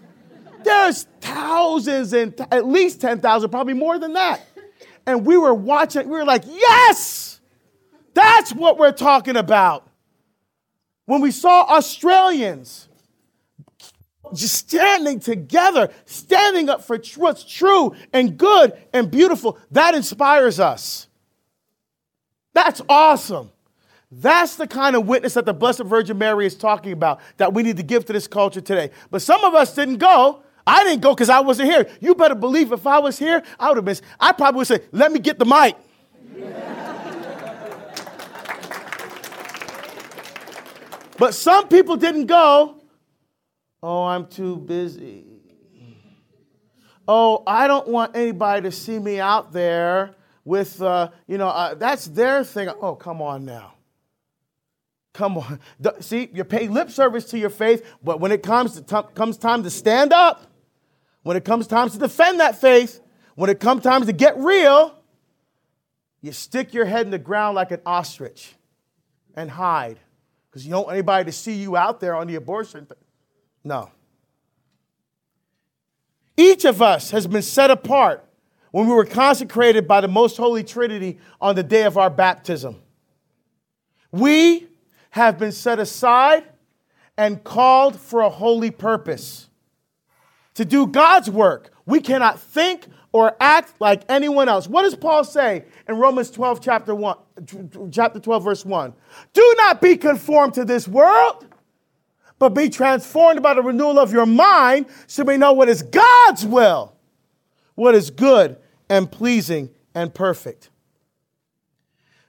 There's 0.62 1.04
thousands 1.20 2.12
and 2.12 2.36
th- 2.36 2.48
at 2.52 2.66
least 2.66 3.00
10,000, 3.00 3.50
probably 3.50 3.74
more 3.74 3.98
than 3.98 4.12
that. 4.12 4.40
And 5.04 5.26
we 5.26 5.36
were 5.36 5.54
watching, 5.54 6.08
we 6.08 6.16
were 6.16 6.24
like, 6.24 6.44
yes, 6.46 7.40
that's 8.14 8.52
what 8.52 8.78
we're 8.78 8.92
talking 8.92 9.36
about 9.36 9.88
when 11.06 11.20
we 11.20 11.32
saw 11.32 11.64
Australians 11.64 12.88
just 14.34 14.54
standing 14.54 15.20
together, 15.20 15.90
standing 16.04 16.68
up 16.68 16.84
for 16.84 16.98
what's 17.16 17.44
true 17.44 17.94
and 18.12 18.36
good 18.36 18.72
and 18.92 19.10
beautiful, 19.10 19.58
that 19.70 19.94
inspires 19.94 20.60
us. 20.60 21.06
That's 22.52 22.82
awesome. 22.88 23.50
That's 24.12 24.56
the 24.56 24.66
kind 24.66 24.96
of 24.96 25.06
witness 25.06 25.34
that 25.34 25.46
the 25.46 25.54
Blessed 25.54 25.84
Virgin 25.84 26.18
Mary 26.18 26.46
is 26.46 26.56
talking 26.56 26.92
about 26.92 27.20
that 27.36 27.54
we 27.54 27.62
need 27.62 27.76
to 27.76 27.84
give 27.84 28.04
to 28.06 28.12
this 28.12 28.26
culture 28.26 28.60
today. 28.60 28.90
But 29.10 29.22
some 29.22 29.44
of 29.44 29.54
us 29.54 29.74
didn't 29.74 29.98
go. 29.98 30.42
I 30.66 30.82
didn't 30.84 31.00
go 31.00 31.14
because 31.14 31.30
I 31.30 31.40
wasn't 31.40 31.70
here. 31.70 31.88
You 32.00 32.14
better 32.14 32.34
believe 32.34 32.72
if 32.72 32.86
I 32.86 32.98
was 32.98 33.18
here, 33.18 33.42
I 33.58 33.68
would 33.68 33.76
have 33.76 33.84
been. 33.84 33.96
I 34.18 34.32
probably 34.32 34.58
would 34.58 34.66
say, 34.66 34.80
let 34.92 35.12
me 35.12 35.20
get 35.20 35.38
the 35.38 35.44
mic. 35.44 35.76
But 41.20 41.34
some 41.34 41.68
people 41.68 41.98
didn't 41.98 42.26
go. 42.26 42.79
Oh, 43.82 44.04
I'm 44.04 44.26
too 44.26 44.56
busy. 44.56 45.24
Oh, 47.08 47.42
I 47.46 47.66
don't 47.66 47.88
want 47.88 48.16
anybody 48.16 48.62
to 48.62 48.72
see 48.72 48.98
me 48.98 49.18
out 49.18 49.52
there 49.52 50.14
with, 50.44 50.80
uh, 50.80 51.10
you 51.26 51.38
know, 51.38 51.48
uh, 51.48 51.74
that's 51.74 52.06
their 52.06 52.44
thing. 52.44 52.68
Oh, 52.80 52.94
come 52.94 53.20
on 53.20 53.44
now. 53.44 53.74
Come 55.12 55.38
on. 55.38 55.60
See, 56.00 56.30
you 56.32 56.44
pay 56.44 56.68
lip 56.68 56.90
service 56.90 57.24
to 57.30 57.38
your 57.38 57.50
faith, 57.50 57.84
but 58.02 58.20
when 58.20 58.32
it 58.32 58.42
comes, 58.42 58.74
to 58.74 58.82
t- 58.82 59.08
comes 59.14 59.36
time 59.38 59.62
to 59.64 59.70
stand 59.70 60.12
up, 60.12 60.46
when 61.22 61.36
it 61.36 61.44
comes 61.44 61.66
time 61.66 61.90
to 61.90 61.98
defend 61.98 62.40
that 62.40 62.60
faith, 62.60 63.00
when 63.34 63.50
it 63.50 63.60
comes 63.60 63.82
time 63.82 64.04
to 64.06 64.12
get 64.12 64.38
real, 64.38 64.94
you 66.20 66.32
stick 66.32 66.74
your 66.74 66.84
head 66.84 67.06
in 67.06 67.10
the 67.10 67.18
ground 67.18 67.56
like 67.56 67.70
an 67.70 67.80
ostrich 67.86 68.54
and 69.34 69.50
hide 69.50 69.98
because 70.48 70.64
you 70.64 70.70
don't 70.70 70.86
want 70.86 70.94
anybody 70.94 71.24
to 71.24 71.32
see 71.32 71.54
you 71.54 71.76
out 71.76 72.00
there 72.00 72.14
on 72.14 72.26
the 72.26 72.34
abortion. 72.34 72.86
No. 73.62 73.90
Each 76.36 76.64
of 76.64 76.80
us 76.80 77.10
has 77.10 77.26
been 77.26 77.42
set 77.42 77.70
apart 77.70 78.24
when 78.70 78.86
we 78.86 78.94
were 78.94 79.04
consecrated 79.04 79.86
by 79.86 80.00
the 80.00 80.08
most 80.08 80.36
holy 80.36 80.64
Trinity 80.64 81.18
on 81.40 81.54
the 81.54 81.62
day 81.62 81.82
of 81.84 81.98
our 81.98 82.10
baptism. 82.10 82.76
We 84.12 84.68
have 85.10 85.38
been 85.38 85.52
set 85.52 85.78
aside 85.78 86.44
and 87.16 87.42
called 87.44 87.96
for 87.96 88.22
a 88.22 88.30
holy 88.30 88.70
purpose. 88.70 89.48
To 90.54 90.64
do 90.64 90.86
God's 90.86 91.28
work, 91.30 91.72
we 91.84 92.00
cannot 92.00 92.40
think 92.40 92.86
or 93.12 93.36
act 93.40 93.74
like 93.80 94.02
anyone 94.08 94.48
else. 94.48 94.68
What 94.68 94.82
does 94.82 94.94
Paul 94.94 95.24
say 95.24 95.64
in 95.88 95.96
Romans 95.96 96.30
12, 96.30 96.60
chapter 96.60 96.94
1, 96.94 97.16
chapter 97.90 98.20
12, 98.20 98.44
verse 98.44 98.64
1? 98.64 98.94
Do 99.32 99.54
not 99.58 99.80
be 99.80 99.96
conformed 99.96 100.54
to 100.54 100.64
this 100.64 100.86
world, 100.86 101.46
but 102.40 102.54
be 102.54 102.70
transformed 102.70 103.42
by 103.42 103.54
the 103.54 103.62
renewal 103.62 104.00
of 104.00 104.12
your 104.12 104.26
mind 104.26 104.86
so 105.06 105.22
we 105.22 105.36
know 105.36 105.52
what 105.52 105.68
is 105.68 105.82
God's 105.82 106.44
will, 106.44 106.96
what 107.76 107.94
is 107.94 108.10
good 108.10 108.56
and 108.88 109.12
pleasing 109.12 109.70
and 109.94 110.12
perfect. 110.12 110.70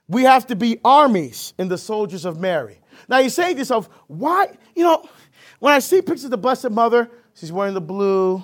We 0.07 0.23
have 0.23 0.45
to 0.47 0.55
be 0.57 0.79
armies 0.83 1.53
in 1.57 1.69
the 1.69 1.77
soldiers 1.77 2.25
of 2.25 2.39
Mary. 2.39 2.77
Now 3.07 3.19
you 3.19 3.29
say 3.29 3.53
to 3.53 3.59
yourself, 3.59 3.89
why? 4.07 4.49
You 4.75 4.83
know, 4.83 5.09
when 5.59 5.73
I 5.73 5.79
see 5.79 6.01
pictures 6.01 6.25
of 6.25 6.31
the 6.31 6.37
Blessed 6.37 6.71
Mother, 6.71 7.09
she's 7.33 7.51
wearing 7.51 7.73
the 7.73 7.81
blue 7.81 8.43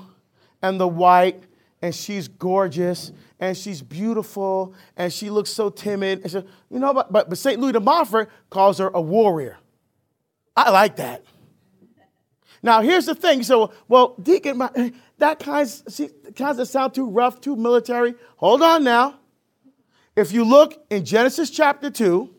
and 0.61 0.80
the 0.80 0.88
white 0.88 1.43
and 1.82 1.93
she's 1.93 2.30
gorgeous 2.30 3.11
and 3.41 3.57
she's 3.57 3.82
beautiful 3.82 4.74
and 4.95 5.11
she 5.11 5.30
looks 5.30 5.49
so 5.49 5.70
timid. 5.70 6.22
And 6.22 6.32
she, 6.32 6.38
you 6.72 6.80
know, 6.80 6.93
but, 6.93 7.11
but, 7.11 7.28
but 7.28 7.38
St. 7.38 7.59
Louis 7.59 7.74
de 7.74 7.82
Montfort 7.82 8.30
calls 8.49 8.78
her 8.78 8.89
a 8.93 9.01
warrior. 9.01 9.57
I 10.55 10.70
like 10.70 10.95
that. 10.95 11.26
Now, 12.64 12.82
here's 12.82 13.05
the 13.05 13.16
thing. 13.16 13.43
So, 13.43 13.72
well, 13.88 14.16
Deacon, 14.22 14.58
that 15.18 15.39
kind 15.39 15.68
of, 15.68 16.36
kind 16.36 16.60
of 16.60 16.68
sound 16.68 16.93
too 16.93 17.10
rough, 17.10 17.39
too 17.41 17.55
military. 17.55 18.16
Hold 18.38 18.62
on 18.62 18.84
now. 18.84 19.20
If 20.16 20.32
you 20.32 20.43
look 20.43 20.84
in 20.89 21.05
Genesis 21.05 21.49
chapter 21.49 21.89
2, 21.89 22.34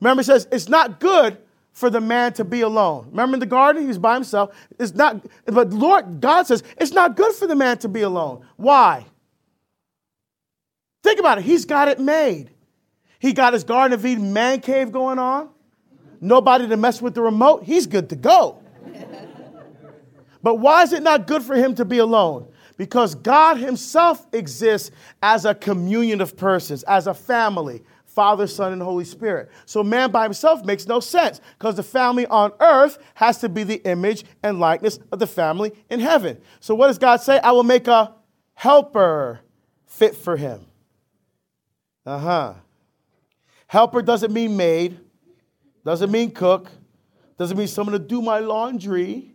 remember 0.00 0.20
it 0.20 0.24
says, 0.24 0.46
it's 0.52 0.68
not 0.68 1.00
good 1.00 1.38
for 1.72 1.90
the 1.90 2.00
man 2.00 2.32
to 2.34 2.44
be 2.44 2.60
alone. 2.60 3.08
Remember 3.10 3.34
in 3.34 3.40
the 3.40 3.46
garden, 3.46 3.82
he 3.82 3.88
was 3.88 3.98
by 3.98 4.14
himself. 4.14 4.54
It's 4.78 4.94
not, 4.94 5.26
but 5.44 5.70
Lord 5.70 6.20
God 6.20 6.46
says 6.46 6.62
it's 6.78 6.92
not 6.92 7.16
good 7.16 7.34
for 7.34 7.46
the 7.46 7.56
man 7.56 7.78
to 7.78 7.88
be 7.88 8.02
alone. 8.02 8.46
Why? 8.56 9.06
Think 11.02 11.18
about 11.18 11.38
it. 11.38 11.44
He's 11.44 11.64
got 11.64 11.88
it 11.88 11.98
made. 11.98 12.50
He 13.18 13.32
got 13.32 13.54
his 13.54 13.64
Garden 13.64 13.92
of 13.92 14.06
Eden 14.06 14.32
man 14.32 14.60
cave 14.60 14.92
going 14.92 15.18
on. 15.18 15.48
Nobody 16.20 16.68
to 16.68 16.76
mess 16.76 17.02
with 17.02 17.14
the 17.14 17.22
remote. 17.22 17.64
He's 17.64 17.86
good 17.86 18.08
to 18.10 18.16
go. 18.16 18.62
But 20.44 20.56
why 20.56 20.82
is 20.82 20.92
it 20.92 21.02
not 21.02 21.26
good 21.26 21.42
for 21.42 21.56
him 21.56 21.74
to 21.76 21.86
be 21.86 21.98
alone? 21.98 22.46
Because 22.76 23.14
God 23.14 23.56
Himself 23.56 24.26
exists 24.34 24.90
as 25.22 25.46
a 25.46 25.54
communion 25.54 26.20
of 26.20 26.36
persons, 26.36 26.82
as 26.82 27.06
a 27.06 27.14
family, 27.14 27.82
Father, 28.04 28.46
Son, 28.46 28.70
and 28.74 28.82
Holy 28.82 29.06
Spirit. 29.06 29.50
So 29.64 29.82
man 29.82 30.10
by 30.10 30.22
himself 30.24 30.62
makes 30.62 30.86
no 30.86 31.00
sense 31.00 31.40
because 31.58 31.76
the 31.76 31.82
family 31.82 32.26
on 32.26 32.52
earth 32.60 32.98
has 33.14 33.38
to 33.38 33.48
be 33.48 33.64
the 33.64 33.82
image 33.88 34.24
and 34.42 34.60
likeness 34.60 34.98
of 35.10 35.18
the 35.18 35.26
family 35.26 35.72
in 35.88 35.98
heaven. 35.98 36.38
So 36.60 36.74
what 36.74 36.88
does 36.88 36.98
God 36.98 37.16
say? 37.16 37.40
I 37.40 37.52
will 37.52 37.64
make 37.64 37.88
a 37.88 38.14
helper 38.52 39.40
fit 39.86 40.14
for 40.14 40.36
him. 40.36 40.66
Uh 42.04 42.18
huh. 42.18 42.54
Helper 43.66 44.02
doesn't 44.02 44.32
mean 44.32 44.58
maid, 44.58 45.00
doesn't 45.86 46.10
mean 46.10 46.32
cook, 46.32 46.70
doesn't 47.38 47.56
mean 47.56 47.66
someone 47.66 47.94
to 47.94 47.98
do 47.98 48.20
my 48.20 48.40
laundry, 48.40 49.33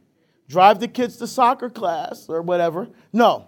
drive 0.50 0.80
the 0.80 0.88
kids 0.90 1.16
to 1.18 1.28
soccer 1.28 1.70
class 1.70 2.28
or 2.28 2.42
whatever. 2.42 2.90
No. 3.14 3.46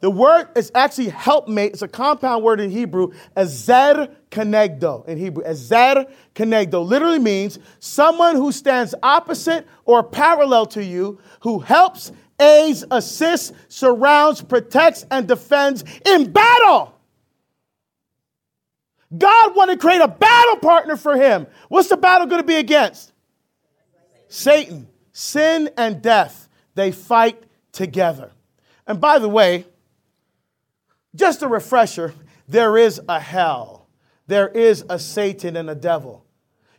The 0.00 0.10
word 0.10 0.48
is 0.56 0.70
actually 0.74 1.08
helpmate. 1.08 1.72
It's 1.72 1.82
a 1.82 1.88
compound 1.88 2.44
word 2.44 2.60
in 2.60 2.70
Hebrew, 2.70 3.12
ezer 3.36 4.14
kenegdo 4.30 5.06
in 5.08 5.16
Hebrew. 5.16 5.44
Ezer 5.44 6.06
kenegdo 6.34 6.84
literally 6.84 7.20
means 7.20 7.58
someone 7.78 8.36
who 8.36 8.52
stands 8.52 8.94
opposite 9.02 9.66
or 9.84 10.02
parallel 10.02 10.66
to 10.66 10.84
you, 10.84 11.20
who 11.40 11.60
helps, 11.60 12.10
aids, 12.40 12.84
assists, 12.90 13.52
surrounds, 13.68 14.42
protects, 14.42 15.06
and 15.10 15.28
defends 15.28 15.84
in 16.04 16.32
battle. 16.32 16.98
God 19.16 19.54
wanted 19.54 19.74
to 19.74 19.78
create 19.78 20.00
a 20.00 20.08
battle 20.08 20.56
partner 20.56 20.96
for 20.96 21.16
him. 21.16 21.46
What's 21.68 21.88
the 21.88 21.96
battle 21.96 22.26
going 22.26 22.42
to 22.42 22.46
be 22.46 22.56
against? 22.56 23.12
Satan. 24.28 24.88
sin 25.12 25.70
and 25.76 26.02
death, 26.02 26.41
they 26.74 26.92
fight 26.92 27.42
together. 27.72 28.32
And 28.86 29.00
by 29.00 29.18
the 29.18 29.28
way, 29.28 29.66
just 31.14 31.42
a 31.42 31.48
refresher 31.48 32.14
there 32.48 32.76
is 32.76 33.00
a 33.08 33.20
hell, 33.20 33.88
there 34.26 34.48
is 34.48 34.84
a 34.90 34.98
Satan 34.98 35.56
and 35.56 35.70
a 35.70 35.74
devil. 35.74 36.26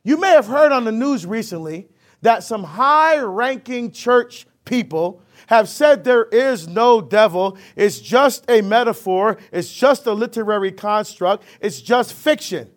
You 0.04 0.18
may 0.18 0.30
have 0.30 0.48
heard 0.48 0.72
on 0.72 0.84
the 0.84 0.92
news 0.92 1.26
recently 1.26 1.88
that 2.22 2.44
some 2.44 2.64
high 2.64 3.18
ranking 3.20 3.92
church 3.92 4.46
people 4.66 5.22
have 5.48 5.68
said 5.68 6.04
there 6.04 6.26
is 6.26 6.68
no 6.68 7.02
devil. 7.02 7.58
It's 7.76 8.00
just 8.00 8.50
a 8.50 8.62
metaphor, 8.62 9.38
it's 9.52 9.72
just 9.72 10.06
a 10.06 10.14
literary 10.14 10.72
construct, 10.72 11.44
it's 11.60 11.82
just 11.82 12.14
fiction. 12.14 12.70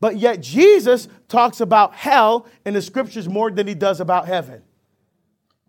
But 0.00 0.16
yet 0.16 0.40
Jesus 0.40 1.06
talks 1.28 1.60
about 1.60 1.94
hell 1.94 2.46
in 2.66 2.74
the 2.74 2.82
scriptures 2.82 3.28
more 3.28 3.50
than 3.50 3.68
he 3.68 3.74
does 3.74 4.00
about 4.00 4.26
heaven. 4.26 4.62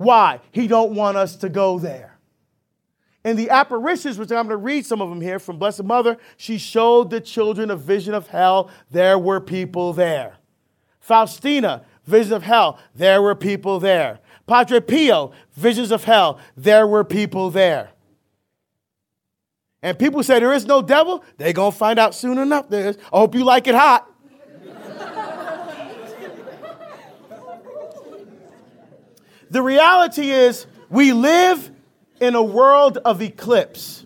Why? 0.03 0.41
He 0.51 0.67
don't 0.67 0.95
want 0.95 1.17
us 1.17 1.35
to 1.37 1.49
go 1.49 1.79
there. 1.79 2.17
In 3.23 3.37
the 3.37 3.49
apparitions, 3.49 4.17
which 4.17 4.31
I'm 4.31 4.47
going 4.47 4.49
to 4.49 4.57
read 4.57 4.85
some 4.85 5.01
of 5.01 5.09
them 5.09 5.21
here 5.21 5.39
from 5.39 5.57
Blessed 5.57 5.85
Mother, 5.85 6.17
she 6.35 6.57
showed 6.57 7.09
the 7.09 7.21
children 7.21 7.71
a 7.71 7.77
vision 7.77 8.13
of 8.13 8.27
hell. 8.27 8.69
There 8.91 9.17
were 9.17 9.39
people 9.39 9.93
there. 9.93 10.35
Faustina, 10.99 11.85
vision 12.05 12.33
of 12.33 12.43
hell. 12.43 12.79
There 12.93 13.21
were 13.21 13.35
people 13.35 13.79
there. 13.79 14.19
Padre 14.45 14.81
Pio, 14.81 15.31
visions 15.53 15.91
of 15.91 16.03
hell. 16.03 16.37
There 16.57 16.85
were 16.85 17.05
people 17.05 17.49
there. 17.49 17.91
And 19.81 19.97
people 19.97 20.21
say 20.23 20.39
there 20.39 20.53
is 20.53 20.65
no 20.65 20.81
devil. 20.81 21.23
They're 21.37 21.53
going 21.53 21.71
to 21.71 21.77
find 21.77 21.97
out 21.97 22.13
soon 22.13 22.37
enough 22.37 22.69
there 22.69 22.89
is. 22.89 22.97
I 23.11 23.19
hope 23.19 23.35
you 23.35 23.45
like 23.45 23.67
it 23.67 23.75
hot. 23.75 24.09
The 29.53 29.61
reality 29.61 30.31
is, 30.31 30.65
we 30.89 31.13
live 31.13 31.71
in 32.19 32.33
a 32.33 32.41
world 32.41 32.97
of 32.97 33.21
eclipse, 33.21 34.03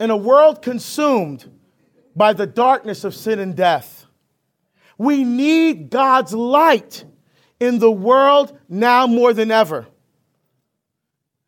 in 0.00 0.10
a 0.10 0.16
world 0.16 0.60
consumed 0.60 1.48
by 2.16 2.32
the 2.32 2.48
darkness 2.48 3.04
of 3.04 3.14
sin 3.14 3.38
and 3.38 3.54
death. 3.54 4.06
We 4.98 5.22
need 5.22 5.88
God's 5.88 6.32
light 6.32 7.04
in 7.60 7.78
the 7.78 7.92
world 7.92 8.58
now 8.68 9.06
more 9.06 9.32
than 9.32 9.52
ever. 9.52 9.86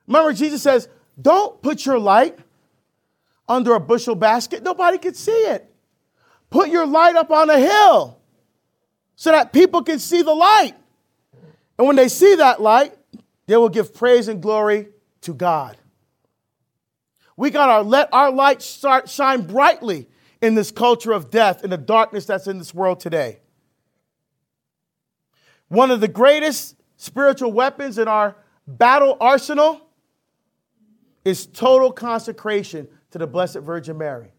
Remember, 0.06 0.32
Jesus 0.32 0.62
says, 0.62 0.88
Don't 1.20 1.60
put 1.60 1.84
your 1.84 1.98
light 1.98 2.38
under 3.48 3.74
a 3.74 3.80
bushel 3.80 4.14
basket, 4.14 4.62
nobody 4.62 4.98
can 4.98 5.14
see 5.14 5.32
it. 5.32 5.68
Put 6.50 6.68
your 6.68 6.86
light 6.86 7.16
up 7.16 7.32
on 7.32 7.50
a 7.50 7.58
hill 7.58 8.20
so 9.16 9.32
that 9.32 9.52
people 9.52 9.82
can 9.82 9.98
see 9.98 10.22
the 10.22 10.34
light. 10.34 10.74
And 11.78 11.86
when 11.86 11.96
they 11.96 12.08
see 12.08 12.36
that 12.36 12.60
light, 12.60 12.94
they 13.46 13.56
will 13.56 13.68
give 13.68 13.94
praise 13.94 14.28
and 14.28 14.40
glory 14.40 14.88
to 15.22 15.34
God. 15.34 15.76
We 17.36 17.50
got 17.50 17.76
to 17.76 17.82
let 17.82 18.12
our 18.12 18.30
light 18.30 18.62
start 18.62 19.08
shine 19.08 19.42
brightly 19.42 20.08
in 20.40 20.54
this 20.54 20.70
culture 20.70 21.12
of 21.12 21.30
death, 21.30 21.64
in 21.64 21.70
the 21.70 21.76
darkness 21.76 22.26
that's 22.26 22.46
in 22.46 22.58
this 22.58 22.74
world 22.74 23.00
today. 23.00 23.40
One 25.68 25.90
of 25.90 26.00
the 26.00 26.08
greatest 26.08 26.76
spiritual 26.96 27.52
weapons 27.52 27.98
in 27.98 28.08
our 28.08 28.36
battle 28.66 29.16
arsenal 29.20 29.82
is 31.24 31.46
total 31.46 31.92
consecration 31.92 32.88
to 33.10 33.18
the 33.18 33.26
Blessed 33.26 33.58
Virgin 33.58 33.98
Mary. 33.98 34.32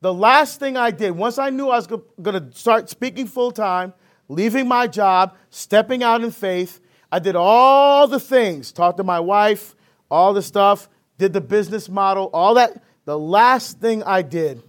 The 0.00 0.12
last 0.12 0.58
thing 0.58 0.76
I 0.76 0.90
did, 0.90 1.12
once 1.12 1.38
I 1.38 1.50
knew 1.50 1.68
I 1.68 1.76
was 1.76 1.86
going 1.86 2.02
to 2.22 2.48
start 2.52 2.88
speaking 2.90 3.26
full 3.26 3.52
time, 3.52 3.92
leaving 4.30 4.68
my 4.68 4.86
job, 4.86 5.34
stepping 5.50 6.02
out 6.02 6.22
in 6.22 6.30
faith, 6.30 6.80
I 7.10 7.18
did 7.18 7.34
all 7.34 8.06
the 8.06 8.20
things, 8.20 8.70
talked 8.70 8.98
to 8.98 9.04
my 9.04 9.18
wife, 9.18 9.74
all 10.08 10.32
the 10.32 10.42
stuff, 10.42 10.88
did 11.18 11.32
the 11.32 11.40
business 11.40 11.88
model, 11.88 12.30
all 12.32 12.54
that. 12.54 12.82
The 13.04 13.18
last 13.18 13.80
thing 13.80 14.04
I 14.04 14.22
did 14.22 14.62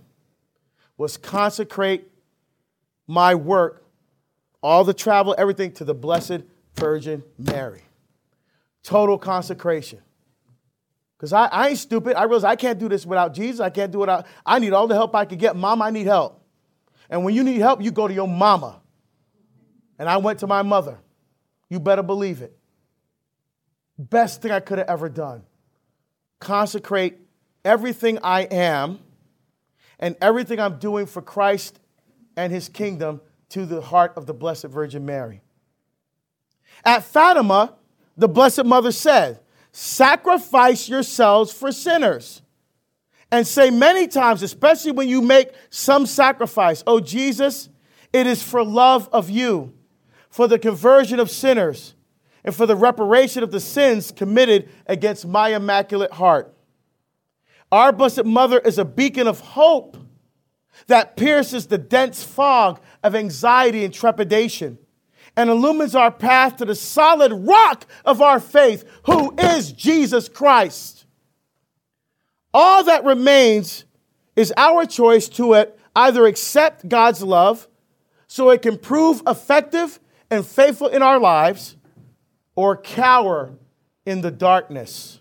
was 0.97 1.16
consecrate 1.16 2.07
my 3.07 3.36
work 3.36 3.82
all 4.64 4.84
the 4.84 4.93
travel, 4.93 5.34
everything 5.38 5.72
to 5.74 5.86
the 5.86 5.93
Blessed 5.93 6.41
Virgin 6.76 7.24
Mary. 7.38 7.82
Total 8.84 9.18
consecration. 9.18 9.99
Because 11.18 11.34
I, 11.34 11.45
I 11.47 11.68
ain't 11.70 11.78
stupid. 11.78 12.16
I 12.16 12.24
realize 12.24 12.43
I 12.43 12.55
can't 12.55 12.80
do 12.80 12.89
this 12.89 13.05
without 13.05 13.34
Jesus. 13.34 13.59
I 13.59 13.70
can't 13.70 13.91
do 13.91 13.99
it 13.99 14.01
without, 14.01 14.26
I 14.45 14.59
need 14.59 14.74
all 14.74 14.88
the 14.88 14.95
help 14.95 15.16
I 15.16 15.26
can 15.26 15.38
get. 15.38 15.55
Mom, 15.55 15.82
I 15.82 15.91
need 15.91 16.07
help. 16.07 16.43
And 17.09 17.24
when 17.24 17.36
you 17.36 17.43
need 17.43 17.59
help, 17.59 17.82
you 17.82 17.91
go 17.91 18.07
to 18.07 18.14
your 18.14 18.28
mama. 18.28 18.80
And 20.02 20.10
I 20.10 20.18
went 20.18 20.39
to 20.39 20.47
my 20.47 20.64
mother. 20.64 20.97
You 21.70 21.80
better 21.80 22.02
believe 22.02 22.41
it. 22.41 22.58
Best 23.99 24.41
thing 24.41 24.52
I 24.52 24.60
could 24.60 24.80
have 24.80 24.89
ever 24.89 25.10
done. 25.10 25.43
Consecrate 26.39 27.20
everything 27.64 28.18
I 28.24 28.41
am 28.45 28.97
and 29.99 30.16
everything 30.20 30.60
I'm 30.60 30.80
doing 30.80 31.06
for 31.06 31.22
Christ 31.22 31.80
and 32.36 32.52
his 32.52 32.68
kingdom 32.68 33.22
to 33.49 33.68
the 33.68 33.80
heart 33.80 34.14
of 34.16 34.26
the 34.26 34.34
Blessed 34.34 34.66
Virgin 34.66 35.06
Mary. 35.06 35.43
At 36.84 37.04
Fatima, 37.04 37.76
the 38.18 38.28
Blessed 38.28 38.66
Mother 38.66 38.91
said, 38.91 39.39
Sacrifice 39.72 40.89
yourselves 40.89 41.54
for 41.54 41.72
sinners. 41.72 42.41
And 43.32 43.45
say 43.45 43.70
many 43.70 44.08
times, 44.08 44.41
especially 44.41 44.93
when 44.93 45.08
you 45.08 45.22
make 45.22 45.52
some 45.70 46.08
sacrifice, 46.08 46.84
Oh 46.88 46.99
Jesus, 46.99 47.70
it 48.12 48.26
is 48.26 48.41
for 48.41 48.66
love 48.66 49.08
of 49.14 49.30
you, 49.30 49.76
for 50.32 50.47
the 50.47 50.57
conversion 50.57 51.19
of 51.19 51.29
sinners, 51.29 51.93
and 52.43 52.55
for 52.55 52.65
the 52.65 52.75
reparation 52.75 53.43
of 53.43 53.51
the 53.51 53.59
sins 53.59 54.11
committed 54.11 54.67
against 54.88 55.27
my 55.27 55.49
immaculate 55.49 56.13
heart. 56.13 56.55
Our 57.71 57.91
Blessed 57.91 58.25
Mother 58.25 58.57
is 58.59 58.79
a 58.79 58.86
beacon 58.86 59.27
of 59.27 59.39
hope 59.41 59.97
that 60.88 61.15
pierces 61.15 61.67
the 61.67 61.77
dense 61.77 62.23
fog 62.23 62.82
of 63.03 63.13
anxiety 63.13 63.86
and 63.86 63.93
trepidation 63.93 64.79
and 65.38 65.49
illumines 65.49 65.95
our 65.95 66.11
path 66.11 66.57
to 66.57 66.65
the 66.65 66.75
solid 66.75 67.32
rock 67.32 67.86
of 68.03 68.21
our 68.21 68.39
faith, 68.39 68.84
who 69.05 69.34
is 69.38 69.71
Jesus 69.71 70.27
Christ. 70.27 71.05
All 72.53 72.84
that 72.84 73.05
remains 73.05 73.86
is 74.36 74.53
our 74.57 74.86
choice 74.86 75.29
to 75.29 75.53
uh, 75.53 75.65
either 75.95 76.25
accept 76.25 76.89
God's 76.89 77.21
love 77.21 77.67
so 78.27 78.49
it 78.49 78.61
can 78.61 78.77
prove 78.77 79.21
effective 79.27 79.99
and 80.32 80.45
faithful 80.45 80.88
in 80.88 81.03
our 81.03 81.19
lives, 81.19 81.75
or 82.55 82.75
cower 82.77 83.53
in 84.05 84.21
the 84.21 84.32
darkness 84.32 85.19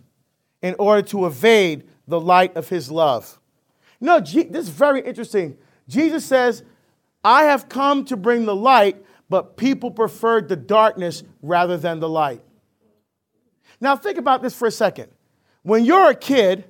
in 0.62 0.74
order 0.78 1.02
to 1.08 1.26
evade 1.26 1.88
the 2.06 2.20
light 2.20 2.56
of 2.56 2.68
His 2.68 2.90
love. 2.90 3.38
Know, 4.00 4.18
this 4.20 4.46
is 4.46 4.68
very 4.70 5.02
interesting. 5.02 5.58
Jesus 5.88 6.24
says, 6.24 6.62
I 7.22 7.44
have 7.44 7.68
come 7.68 8.04
to 8.06 8.16
bring 8.16 8.46
the 8.46 8.56
light, 8.56 9.04
but 9.28 9.56
people 9.56 9.90
preferred 9.90 10.48
the 10.48 10.56
darkness 10.56 11.22
rather 11.42 11.76
than 11.76 12.00
the 12.00 12.08
light. 12.08 12.40
Now, 13.80 13.96
think 13.96 14.16
about 14.16 14.42
this 14.42 14.54
for 14.54 14.66
a 14.66 14.70
second. 14.70 15.08
When 15.62 15.84
you're 15.84 16.10
a 16.10 16.14
kid, 16.14 16.64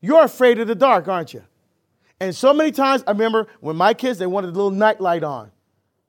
you're 0.00 0.24
afraid 0.24 0.60
of 0.60 0.68
the 0.68 0.74
dark, 0.74 1.08
aren't 1.08 1.34
you? 1.34 1.42
And 2.20 2.34
so 2.34 2.52
many 2.52 2.70
times, 2.70 3.02
I 3.06 3.10
remember 3.10 3.48
when 3.60 3.76
my 3.76 3.92
kids, 3.92 4.18
they 4.18 4.26
wanted 4.26 4.48
a 4.48 4.52
little 4.52 4.70
night 4.70 5.00
light 5.00 5.24
on 5.24 5.50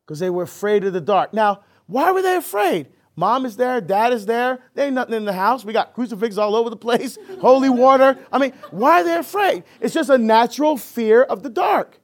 because 0.05 0.19
they 0.19 0.29
were 0.29 0.43
afraid 0.43 0.83
of 0.83 0.93
the 0.93 1.01
dark. 1.01 1.33
Now, 1.33 1.63
why 1.87 2.11
were 2.11 2.21
they 2.21 2.35
afraid? 2.35 2.87
Mom 3.15 3.47
is 3.47 3.57
there, 3.57 3.81
dad 3.81 4.13
is 4.13 4.27
there. 4.27 4.59
There 4.75 4.85
ain't 4.85 4.93
nothing 4.93 5.15
in 5.15 5.25
the 5.25 5.33
house. 5.33 5.65
We 5.65 5.73
got 5.73 5.93
crucifixes 5.93 6.37
all 6.37 6.55
over 6.55 6.69
the 6.69 6.77
place, 6.77 7.17
holy 7.41 7.69
water. 7.69 8.17
I 8.31 8.37
mean, 8.37 8.53
why 8.69 9.01
are 9.01 9.03
they 9.03 9.17
afraid? 9.17 9.63
It's 9.81 9.93
just 9.93 10.11
a 10.11 10.17
natural 10.19 10.77
fear 10.77 11.23
of 11.23 11.41
the 11.41 11.49
dark. 11.49 11.99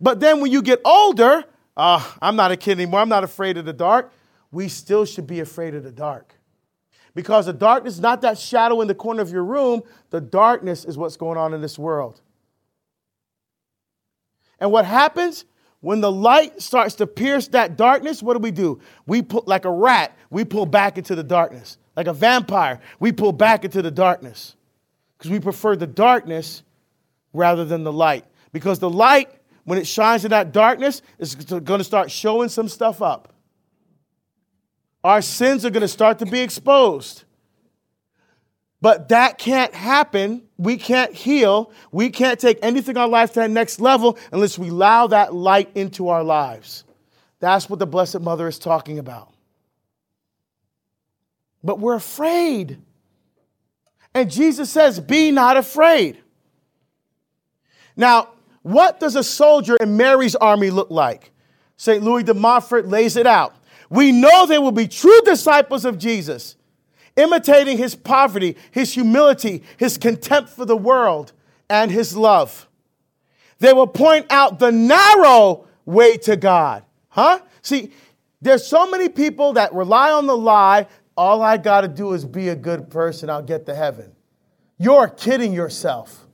But 0.00 0.20
then 0.20 0.40
when 0.40 0.50
you 0.50 0.62
get 0.62 0.80
older, 0.84 1.44
uh, 1.76 2.02
I'm 2.22 2.36
not 2.36 2.50
a 2.50 2.56
kid 2.56 2.72
anymore. 2.72 3.00
I'm 3.00 3.10
not 3.10 3.24
afraid 3.24 3.58
of 3.58 3.66
the 3.66 3.74
dark. 3.74 4.10
We 4.50 4.68
still 4.68 5.04
should 5.04 5.26
be 5.26 5.40
afraid 5.40 5.74
of 5.74 5.82
the 5.84 5.92
dark. 5.92 6.34
Because 7.14 7.44
the 7.46 7.52
darkness 7.52 7.94
is 7.94 8.00
not 8.00 8.22
that 8.22 8.38
shadow 8.38 8.80
in 8.80 8.88
the 8.88 8.94
corner 8.94 9.20
of 9.20 9.30
your 9.30 9.44
room, 9.44 9.82
the 10.08 10.20
darkness 10.20 10.86
is 10.86 10.96
what's 10.96 11.16
going 11.16 11.36
on 11.36 11.52
in 11.52 11.60
this 11.60 11.78
world. 11.78 12.22
And 14.58 14.72
what 14.72 14.86
happens? 14.86 15.44
When 15.82 16.00
the 16.00 16.12
light 16.12 16.62
starts 16.62 16.94
to 16.96 17.08
pierce 17.08 17.48
that 17.48 17.76
darkness, 17.76 18.22
what 18.22 18.34
do 18.34 18.38
we 18.38 18.52
do? 18.52 18.80
We 19.04 19.20
put 19.20 19.48
like 19.48 19.64
a 19.64 19.70
rat, 19.70 20.16
we 20.30 20.44
pull 20.44 20.64
back 20.64 20.96
into 20.96 21.16
the 21.16 21.24
darkness. 21.24 21.76
Like 21.96 22.06
a 22.06 22.12
vampire, 22.12 22.80
we 23.00 23.10
pull 23.10 23.32
back 23.32 23.64
into 23.64 23.82
the 23.82 23.90
darkness. 23.90 24.54
Because 25.18 25.32
we 25.32 25.40
prefer 25.40 25.74
the 25.74 25.88
darkness 25.88 26.62
rather 27.32 27.64
than 27.64 27.82
the 27.82 27.92
light. 27.92 28.24
Because 28.52 28.78
the 28.78 28.88
light, 28.88 29.28
when 29.64 29.76
it 29.76 29.86
shines 29.88 30.24
in 30.24 30.30
that 30.30 30.52
darkness, 30.52 31.02
is 31.18 31.34
going 31.34 31.78
to 31.78 31.84
start 31.84 32.12
showing 32.12 32.48
some 32.48 32.68
stuff 32.68 33.02
up. 33.02 33.32
Our 35.02 35.20
sins 35.20 35.66
are 35.66 35.70
going 35.70 35.80
to 35.80 35.88
start 35.88 36.20
to 36.20 36.26
be 36.26 36.40
exposed. 36.40 37.24
But 38.82 39.10
that 39.10 39.38
can't 39.38 39.72
happen. 39.74 40.42
We 40.58 40.76
can't 40.76 41.14
heal. 41.14 41.72
We 41.92 42.10
can't 42.10 42.38
take 42.38 42.58
anything 42.62 42.96
in 42.96 43.00
our 43.00 43.08
life 43.08 43.32
to 43.34 43.40
that 43.40 43.50
next 43.50 43.80
level 43.80 44.18
unless 44.32 44.58
we 44.58 44.70
allow 44.70 45.06
that 45.06 45.32
light 45.32 45.70
into 45.76 46.08
our 46.08 46.24
lives. 46.24 46.82
That's 47.38 47.70
what 47.70 47.78
the 47.78 47.86
Blessed 47.86 48.20
Mother 48.20 48.48
is 48.48 48.58
talking 48.58 48.98
about. 48.98 49.32
But 51.62 51.78
we're 51.78 51.94
afraid. 51.94 52.82
And 54.14 54.28
Jesus 54.28 54.68
says, 54.68 54.98
Be 54.98 55.30
not 55.30 55.56
afraid. 55.56 56.18
Now, 57.96 58.30
what 58.62 58.98
does 58.98 59.14
a 59.14 59.22
soldier 59.22 59.76
in 59.76 59.96
Mary's 59.96 60.34
army 60.34 60.70
look 60.70 60.90
like? 60.90 61.30
St. 61.76 62.02
Louis 62.02 62.24
de 62.24 62.34
Montfort 62.34 62.88
lays 62.88 63.16
it 63.16 63.28
out. 63.28 63.54
We 63.90 64.10
know 64.10 64.46
they 64.46 64.58
will 64.58 64.72
be 64.72 64.88
true 64.88 65.20
disciples 65.22 65.84
of 65.84 65.98
Jesus, 65.98 66.56
imitating 67.16 67.78
his 67.78 67.94
poverty, 67.94 68.56
his 68.70 68.94
humility, 68.94 69.62
his 69.76 69.98
contempt 69.98 70.50
for 70.50 70.64
the 70.64 70.76
world, 70.76 71.32
and 71.68 71.90
his 71.90 72.16
love. 72.16 72.68
They 73.58 73.72
will 73.72 73.86
point 73.86 74.26
out 74.30 74.58
the 74.58 74.72
narrow 74.72 75.66
way 75.84 76.16
to 76.18 76.36
God. 76.36 76.84
Huh? 77.08 77.40
See, 77.62 77.92
there's 78.40 78.66
so 78.66 78.90
many 78.90 79.08
people 79.08 79.52
that 79.54 79.72
rely 79.72 80.10
on 80.10 80.26
the 80.26 80.36
lie. 80.36 80.86
All 81.16 81.42
I 81.42 81.58
got 81.58 81.82
to 81.82 81.88
do 81.88 82.12
is 82.12 82.24
be 82.24 82.48
a 82.48 82.56
good 82.56 82.90
person, 82.90 83.30
I'll 83.30 83.42
get 83.42 83.66
to 83.66 83.74
heaven. 83.74 84.12
You're 84.78 85.08
kidding 85.08 85.52
yourself. 85.52 86.26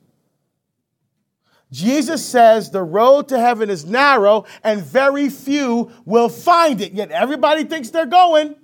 Jesus 1.71 2.25
says 2.25 2.71
the 2.71 2.83
road 2.83 3.29
to 3.29 3.39
heaven 3.39 3.69
is 3.69 3.85
narrow 3.85 4.47
and 4.65 4.83
very 4.83 5.29
few 5.29 5.93
will 6.07 6.31
find 6.31 6.81
it, 6.81 6.93
yet 6.93 7.11
everybody 7.11 7.65
thinks 7.65 7.91
they're 7.91 8.07
going. 8.07 8.55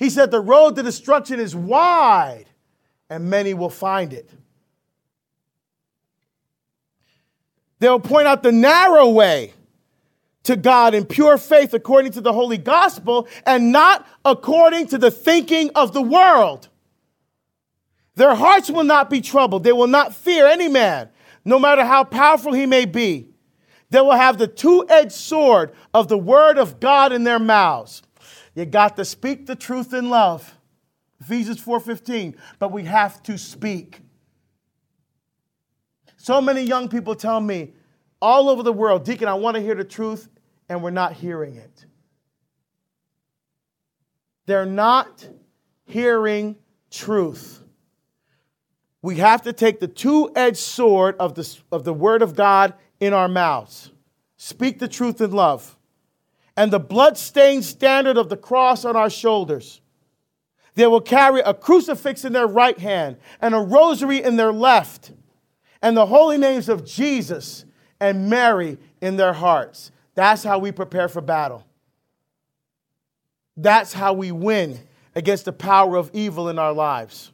He 0.00 0.08
said 0.08 0.30
the 0.30 0.40
road 0.40 0.76
to 0.76 0.82
destruction 0.82 1.38
is 1.38 1.54
wide 1.54 2.46
and 3.10 3.28
many 3.28 3.52
will 3.52 3.68
find 3.68 4.14
it. 4.14 4.30
They'll 7.80 8.00
point 8.00 8.26
out 8.26 8.42
the 8.42 8.50
narrow 8.50 9.10
way 9.10 9.52
to 10.44 10.56
God 10.56 10.94
in 10.94 11.04
pure 11.04 11.36
faith 11.36 11.74
according 11.74 12.12
to 12.12 12.22
the 12.22 12.32
holy 12.32 12.56
gospel 12.56 13.28
and 13.44 13.72
not 13.72 14.06
according 14.24 14.86
to 14.86 14.96
the 14.96 15.10
thinking 15.10 15.70
of 15.74 15.92
the 15.92 16.00
world. 16.00 16.68
Their 18.14 18.34
hearts 18.34 18.70
will 18.70 18.84
not 18.84 19.10
be 19.10 19.20
troubled. 19.20 19.64
They 19.64 19.72
will 19.72 19.86
not 19.86 20.14
fear 20.14 20.46
any 20.46 20.68
man, 20.68 21.10
no 21.44 21.58
matter 21.58 21.84
how 21.84 22.04
powerful 22.04 22.54
he 22.54 22.64
may 22.64 22.86
be. 22.86 23.28
They 23.90 24.00
will 24.00 24.12
have 24.12 24.38
the 24.38 24.46
two 24.46 24.86
edged 24.88 25.12
sword 25.12 25.72
of 25.92 26.08
the 26.08 26.18
word 26.18 26.56
of 26.56 26.80
God 26.80 27.12
in 27.12 27.24
their 27.24 27.38
mouths. 27.38 28.02
You 28.60 28.66
got 28.66 28.96
to 28.96 29.06
speak 29.06 29.46
the 29.46 29.56
truth 29.56 29.94
in 29.94 30.10
love. 30.10 30.54
Ephesians 31.18 31.62
4:15, 31.62 32.36
but 32.58 32.70
we 32.70 32.84
have 32.84 33.22
to 33.22 33.38
speak. 33.38 34.02
So 36.18 36.42
many 36.42 36.60
young 36.60 36.90
people 36.90 37.14
tell 37.14 37.40
me 37.40 37.72
all 38.20 38.50
over 38.50 38.62
the 38.62 38.72
world, 38.72 39.06
Deacon, 39.06 39.28
I 39.28 39.34
want 39.34 39.54
to 39.54 39.62
hear 39.62 39.74
the 39.74 39.84
truth, 39.84 40.28
and 40.68 40.82
we're 40.82 40.90
not 40.90 41.14
hearing 41.14 41.56
it. 41.56 41.86
They're 44.44 44.66
not 44.66 45.26
hearing 45.86 46.56
truth. 46.90 47.64
We 49.00 49.16
have 49.16 49.40
to 49.42 49.54
take 49.54 49.80
the 49.80 49.88
two 49.88 50.32
edged 50.36 50.58
sword 50.58 51.16
of 51.18 51.34
the, 51.34 51.58
of 51.72 51.84
the 51.84 51.94
Word 51.94 52.20
of 52.20 52.36
God 52.36 52.74
in 53.00 53.14
our 53.14 53.28
mouths, 53.28 53.90
speak 54.36 54.80
the 54.80 54.88
truth 54.88 55.22
in 55.22 55.30
love, 55.30 55.78
and 56.60 56.70
the 56.70 56.78
blood-stained 56.78 57.64
standard 57.64 58.18
of 58.18 58.28
the 58.28 58.36
cross 58.36 58.84
on 58.84 58.94
our 58.94 59.08
shoulders. 59.08 59.80
They 60.74 60.86
will 60.86 61.00
carry 61.00 61.40
a 61.40 61.54
crucifix 61.54 62.22
in 62.22 62.34
their 62.34 62.46
right 62.46 62.78
hand 62.78 63.16
and 63.40 63.54
a 63.54 63.58
rosary 63.58 64.22
in 64.22 64.36
their 64.36 64.52
left, 64.52 65.10
and 65.80 65.96
the 65.96 66.04
holy 66.04 66.36
names 66.36 66.68
of 66.68 66.84
Jesus 66.84 67.64
and 67.98 68.28
Mary 68.28 68.76
in 69.00 69.16
their 69.16 69.32
hearts. 69.32 69.90
That's 70.14 70.44
how 70.44 70.58
we 70.58 70.70
prepare 70.70 71.08
for 71.08 71.22
battle. 71.22 71.64
That's 73.56 73.94
how 73.94 74.12
we 74.12 74.30
win 74.30 74.80
against 75.14 75.46
the 75.46 75.54
power 75.54 75.96
of 75.96 76.10
evil 76.12 76.50
in 76.50 76.58
our 76.58 76.74
lives. 76.74 77.32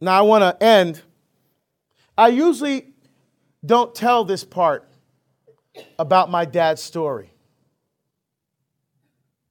Now, 0.00 0.18
I 0.18 0.22
want 0.22 0.42
to 0.42 0.60
end. 0.60 1.00
I 2.18 2.26
usually 2.26 2.92
don't 3.64 3.94
tell 3.94 4.24
this 4.24 4.42
part 4.42 4.88
about 5.98 6.30
my 6.30 6.44
dad's 6.44 6.82
story. 6.82 7.32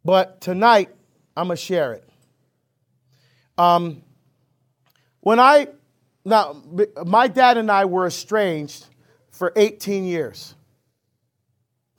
But 0.06 0.42
tonight, 0.42 0.90
I'm 1.36 1.48
going 1.48 1.58
to 1.58 1.64
share 1.64 1.94
it. 1.94 2.10
Um, 3.58 4.04
when 5.22 5.40
I, 5.40 5.68
now, 6.26 6.62
my 7.06 7.28
dad 7.28 7.58
and 7.58 7.72
I 7.72 7.86
were 7.86 8.08
estranged 8.08 8.86
for 9.32 9.54
18 9.56 10.06
years. 10.06 10.56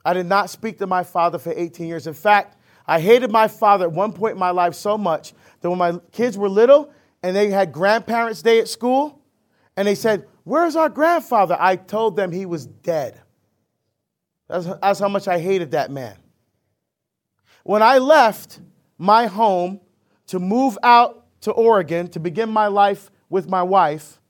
I 0.04 0.12
did 0.12 0.26
not 0.26 0.50
speak 0.50 0.78
to 0.78 0.86
my 0.86 1.02
father 1.02 1.38
for 1.38 1.52
18 1.54 1.86
years. 1.86 2.06
In 2.06 2.14
fact, 2.14 2.58
I 2.86 3.00
hated 3.00 3.30
my 3.30 3.48
father 3.48 3.86
at 3.86 3.92
one 3.92 4.12
point 4.12 4.32
in 4.32 4.38
my 4.38 4.50
life 4.50 4.74
so 4.74 4.98
much 4.98 5.32
that 5.60 5.70
when 5.70 5.78
my 5.78 5.98
kids 6.12 6.36
were 6.36 6.48
little, 6.48 6.92
and 7.22 7.34
they 7.34 7.48
had 7.48 7.72
grandparents' 7.72 8.42
day 8.42 8.60
at 8.60 8.68
school, 8.68 9.22
and 9.78 9.88
they 9.88 9.94
said, 9.94 10.26
Where's 10.44 10.76
our 10.76 10.90
grandfather? 10.90 11.56
I 11.58 11.76
told 11.76 12.16
them 12.16 12.30
he 12.30 12.44
was 12.44 12.66
dead. 12.66 13.18
That's, 14.48 14.66
that's 14.66 15.00
how 15.00 15.08
much 15.08 15.28
I 15.28 15.38
hated 15.38 15.72
that 15.72 15.90
man. 15.90 16.16
When 17.62 17.82
I 17.82 17.98
left 17.98 18.60
my 18.98 19.26
home 19.26 19.80
to 20.26 20.38
move 20.38 20.78
out 20.82 21.26
to 21.42 21.52
Oregon 21.52 22.08
to 22.08 22.20
begin 22.20 22.50
my 22.50 22.66
life 22.66 23.10
with 23.28 23.48
my 23.48 23.62
wife, 23.62 24.20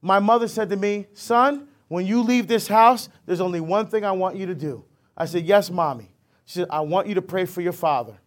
my 0.00 0.20
mother 0.20 0.48
said 0.48 0.68
to 0.70 0.76
me, 0.76 1.06
Son, 1.14 1.68
when 1.88 2.06
you 2.06 2.22
leave 2.22 2.46
this 2.46 2.68
house, 2.68 3.08
there's 3.26 3.40
only 3.40 3.60
one 3.60 3.86
thing 3.86 4.04
I 4.04 4.12
want 4.12 4.36
you 4.36 4.46
to 4.46 4.54
do. 4.54 4.84
I 5.16 5.26
said, 5.26 5.44
Yes, 5.44 5.70
mommy. 5.70 6.14
She 6.44 6.58
said, 6.58 6.68
I 6.70 6.80
want 6.80 7.08
you 7.08 7.14
to 7.14 7.22
pray 7.22 7.46
for 7.46 7.60
your 7.60 7.72
father. 7.72 8.18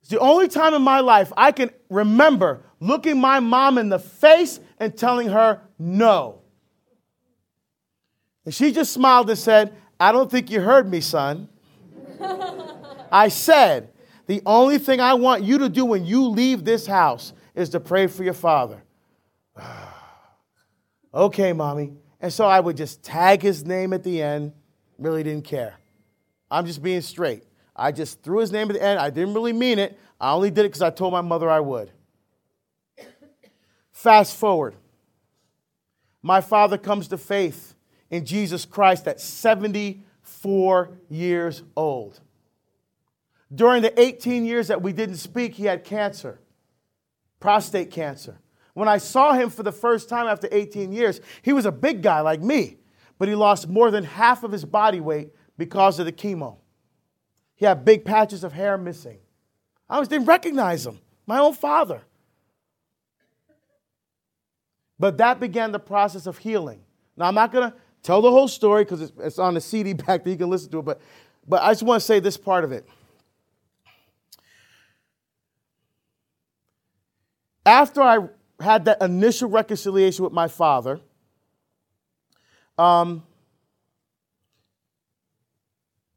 It's 0.00 0.10
the 0.10 0.18
only 0.18 0.48
time 0.48 0.74
in 0.74 0.82
my 0.82 1.00
life 1.00 1.32
I 1.36 1.52
can 1.52 1.70
remember 1.90 2.62
looking 2.80 3.20
my 3.20 3.40
mom 3.40 3.78
in 3.78 3.88
the 3.88 3.98
face 3.98 4.60
and 4.78 4.96
telling 4.96 5.28
her 5.28 5.62
no. 5.78 6.42
And 8.46 8.54
she 8.54 8.72
just 8.72 8.92
smiled 8.92 9.28
and 9.28 9.38
said, 9.38 9.76
I 9.98 10.12
don't 10.12 10.30
think 10.30 10.50
you 10.50 10.60
heard 10.60 10.88
me, 10.88 11.00
son. 11.00 11.48
I 13.12 13.28
said, 13.28 13.90
the 14.26 14.40
only 14.46 14.78
thing 14.78 15.00
I 15.00 15.14
want 15.14 15.42
you 15.42 15.58
to 15.58 15.68
do 15.68 15.84
when 15.84 16.06
you 16.06 16.28
leave 16.28 16.64
this 16.64 16.86
house 16.86 17.32
is 17.56 17.70
to 17.70 17.80
pray 17.80 18.06
for 18.06 18.22
your 18.22 18.34
father. 18.34 18.82
okay, 21.14 21.52
mommy. 21.52 21.94
And 22.20 22.32
so 22.32 22.46
I 22.46 22.60
would 22.60 22.76
just 22.76 23.02
tag 23.02 23.42
his 23.42 23.64
name 23.64 23.92
at 23.92 24.04
the 24.04 24.22
end, 24.22 24.52
really 24.96 25.24
didn't 25.24 25.44
care. 25.44 25.74
I'm 26.48 26.66
just 26.66 26.82
being 26.82 27.00
straight. 27.00 27.42
I 27.74 27.90
just 27.90 28.22
threw 28.22 28.38
his 28.38 28.52
name 28.52 28.70
at 28.70 28.74
the 28.74 28.82
end. 28.82 29.00
I 29.00 29.10
didn't 29.10 29.34
really 29.34 29.52
mean 29.52 29.80
it. 29.80 29.98
I 30.20 30.32
only 30.32 30.50
did 30.50 30.64
it 30.64 30.68
because 30.68 30.82
I 30.82 30.90
told 30.90 31.12
my 31.12 31.20
mother 31.20 31.50
I 31.50 31.60
would. 31.60 31.90
Fast 33.90 34.36
forward. 34.36 34.76
My 36.22 36.40
father 36.40 36.78
comes 36.78 37.08
to 37.08 37.18
faith 37.18 37.75
in 38.10 38.24
Jesus 38.24 38.64
Christ 38.64 39.06
at 39.08 39.20
74 39.20 40.98
years 41.08 41.62
old. 41.76 42.20
During 43.54 43.82
the 43.82 43.98
18 44.00 44.44
years 44.44 44.68
that 44.68 44.82
we 44.82 44.92
didn't 44.92 45.16
speak, 45.16 45.54
he 45.54 45.64
had 45.64 45.84
cancer, 45.84 46.40
prostate 47.40 47.90
cancer. 47.90 48.40
When 48.74 48.88
I 48.88 48.98
saw 48.98 49.32
him 49.32 49.50
for 49.50 49.62
the 49.62 49.72
first 49.72 50.08
time 50.08 50.26
after 50.26 50.48
18 50.50 50.92
years, 50.92 51.20
he 51.42 51.52
was 51.52 51.64
a 51.64 51.72
big 51.72 52.02
guy 52.02 52.20
like 52.20 52.42
me, 52.42 52.76
but 53.18 53.28
he 53.28 53.34
lost 53.34 53.68
more 53.68 53.90
than 53.90 54.04
half 54.04 54.42
of 54.42 54.52
his 54.52 54.64
body 54.64 55.00
weight 55.00 55.30
because 55.56 55.98
of 55.98 56.06
the 56.06 56.12
chemo. 56.12 56.56
He 57.54 57.64
had 57.64 57.84
big 57.84 58.04
patches 58.04 58.44
of 58.44 58.52
hair 58.52 58.76
missing. 58.76 59.18
I 59.88 59.94
always 59.94 60.08
didn't 60.08 60.26
recognize 60.26 60.86
him, 60.86 61.00
my 61.26 61.38
own 61.38 61.54
father. 61.54 62.02
But 64.98 65.18
that 65.18 65.40
began 65.40 65.72
the 65.72 65.78
process 65.78 66.26
of 66.26 66.38
healing. 66.38 66.80
Now, 67.16 67.26
I'm 67.26 67.34
not 67.34 67.52
going 67.52 67.70
to 67.70 67.76
tell 68.06 68.22
the 68.22 68.30
whole 68.30 68.46
story 68.46 68.84
because 68.84 69.02
it's, 69.02 69.12
it's, 69.18 69.38
on 69.38 69.54
the 69.54 69.60
CD 69.60 69.92
back 70.06 70.22
that 70.22 70.30
You 70.30 70.36
can 70.36 70.48
listen 70.48 70.70
to 70.70 70.78
it. 70.78 70.84
But, 70.84 71.00
but 71.46 71.62
I 71.62 71.72
just 71.72 71.82
want 71.82 72.00
to 72.00 72.06
say 72.06 72.20
this 72.20 72.36
part 72.36 72.62
of 72.62 72.72
it. 72.72 72.88
After 77.66 78.00
I 78.00 78.28
had 78.60 78.84
that 78.84 79.02
initial 79.02 79.50
reconciliation 79.50 80.22
with 80.22 80.32
my 80.32 80.46
father, 80.46 81.00
um, 82.78 83.24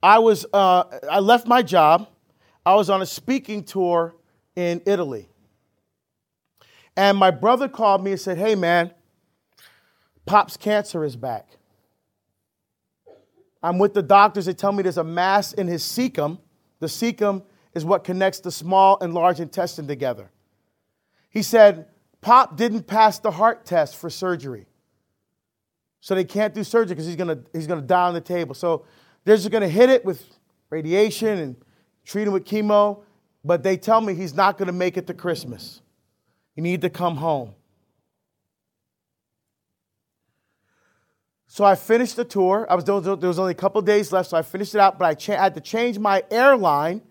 I 0.04 0.20
was 0.20 0.46
uh, 0.54 0.84
I 1.10 1.20
left 1.20 1.48
my 1.48 1.64
job. 1.64 2.08
I 2.66 2.76
was 2.76 2.90
on 2.92 3.02
a 3.02 3.06
speaking 3.06 3.64
tour 3.64 4.14
in 4.56 4.82
Italy. 4.86 5.28
And 6.96 7.18
my 7.18 7.32
brother 7.32 7.68
called 7.68 8.04
me 8.04 8.12
and 8.12 8.20
said, 8.20 8.38
Hey, 8.38 8.54
man, 8.54 8.92
Pop's 10.28 10.56
cancer 10.56 11.04
is 11.04 11.16
back. 11.16 11.59
I'm 13.62 13.78
with 13.78 13.94
the 13.94 14.04
doctors. 14.04 14.46
They 14.46 14.54
tell 14.54 14.72
me 14.72 14.84
there's 14.84 14.98
a 14.98 15.04
mass 15.04 15.54
in 15.54 15.68
his 15.68 15.84
cecum. 15.84 16.40
The 16.80 16.88
cecum 16.88 17.44
is 17.74 17.86
what 17.86 18.04
connects 18.04 18.40
the 18.40 18.52
small 18.52 18.98
and 19.02 19.14
large 19.14 19.40
intestine 19.40 19.88
together. 19.88 20.32
He 21.30 21.42
said, 21.42 21.88
Pop 22.22 22.58
didn't 22.58 22.84
pass 22.84 23.20
the 23.20 23.32
heart 23.32 23.66
test 23.66 23.96
for 23.96 24.10
surgery. 24.10 24.66
So 26.02 26.16
they 26.16 26.24
can't 26.24 26.54
do 26.54 26.64
surgery 26.64 26.96
because 26.96 27.06
he's 27.06 27.16
going 27.16 27.28
to 27.28 27.44
he's 27.54 27.68
gonna 27.68 27.82
die 27.82 28.08
on 28.08 28.14
the 28.14 28.22
table. 28.22 28.56
So 28.56 28.86
they're 29.24 29.36
just 29.36 29.52
going 29.52 29.62
to 29.62 29.70
hit 29.70 29.90
it 29.90 30.06
with 30.06 30.24
radiation 30.70 31.38
and 31.38 31.56
treat 32.06 32.28
him 32.28 32.34
with 32.34 32.46
chemo, 32.46 33.04
but 33.44 33.64
they 33.64 33.78
tell 33.78 34.02
me 34.02 34.14
he's 34.14 34.34
not 34.34 34.58
going 34.58 34.68
to 34.68 34.74
make 34.74 34.98
it 34.98 35.08
to 35.08 35.14
Christmas. 35.14 35.82
You 36.56 36.64
need 36.64 36.82
to 36.82 36.90
come 36.90 37.18
home. 37.18 37.54
So 41.52 41.66
I 41.66 41.74
finished 41.74 42.16
the 42.16 42.24
tour. 42.24 42.68
I 42.70 42.76
was 42.76 42.84
there 42.84 42.94
was 42.96 43.40
only 43.40 43.52
a 43.52 43.56
couple 43.56 43.82
days 43.82 44.12
left, 44.12 44.30
so 44.30 44.38
I 44.38 44.44
finished 44.44 44.76
it 44.76 44.80
out. 44.80 45.00
But 45.00 45.06
I, 45.06 45.14
cha- 45.16 45.34
I 45.34 45.44
had 45.44 45.56
to 45.56 45.62
change 45.62 45.98
my 45.98 46.24
airline 46.30 47.02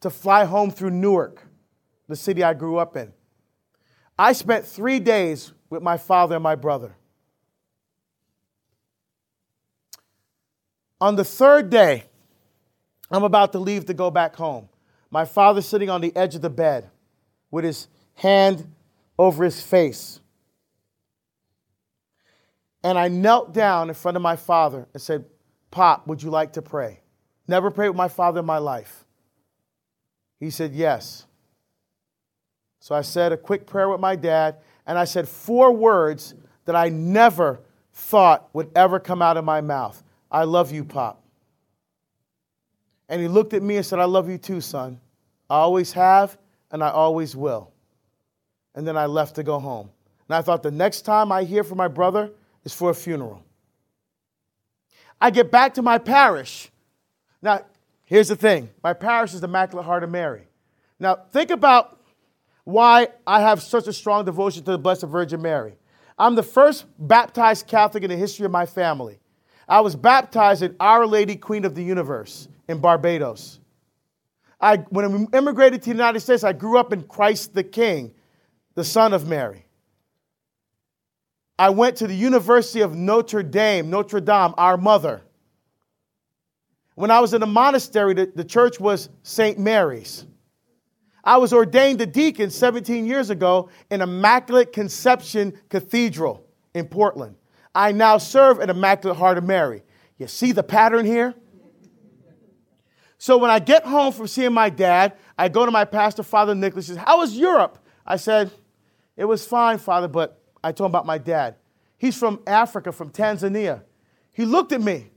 to 0.00 0.10
fly 0.10 0.44
home 0.44 0.72
through 0.72 0.90
Newark, 0.90 1.46
the 2.08 2.16
city 2.16 2.42
I 2.42 2.52
grew 2.52 2.78
up 2.78 2.96
in. 2.96 3.12
I 4.18 4.32
spent 4.32 4.66
three 4.66 4.98
days 4.98 5.52
with 5.70 5.84
my 5.84 5.98
father 5.98 6.34
and 6.34 6.42
my 6.42 6.56
brother. 6.56 6.96
On 11.00 11.14
the 11.14 11.24
third 11.24 11.70
day, 11.70 12.06
I'm 13.08 13.22
about 13.22 13.52
to 13.52 13.60
leave 13.60 13.86
to 13.86 13.94
go 13.94 14.10
back 14.10 14.34
home. 14.34 14.68
My 15.12 15.24
father 15.24 15.62
sitting 15.62 15.90
on 15.90 16.00
the 16.00 16.14
edge 16.16 16.34
of 16.34 16.42
the 16.42 16.50
bed 16.50 16.90
with 17.52 17.64
his 17.64 17.86
hand 18.14 18.68
over 19.16 19.44
his 19.44 19.62
face. 19.62 20.20
And 22.86 22.96
I 22.96 23.08
knelt 23.08 23.52
down 23.52 23.88
in 23.88 23.96
front 23.96 24.16
of 24.16 24.22
my 24.22 24.36
father 24.36 24.86
and 24.92 25.02
said, 25.02 25.24
Pop, 25.72 26.06
would 26.06 26.22
you 26.22 26.30
like 26.30 26.52
to 26.52 26.62
pray? 26.62 27.00
Never 27.48 27.68
prayed 27.68 27.88
with 27.88 27.96
my 27.96 28.06
father 28.06 28.38
in 28.38 28.46
my 28.46 28.58
life. 28.58 29.04
He 30.38 30.50
said, 30.50 30.72
Yes. 30.72 31.26
So 32.78 32.94
I 32.94 33.00
said 33.00 33.32
a 33.32 33.36
quick 33.36 33.66
prayer 33.66 33.88
with 33.88 33.98
my 33.98 34.14
dad, 34.14 34.58
and 34.86 34.96
I 34.96 35.04
said 35.04 35.28
four 35.28 35.72
words 35.72 36.36
that 36.64 36.76
I 36.76 36.88
never 36.90 37.58
thought 37.92 38.48
would 38.52 38.70
ever 38.76 39.00
come 39.00 39.20
out 39.20 39.36
of 39.36 39.44
my 39.44 39.60
mouth 39.60 40.00
I 40.30 40.44
love 40.44 40.70
you, 40.70 40.84
Pop. 40.84 41.20
And 43.08 43.20
he 43.20 43.26
looked 43.26 43.52
at 43.52 43.64
me 43.64 43.78
and 43.78 43.84
said, 43.84 43.98
I 43.98 44.04
love 44.04 44.30
you 44.30 44.38
too, 44.38 44.60
son. 44.60 45.00
I 45.50 45.56
always 45.56 45.92
have, 45.94 46.38
and 46.70 46.84
I 46.84 46.90
always 46.90 47.34
will. 47.34 47.72
And 48.76 48.86
then 48.86 48.96
I 48.96 49.06
left 49.06 49.34
to 49.36 49.42
go 49.42 49.58
home. 49.58 49.90
And 50.28 50.36
I 50.36 50.42
thought 50.42 50.62
the 50.62 50.70
next 50.70 51.02
time 51.02 51.32
I 51.32 51.42
hear 51.42 51.64
from 51.64 51.78
my 51.78 51.88
brother, 51.88 52.30
is 52.66 52.74
for 52.74 52.90
a 52.90 52.94
funeral. 52.94 53.42
I 55.20 55.30
get 55.30 55.50
back 55.50 55.74
to 55.74 55.82
my 55.82 55.98
parish. 55.98 56.70
Now, 57.40 57.64
here's 58.04 58.28
the 58.28 58.36
thing 58.36 58.68
my 58.82 58.92
parish 58.92 59.32
is 59.32 59.40
the 59.40 59.46
Immaculate 59.46 59.86
Heart 59.86 60.02
of 60.02 60.10
Mary. 60.10 60.48
Now, 60.98 61.14
think 61.32 61.50
about 61.50 62.02
why 62.64 63.08
I 63.26 63.40
have 63.40 63.62
such 63.62 63.86
a 63.86 63.92
strong 63.92 64.24
devotion 64.24 64.64
to 64.64 64.72
the 64.72 64.78
Blessed 64.78 65.04
Virgin 65.04 65.40
Mary. 65.40 65.78
I'm 66.18 66.34
the 66.34 66.42
first 66.42 66.86
baptized 66.98 67.68
Catholic 67.68 68.02
in 68.02 68.10
the 68.10 68.16
history 68.16 68.44
of 68.44 68.50
my 68.50 68.66
family. 68.66 69.20
I 69.68 69.80
was 69.80 69.94
baptized 69.94 70.62
in 70.62 70.74
Our 70.80 71.06
Lady, 71.06 71.36
Queen 71.36 71.64
of 71.64 71.74
the 71.74 71.84
Universe 71.84 72.48
in 72.68 72.80
Barbados. 72.80 73.60
I, 74.60 74.78
when 74.88 75.28
I 75.32 75.36
immigrated 75.36 75.82
to 75.82 75.90
the 75.90 75.94
United 75.94 76.20
States, 76.20 76.42
I 76.42 76.52
grew 76.52 76.78
up 76.78 76.92
in 76.92 77.04
Christ 77.04 77.54
the 77.54 77.62
King, 77.62 78.12
the 78.74 78.84
Son 78.84 79.12
of 79.12 79.28
Mary. 79.28 79.65
I 81.58 81.70
went 81.70 81.96
to 81.96 82.06
the 82.06 82.14
University 82.14 82.82
of 82.82 82.94
Notre 82.94 83.42
Dame, 83.42 83.88
Notre 83.88 84.20
Dame, 84.20 84.54
our 84.58 84.76
mother. 84.76 85.22
When 86.94 87.10
I 87.10 87.20
was 87.20 87.34
in 87.34 87.42
a 87.42 87.46
monastery, 87.46 88.14
the, 88.14 88.32
the 88.34 88.44
church 88.44 88.78
was 88.78 89.08
St. 89.22 89.58
Mary's. 89.58 90.26
I 91.24 91.38
was 91.38 91.52
ordained 91.52 92.00
a 92.00 92.06
deacon 92.06 92.50
17 92.50 93.04
years 93.04 93.30
ago 93.30 93.70
in 93.90 94.00
Immaculate 94.00 94.72
Conception 94.72 95.58
Cathedral 95.68 96.46
in 96.72 96.86
Portland. 96.86 97.36
I 97.74 97.92
now 97.92 98.18
serve 98.18 98.60
at 98.60 98.70
Immaculate 98.70 99.18
Heart 99.18 99.38
of 99.38 99.44
Mary. 99.44 99.82
You 100.18 100.28
see 100.28 100.52
the 100.52 100.62
pattern 100.62 101.04
here? 101.04 101.34
So 103.18 103.38
when 103.38 103.50
I 103.50 103.58
get 103.58 103.84
home 103.84 104.12
from 104.12 104.26
seeing 104.28 104.52
my 104.52 104.70
dad, 104.70 105.14
I 105.38 105.48
go 105.48 105.66
to 105.66 105.72
my 105.72 105.84
pastor, 105.84 106.22
Father 106.22 106.54
Nicholas. 106.54 106.86
Says, 106.86 106.96
How 106.96 107.18
was 107.18 107.36
Europe? 107.36 107.78
I 108.06 108.16
said, 108.16 108.50
It 109.16 109.24
was 109.24 109.46
fine, 109.46 109.78
Father, 109.78 110.08
but 110.08 110.40
I 110.66 110.72
told 110.72 110.88
him 110.88 110.90
about 110.90 111.06
my 111.06 111.18
dad. 111.18 111.54
He's 111.96 112.18
from 112.18 112.40
Africa, 112.44 112.90
from 112.90 113.10
Tanzania. 113.10 113.82
He 114.32 114.44
looked 114.44 114.72
at 114.72 114.82
me. 114.82 115.10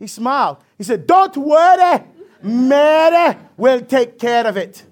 He 0.00 0.08
smiled. 0.08 0.58
He 0.76 0.82
said, 0.82 1.06
Don't 1.06 1.36
worry, 1.36 2.02
Mary 2.42 3.36
will 3.56 3.80
take 3.82 4.18
care 4.18 4.44
of 4.44 4.56
it. 4.56 4.84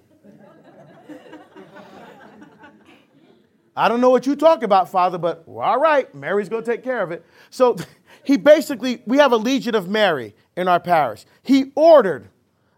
I 3.76 3.88
don't 3.88 4.00
know 4.00 4.10
what 4.10 4.24
you 4.24 4.36
talk 4.36 4.62
about, 4.62 4.88
Father, 4.88 5.18
but 5.18 5.42
well, 5.48 5.68
all 5.68 5.80
right, 5.80 6.14
Mary's 6.14 6.48
going 6.48 6.62
to 6.62 6.70
take 6.70 6.84
care 6.84 7.02
of 7.02 7.10
it. 7.10 7.26
So 7.50 7.76
he 8.24 8.36
basically, 8.36 9.02
we 9.06 9.18
have 9.18 9.32
a 9.32 9.36
Legion 9.36 9.74
of 9.74 9.88
Mary 9.88 10.36
in 10.56 10.68
our 10.68 10.78
parish. 10.78 11.24
He 11.42 11.72
ordered 11.74 12.28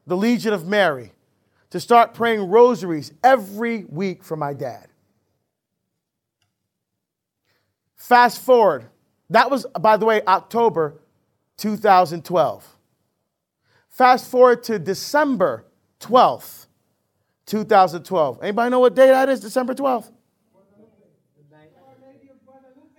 the 0.07 0.17
Legion 0.17 0.55
of 0.55 0.67
Mary 0.67 1.13
to 1.69 1.81
start 1.81 2.15
praying 2.15 2.49
rosaries 2.49 3.13
every 3.23 3.85
week 3.85 4.25
for 4.25 4.37
my 4.37 4.55
dad. 4.55 4.89
Fast 8.07 8.41
forward. 8.41 8.87
That 9.31 9.51
was, 9.51 9.67
by 9.81 9.97
the 9.97 10.07
way, 10.07 10.23
October 10.29 11.01
2012. 11.57 12.77
Fast 13.89 14.31
forward 14.31 14.63
to 14.63 14.79
December 14.79 15.65
12th, 15.99 16.67
2012. 17.47 18.45
Anybody 18.45 18.71
know 18.71 18.79
what 18.79 18.95
day 18.95 19.09
that 19.09 19.29
is? 19.29 19.41
December 19.41 19.75
12th? 19.75 20.13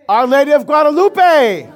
Our 0.09 0.27
Lady 0.27 0.51
of 0.51 0.65
Guadalupe. 0.65 1.71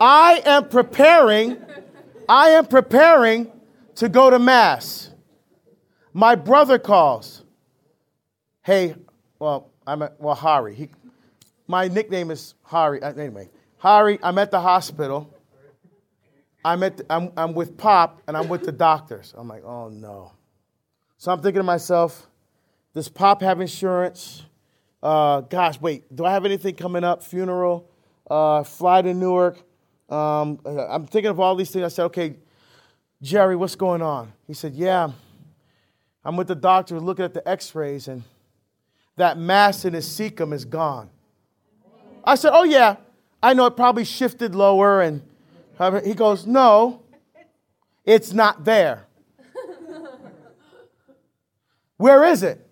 I 0.00 0.42
am 0.46 0.68
preparing, 0.68 1.56
I 2.28 2.50
am 2.50 2.66
preparing 2.66 3.50
to 3.96 4.08
go 4.08 4.30
to 4.30 4.38
Mass. 4.38 5.10
My 6.16 6.34
brother 6.34 6.78
calls. 6.78 7.42
Hey, 8.62 8.94
well, 9.38 9.68
I'm 9.86 10.00
at, 10.00 10.18
well, 10.18 10.34
Hari. 10.34 10.74
He, 10.74 10.88
my 11.68 11.88
nickname 11.88 12.30
is 12.30 12.54
Hari. 12.62 13.02
Uh, 13.02 13.12
anyway, 13.12 13.50
Hari, 13.76 14.18
I'm 14.22 14.38
at 14.38 14.50
the 14.50 14.58
hospital. 14.58 15.30
I'm, 16.64 16.82
at 16.82 16.96
the, 16.96 17.06
I'm, 17.10 17.32
I'm 17.36 17.52
with 17.52 17.76
Pop 17.76 18.22
and 18.26 18.34
I'm 18.34 18.48
with 18.48 18.64
the 18.64 18.72
doctors. 18.72 19.34
I'm 19.36 19.46
like, 19.46 19.62
oh 19.62 19.90
no. 19.90 20.32
So 21.18 21.32
I'm 21.32 21.42
thinking 21.42 21.60
to 21.60 21.64
myself, 21.64 22.26
does 22.94 23.10
Pop 23.10 23.42
have 23.42 23.60
insurance? 23.60 24.42
Uh, 25.02 25.42
gosh, 25.42 25.78
wait, 25.82 26.04
do 26.16 26.24
I 26.24 26.32
have 26.32 26.46
anything 26.46 26.76
coming 26.76 27.04
up? 27.04 27.24
Funeral, 27.24 27.90
uh, 28.30 28.62
fly 28.62 29.02
to 29.02 29.12
Newark. 29.12 29.58
Um, 30.08 30.60
I'm 30.64 31.06
thinking 31.08 31.28
of 31.28 31.40
all 31.40 31.56
these 31.56 31.70
things. 31.70 31.84
I 31.84 31.88
said, 31.88 32.04
okay, 32.06 32.36
Jerry, 33.20 33.54
what's 33.54 33.76
going 33.76 34.00
on? 34.00 34.32
He 34.46 34.54
said, 34.54 34.72
yeah, 34.72 35.10
I'm 36.26 36.36
with 36.36 36.48
the 36.48 36.56
doctor 36.56 36.98
looking 36.98 37.24
at 37.24 37.34
the 37.34 37.48
x 37.48 37.72
rays, 37.72 38.08
and 38.08 38.24
that 39.14 39.38
mass 39.38 39.84
in 39.84 39.94
his 39.94 40.08
cecum 40.08 40.52
is 40.52 40.64
gone. 40.64 41.08
I 42.24 42.34
said, 42.34 42.50
Oh, 42.52 42.64
yeah, 42.64 42.96
I 43.40 43.54
know 43.54 43.66
it 43.66 43.76
probably 43.76 44.04
shifted 44.04 44.52
lower. 44.52 45.00
And 45.00 45.22
he 46.04 46.14
goes, 46.14 46.44
No, 46.44 47.04
it's 48.04 48.32
not 48.32 48.64
there. 48.64 49.06
Where 51.96 52.24
is 52.24 52.42
it? 52.42 52.68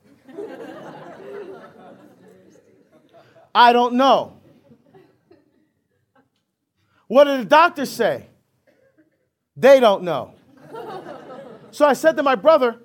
I 3.55 3.73
don't 3.73 3.95
know. 3.95 4.37
What 7.07 7.25
did 7.25 7.43
the 7.43 7.45
doctors 7.45 7.91
say? 7.91 8.27
They 9.57 9.79
don't 9.79 10.03
know. 10.03 10.35
So 11.71 11.87
I 11.87 11.93
said 11.93 12.17
to 12.17 12.25
my 12.25 12.35
brother, 12.35 12.81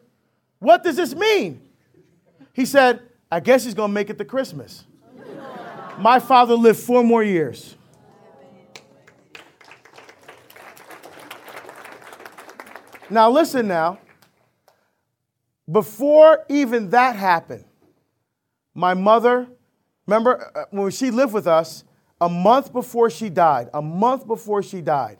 what 0.59 0.83
does 0.83 0.97
this 0.97 1.15
mean? 1.15 1.61
He 2.53 2.65
said, 2.65 3.01
I 3.31 3.39
guess 3.39 3.63
he's 3.63 3.73
going 3.73 3.89
to 3.89 3.93
make 3.93 4.09
it 4.09 4.17
to 4.17 4.25
Christmas. 4.25 4.85
My 5.97 6.19
father 6.19 6.55
lived 6.55 6.79
four 6.79 7.03
more 7.03 7.23
years. 7.23 7.75
Now, 13.09 13.29
listen 13.31 13.67
now. 13.67 13.99
Before 15.69 16.45
even 16.49 16.89
that 16.89 17.15
happened, 17.15 17.65
my 18.73 18.93
mother, 18.93 19.47
remember 20.07 20.51
uh, 20.55 20.65
when 20.71 20.89
she 20.91 21.11
lived 21.11 21.33
with 21.33 21.47
us, 21.47 21.83
a 22.21 22.29
month 22.29 22.73
before 22.73 23.09
she 23.09 23.29
died, 23.29 23.69
a 23.73 23.81
month 23.81 24.25
before 24.27 24.63
she 24.63 24.81
died, 24.81 25.19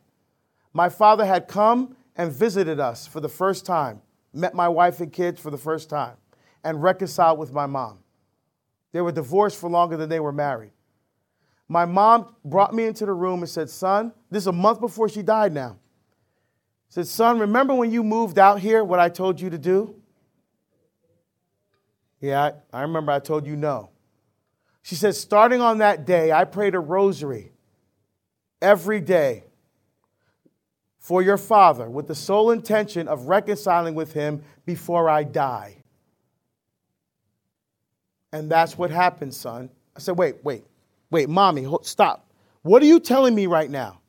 my 0.74 0.90
father 0.90 1.26
had 1.26 1.48
come 1.48 1.96
and 2.16 2.32
visited 2.32 2.80
us 2.80 3.06
for 3.08 3.20
the 3.20 3.30
first 3.30 3.66
time 3.66 4.02
met 4.34 4.54
my 4.54 4.68
wife 4.68 5.00
and 5.00 5.12
kids 5.12 5.40
for 5.40 5.52
the 5.52 5.58
first 5.58 5.90
time, 5.90 6.16
and 6.64 6.82
reconciled 6.82 7.40
with 7.40 7.54
my 7.54 7.66
mom. 7.66 8.00
They 8.92 9.02
were 9.02 9.12
divorced 9.12 9.58
for 9.58 9.70
longer 9.70 9.98
than 9.98 10.10
they 10.10 10.20
were 10.20 10.32
married. 10.32 10.72
My 11.68 11.86
mom 11.86 12.36
brought 12.44 12.74
me 12.74 12.86
into 12.86 13.06
the 13.06 13.14
room 13.14 13.42
and 13.42 13.50
said, 13.50 13.70
Son, 13.70 14.12
this 14.32 14.44
is 14.44 14.48
a 14.48 14.52
month 14.52 14.80
before 14.80 15.08
she 15.08 15.22
died 15.22 15.54
now. 15.54 15.78
Said, 16.90 17.08
Son, 17.08 17.40
remember 17.40 17.76
when 17.76 17.92
you 17.92 18.04
moved 18.04 18.40
out 18.40 18.60
here, 18.60 18.84
what 18.84 19.00
I 19.00 19.10
told 19.10 19.40
you 19.40 19.52
to 19.52 19.58
do? 19.60 19.96
Yeah, 22.20 22.52
I, 22.74 22.80
I 22.80 22.82
remember 22.82 23.12
I 23.12 23.20
told 23.20 23.46
you 23.46 23.56
no. 23.56 23.92
She 24.82 24.96
said, 24.96 25.16
Starting 25.16 25.62
on 25.62 25.78
that 25.78 26.06
day, 26.06 26.32
I 26.32 26.46
prayed 26.46 26.74
a 26.74 26.80
rosary 26.80 27.52
every 28.62 29.00
day 29.00 29.44
for 31.10 31.24
your 31.24 31.38
father 31.38 31.90
with 31.90 32.08
the 32.08 32.14
sole 32.14 32.52
intention 32.52 33.08
of 33.08 33.26
reconciling 33.26 33.96
with 33.96 34.14
him 34.14 34.44
before 34.64 35.10
I 35.10 35.24
die. 35.24 35.78
And 38.32 38.48
that's 38.48 38.78
what 38.78 38.92
happened, 38.92 39.34
son. 39.34 39.72
I 39.96 40.02
said, 40.02 40.20
wait, 40.20 40.36
wait, 40.44 40.66
wait, 41.10 41.28
mommy, 41.28 41.66
stop. 41.82 42.30
What 42.62 42.84
are 42.84 42.86
you 42.86 43.00
telling 43.00 43.34
me 43.34 43.48
right 43.48 43.72
now? 43.72 44.02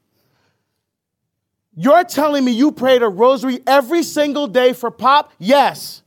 You're 1.75 2.05
telling 2.05 2.45
me 2.45 2.53
you 2.53 2.71
prayed 2.71 3.01
a 3.01 3.09
rosary 3.09 3.61
every 3.67 4.03
single 4.03 4.47
day 4.47 4.75
for 4.75 4.91
Pop? 4.91 5.33
Yes. 5.39 6.03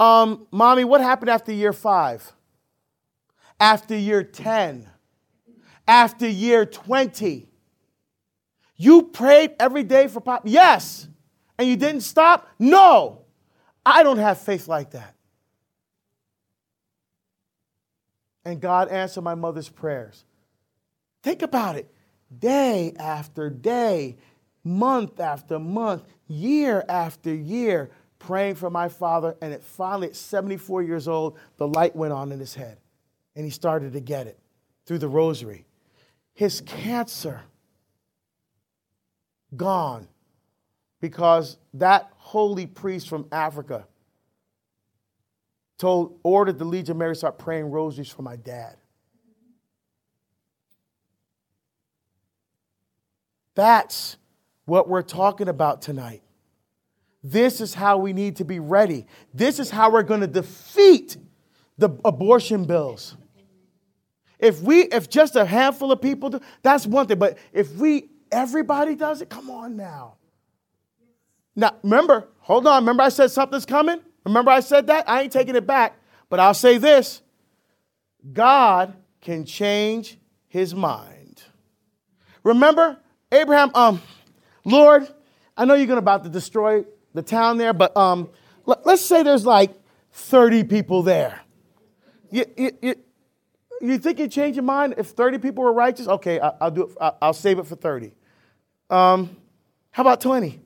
Um, 0.00 0.46
mommy, 0.50 0.84
what 0.84 1.02
happened 1.02 1.28
after 1.28 1.52
year 1.52 1.74
five? 1.74 2.32
After 3.60 3.94
year 3.94 4.22
10? 4.22 4.88
After 5.86 6.26
year 6.26 6.64
20? 6.64 7.47
You 8.78 9.02
prayed 9.02 9.56
every 9.58 9.82
day 9.82 10.06
for 10.06 10.20
Pop? 10.20 10.42
Yes. 10.44 11.08
And 11.58 11.68
you 11.68 11.76
didn't 11.76 12.02
stop? 12.02 12.48
No. 12.58 13.24
I 13.84 14.04
don't 14.04 14.18
have 14.18 14.38
faith 14.38 14.68
like 14.68 14.92
that. 14.92 15.14
And 18.44 18.60
God 18.60 18.88
answered 18.88 19.22
my 19.22 19.34
mother's 19.34 19.68
prayers. 19.68 20.24
Think 21.22 21.42
about 21.42 21.76
it 21.76 21.92
day 22.36 22.94
after 22.98 23.50
day, 23.50 24.16
month 24.62 25.18
after 25.18 25.58
month, 25.58 26.04
year 26.28 26.84
after 26.88 27.34
year, 27.34 27.90
praying 28.18 28.54
for 28.54 28.70
my 28.70 28.88
father. 28.88 29.36
And 29.42 29.52
it 29.52 29.62
finally, 29.62 30.08
at 30.08 30.16
74 30.16 30.82
years 30.82 31.08
old, 31.08 31.36
the 31.56 31.66
light 31.66 31.96
went 31.96 32.12
on 32.12 32.30
in 32.30 32.38
his 32.38 32.54
head. 32.54 32.78
And 33.34 33.44
he 33.44 33.50
started 33.50 33.92
to 33.94 34.00
get 34.00 34.26
it 34.28 34.38
through 34.86 34.98
the 34.98 35.08
rosary. 35.08 35.64
His 36.34 36.60
cancer 36.60 37.42
gone 39.56 40.08
because 41.00 41.56
that 41.74 42.10
holy 42.16 42.66
priest 42.66 43.08
from 43.08 43.26
Africa 43.32 43.86
told 45.78 46.18
ordered 46.22 46.58
the 46.58 46.64
Legion 46.64 46.92
of 46.92 46.96
Mary 46.98 47.16
start 47.16 47.38
praying 47.38 47.70
rosaries 47.70 48.10
for 48.10 48.22
my 48.22 48.36
dad. 48.36 48.76
That's 53.54 54.16
what 54.66 54.88
we're 54.88 55.02
talking 55.02 55.48
about 55.48 55.82
tonight. 55.82 56.22
This 57.24 57.60
is 57.60 57.74
how 57.74 57.98
we 57.98 58.12
need 58.12 58.36
to 58.36 58.44
be 58.44 58.60
ready. 58.60 59.06
This 59.34 59.58
is 59.58 59.70
how 59.70 59.90
we're 59.90 60.04
going 60.04 60.20
to 60.20 60.28
defeat 60.28 61.16
the 61.76 61.90
abortion 62.04 62.64
bills. 62.64 63.16
If 64.38 64.60
we, 64.62 64.82
if 64.82 65.08
just 65.08 65.34
a 65.34 65.44
handful 65.44 65.90
of 65.90 66.00
people 66.00 66.30
do, 66.30 66.40
that's 66.62 66.86
one 66.86 67.06
thing. 67.06 67.18
But 67.18 67.38
if 67.52 67.74
we, 67.74 68.08
everybody 68.30 68.94
does 68.94 69.20
it, 69.22 69.28
come 69.28 69.50
on 69.50 69.76
now. 69.76 70.14
Now, 71.56 71.74
remember, 71.82 72.28
hold 72.38 72.66
on. 72.66 72.82
Remember, 72.82 73.02
I 73.02 73.08
said 73.08 73.30
something's 73.30 73.66
coming? 73.66 74.00
Remember, 74.24 74.50
I 74.50 74.60
said 74.60 74.86
that? 74.86 75.08
I 75.08 75.22
ain't 75.22 75.32
taking 75.32 75.56
it 75.56 75.66
back. 75.66 75.98
But 76.30 76.40
I'll 76.40 76.54
say 76.54 76.78
this 76.78 77.22
God 78.32 78.94
can 79.20 79.44
change 79.44 80.18
his 80.46 80.74
mind. 80.74 81.42
Remember, 82.44 82.98
Abraham, 83.32 83.70
um, 83.74 84.02
Lord, 84.64 85.08
I 85.56 85.64
know 85.64 85.74
you're 85.74 85.86
going 85.86 85.96
to 85.96 86.02
about 86.02 86.24
to 86.24 86.30
destroy 86.30 86.84
the 87.14 87.22
town 87.22 87.58
there, 87.58 87.72
but 87.72 87.96
um, 87.96 88.28
let, 88.64 88.86
us 88.86 89.00
say 89.00 89.22
there's 89.22 89.44
like 89.44 89.72
30 90.12 90.64
people 90.64 91.02
there. 91.02 91.40
You, 92.30 92.44
you, 92.56 92.70
you, 92.80 92.94
you, 93.80 93.98
think 93.98 94.18
you'd 94.18 94.32
change 94.32 94.56
your 94.56 94.64
mind 94.64 94.94
if 94.98 95.08
30 95.08 95.38
people 95.38 95.64
were 95.64 95.72
righteous? 95.72 96.08
Okay, 96.08 96.40
I, 96.40 96.52
will 96.60 96.70
do 96.70 96.82
it. 96.84 96.96
I, 97.00 97.26
will 97.26 97.32
save 97.32 97.58
it 97.58 97.66
for 97.66 97.76
30. 97.76 98.12
Um, 98.90 99.36
how 99.90 100.02
about 100.02 100.20
20? 100.20 100.60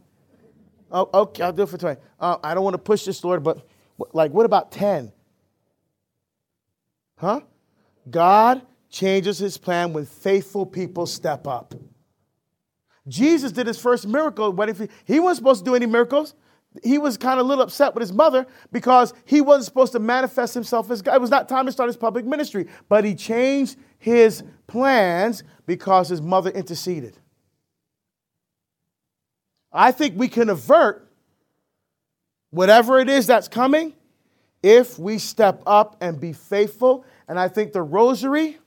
Oh, 0.91 1.09
okay, 1.15 1.43
I'll 1.43 1.53
do 1.53 1.63
it 1.63 1.69
for 1.69 1.79
20. 1.79 2.01
Uh, 2.21 2.37
I 2.43 2.55
don't 2.55 2.65
want 2.65 2.75
to 2.75 2.79
push 2.79 3.05
this, 3.05 3.25
Lord, 3.25 3.43
but 3.43 3.67
like, 4.13 4.33
what 4.33 4.47
about 4.47 4.73
10? 4.73 5.13
Huh? 7.17 7.41
God 8.11 8.63
changes 8.91 9.39
his 9.39 9.57
plan 9.57 9.93
when 9.93 10.05
faithful 10.05 10.67
people 10.67 11.07
step 11.07 11.47
up. 11.47 11.75
Jesus 13.09 13.53
did 13.53 13.67
his 13.67 13.79
first 13.79 14.07
miracle. 14.07 14.53
What 14.53 14.69
if 14.69 14.79
he, 14.79 14.89
he 15.05 15.19
wasn't 15.19 15.39
supposed 15.39 15.65
to 15.65 15.71
do 15.71 15.75
any 15.75 15.87
miracles? 15.87 16.35
He 16.83 16.99
was 16.99 17.17
kind 17.17 17.39
of 17.39 17.47
a 17.47 17.49
little 17.49 17.65
upset 17.65 17.95
with 17.95 18.01
his 18.01 18.13
mother 18.13 18.47
because 18.71 19.13
he 19.25 19.41
wasn't 19.41 19.67
supposed 19.67 19.93
to 19.93 19.99
manifest 19.99 20.55
himself 20.55 20.91
as 20.91 21.03
God. 21.03 21.15
It 21.15 21.21
was 21.21 21.31
not 21.31 21.49
time 21.49 21.67
to 21.67 21.73
start 21.73 21.89
his 21.89 21.97
public 21.97 22.25
ministry, 22.25 22.69
but 22.89 23.05
he 23.05 23.15
changed 23.15 23.77
his 23.99 24.43
plans 24.67 25.45
because 25.67 26.09
his 26.09 26.23
mother 26.23 26.51
interceded. 26.51 27.19
I 29.73 29.93
think 29.93 30.19
we 30.19 30.29
can 30.29 30.49
avert 30.49 31.09
whatever 32.51 32.99
it 32.99 33.09
is 33.09 33.27
that's 33.27 33.49
coming 33.49 33.95
if 34.63 34.99
we 34.99 35.19
step 35.19 35.63
up 35.67 35.97
and 36.01 36.21
be 36.21 36.33
faithful. 36.33 37.05
And 37.29 37.39
I 37.39 37.49
think 37.49 37.73
the 37.73 37.83
rosary 37.83 38.59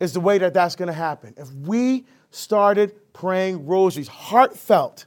is 0.00 0.12
the 0.12 0.20
way 0.20 0.38
that 0.38 0.54
that's 0.54 0.76
going 0.76 0.88
to 0.88 0.94
happen. 0.94 1.34
If 1.36 1.52
we 1.52 2.06
started 2.30 2.94
praying 3.12 3.66
rosaries, 3.66 4.08
heartfelt, 4.08 5.06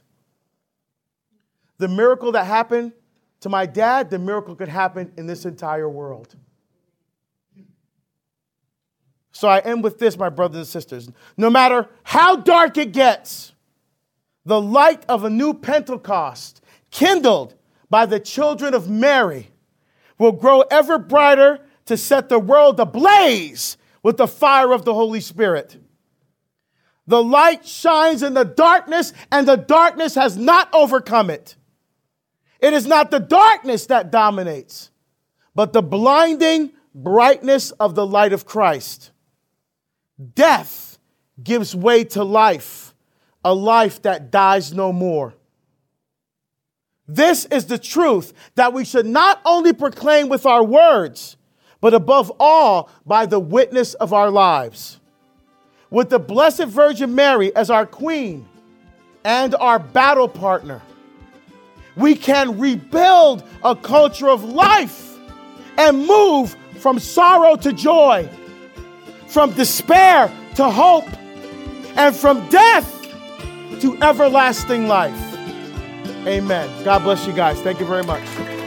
the 1.82 1.88
miracle 1.88 2.30
that 2.30 2.46
happened 2.46 2.92
to 3.40 3.48
my 3.48 3.66
dad, 3.66 4.08
the 4.08 4.18
miracle 4.20 4.54
could 4.54 4.68
happen 4.68 5.10
in 5.16 5.26
this 5.26 5.44
entire 5.44 5.88
world. 5.90 6.32
So 9.32 9.48
I 9.48 9.58
end 9.58 9.82
with 9.82 9.98
this, 9.98 10.16
my 10.16 10.28
brothers 10.28 10.58
and 10.58 10.66
sisters. 10.68 11.10
No 11.36 11.50
matter 11.50 11.88
how 12.04 12.36
dark 12.36 12.78
it 12.78 12.92
gets, 12.92 13.52
the 14.44 14.60
light 14.60 15.04
of 15.08 15.24
a 15.24 15.30
new 15.30 15.54
Pentecost, 15.54 16.62
kindled 16.92 17.56
by 17.90 18.06
the 18.06 18.20
children 18.20 18.74
of 18.74 18.88
Mary, 18.88 19.48
will 20.18 20.30
grow 20.30 20.60
ever 20.70 21.00
brighter 21.00 21.58
to 21.86 21.96
set 21.96 22.28
the 22.28 22.38
world 22.38 22.78
ablaze 22.78 23.76
with 24.04 24.18
the 24.18 24.28
fire 24.28 24.72
of 24.72 24.84
the 24.84 24.94
Holy 24.94 25.20
Spirit. 25.20 25.78
The 27.08 27.24
light 27.24 27.66
shines 27.66 28.22
in 28.22 28.34
the 28.34 28.44
darkness, 28.44 29.12
and 29.32 29.48
the 29.48 29.56
darkness 29.56 30.14
has 30.14 30.36
not 30.36 30.72
overcome 30.72 31.28
it. 31.28 31.56
It 32.62 32.72
is 32.72 32.86
not 32.86 33.10
the 33.10 33.20
darkness 33.20 33.86
that 33.86 34.10
dominates, 34.10 34.90
but 35.54 35.74
the 35.74 35.82
blinding 35.82 36.72
brightness 36.94 37.72
of 37.72 37.94
the 37.94 38.06
light 38.06 38.32
of 38.32 38.46
Christ. 38.46 39.10
Death 40.34 40.98
gives 41.42 41.74
way 41.74 42.04
to 42.04 42.22
life, 42.22 42.94
a 43.44 43.52
life 43.52 44.00
that 44.02 44.30
dies 44.30 44.72
no 44.72 44.92
more. 44.92 45.34
This 47.08 47.44
is 47.46 47.66
the 47.66 47.78
truth 47.78 48.32
that 48.54 48.72
we 48.72 48.84
should 48.84 49.06
not 49.06 49.40
only 49.44 49.72
proclaim 49.72 50.28
with 50.28 50.46
our 50.46 50.62
words, 50.62 51.36
but 51.80 51.92
above 51.92 52.32
all 52.38 52.88
by 53.04 53.26
the 53.26 53.40
witness 53.40 53.94
of 53.94 54.12
our 54.12 54.30
lives 54.30 55.00
with 55.90 56.08
the 56.08 56.18
Blessed 56.18 56.66
Virgin 56.66 57.14
Mary 57.14 57.54
as 57.54 57.68
our 57.68 57.84
queen 57.84 58.48
and 59.24 59.54
our 59.56 59.78
battle 59.78 60.28
partner, 60.28 60.80
we 61.96 62.14
can 62.14 62.58
rebuild 62.58 63.42
a 63.62 63.76
culture 63.76 64.28
of 64.28 64.44
life 64.44 65.16
and 65.78 66.06
move 66.06 66.56
from 66.78 66.98
sorrow 66.98 67.56
to 67.56 67.72
joy, 67.72 68.28
from 69.26 69.52
despair 69.52 70.32
to 70.56 70.68
hope, 70.68 71.08
and 71.96 72.14
from 72.14 72.48
death 72.48 72.88
to 73.80 74.00
everlasting 74.02 74.88
life. 74.88 75.18
Amen. 76.26 76.84
God 76.84 77.00
bless 77.00 77.26
you 77.26 77.32
guys. 77.32 77.60
Thank 77.60 77.80
you 77.80 77.86
very 77.86 78.04
much. 78.04 78.61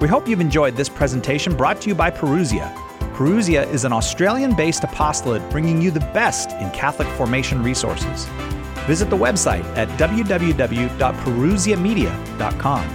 We 0.00 0.06
hope 0.06 0.28
you've 0.28 0.40
enjoyed 0.40 0.76
this 0.76 0.88
presentation 0.88 1.56
brought 1.56 1.80
to 1.80 1.88
you 1.88 1.96
by 1.96 2.10
Parousia. 2.10 2.72
Parousia 3.16 3.68
is 3.72 3.84
an 3.84 3.92
Australian 3.92 4.54
based 4.54 4.84
apostolate 4.84 5.42
bringing 5.50 5.82
you 5.82 5.90
the 5.90 5.98
best 5.98 6.52
in 6.52 6.70
Catholic 6.70 7.08
formation 7.16 7.64
resources. 7.64 8.26
Visit 8.86 9.10
the 9.10 9.16
website 9.16 9.64
at 9.76 9.88
www.parousiamedia.com. 9.98 12.88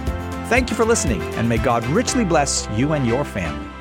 Thank 0.46 0.70
you 0.70 0.76
for 0.76 0.86
listening, 0.86 1.20
and 1.34 1.46
may 1.46 1.58
God 1.58 1.84
richly 1.88 2.24
bless 2.24 2.66
you 2.74 2.94
and 2.94 3.06
your 3.06 3.24
family. 3.24 3.73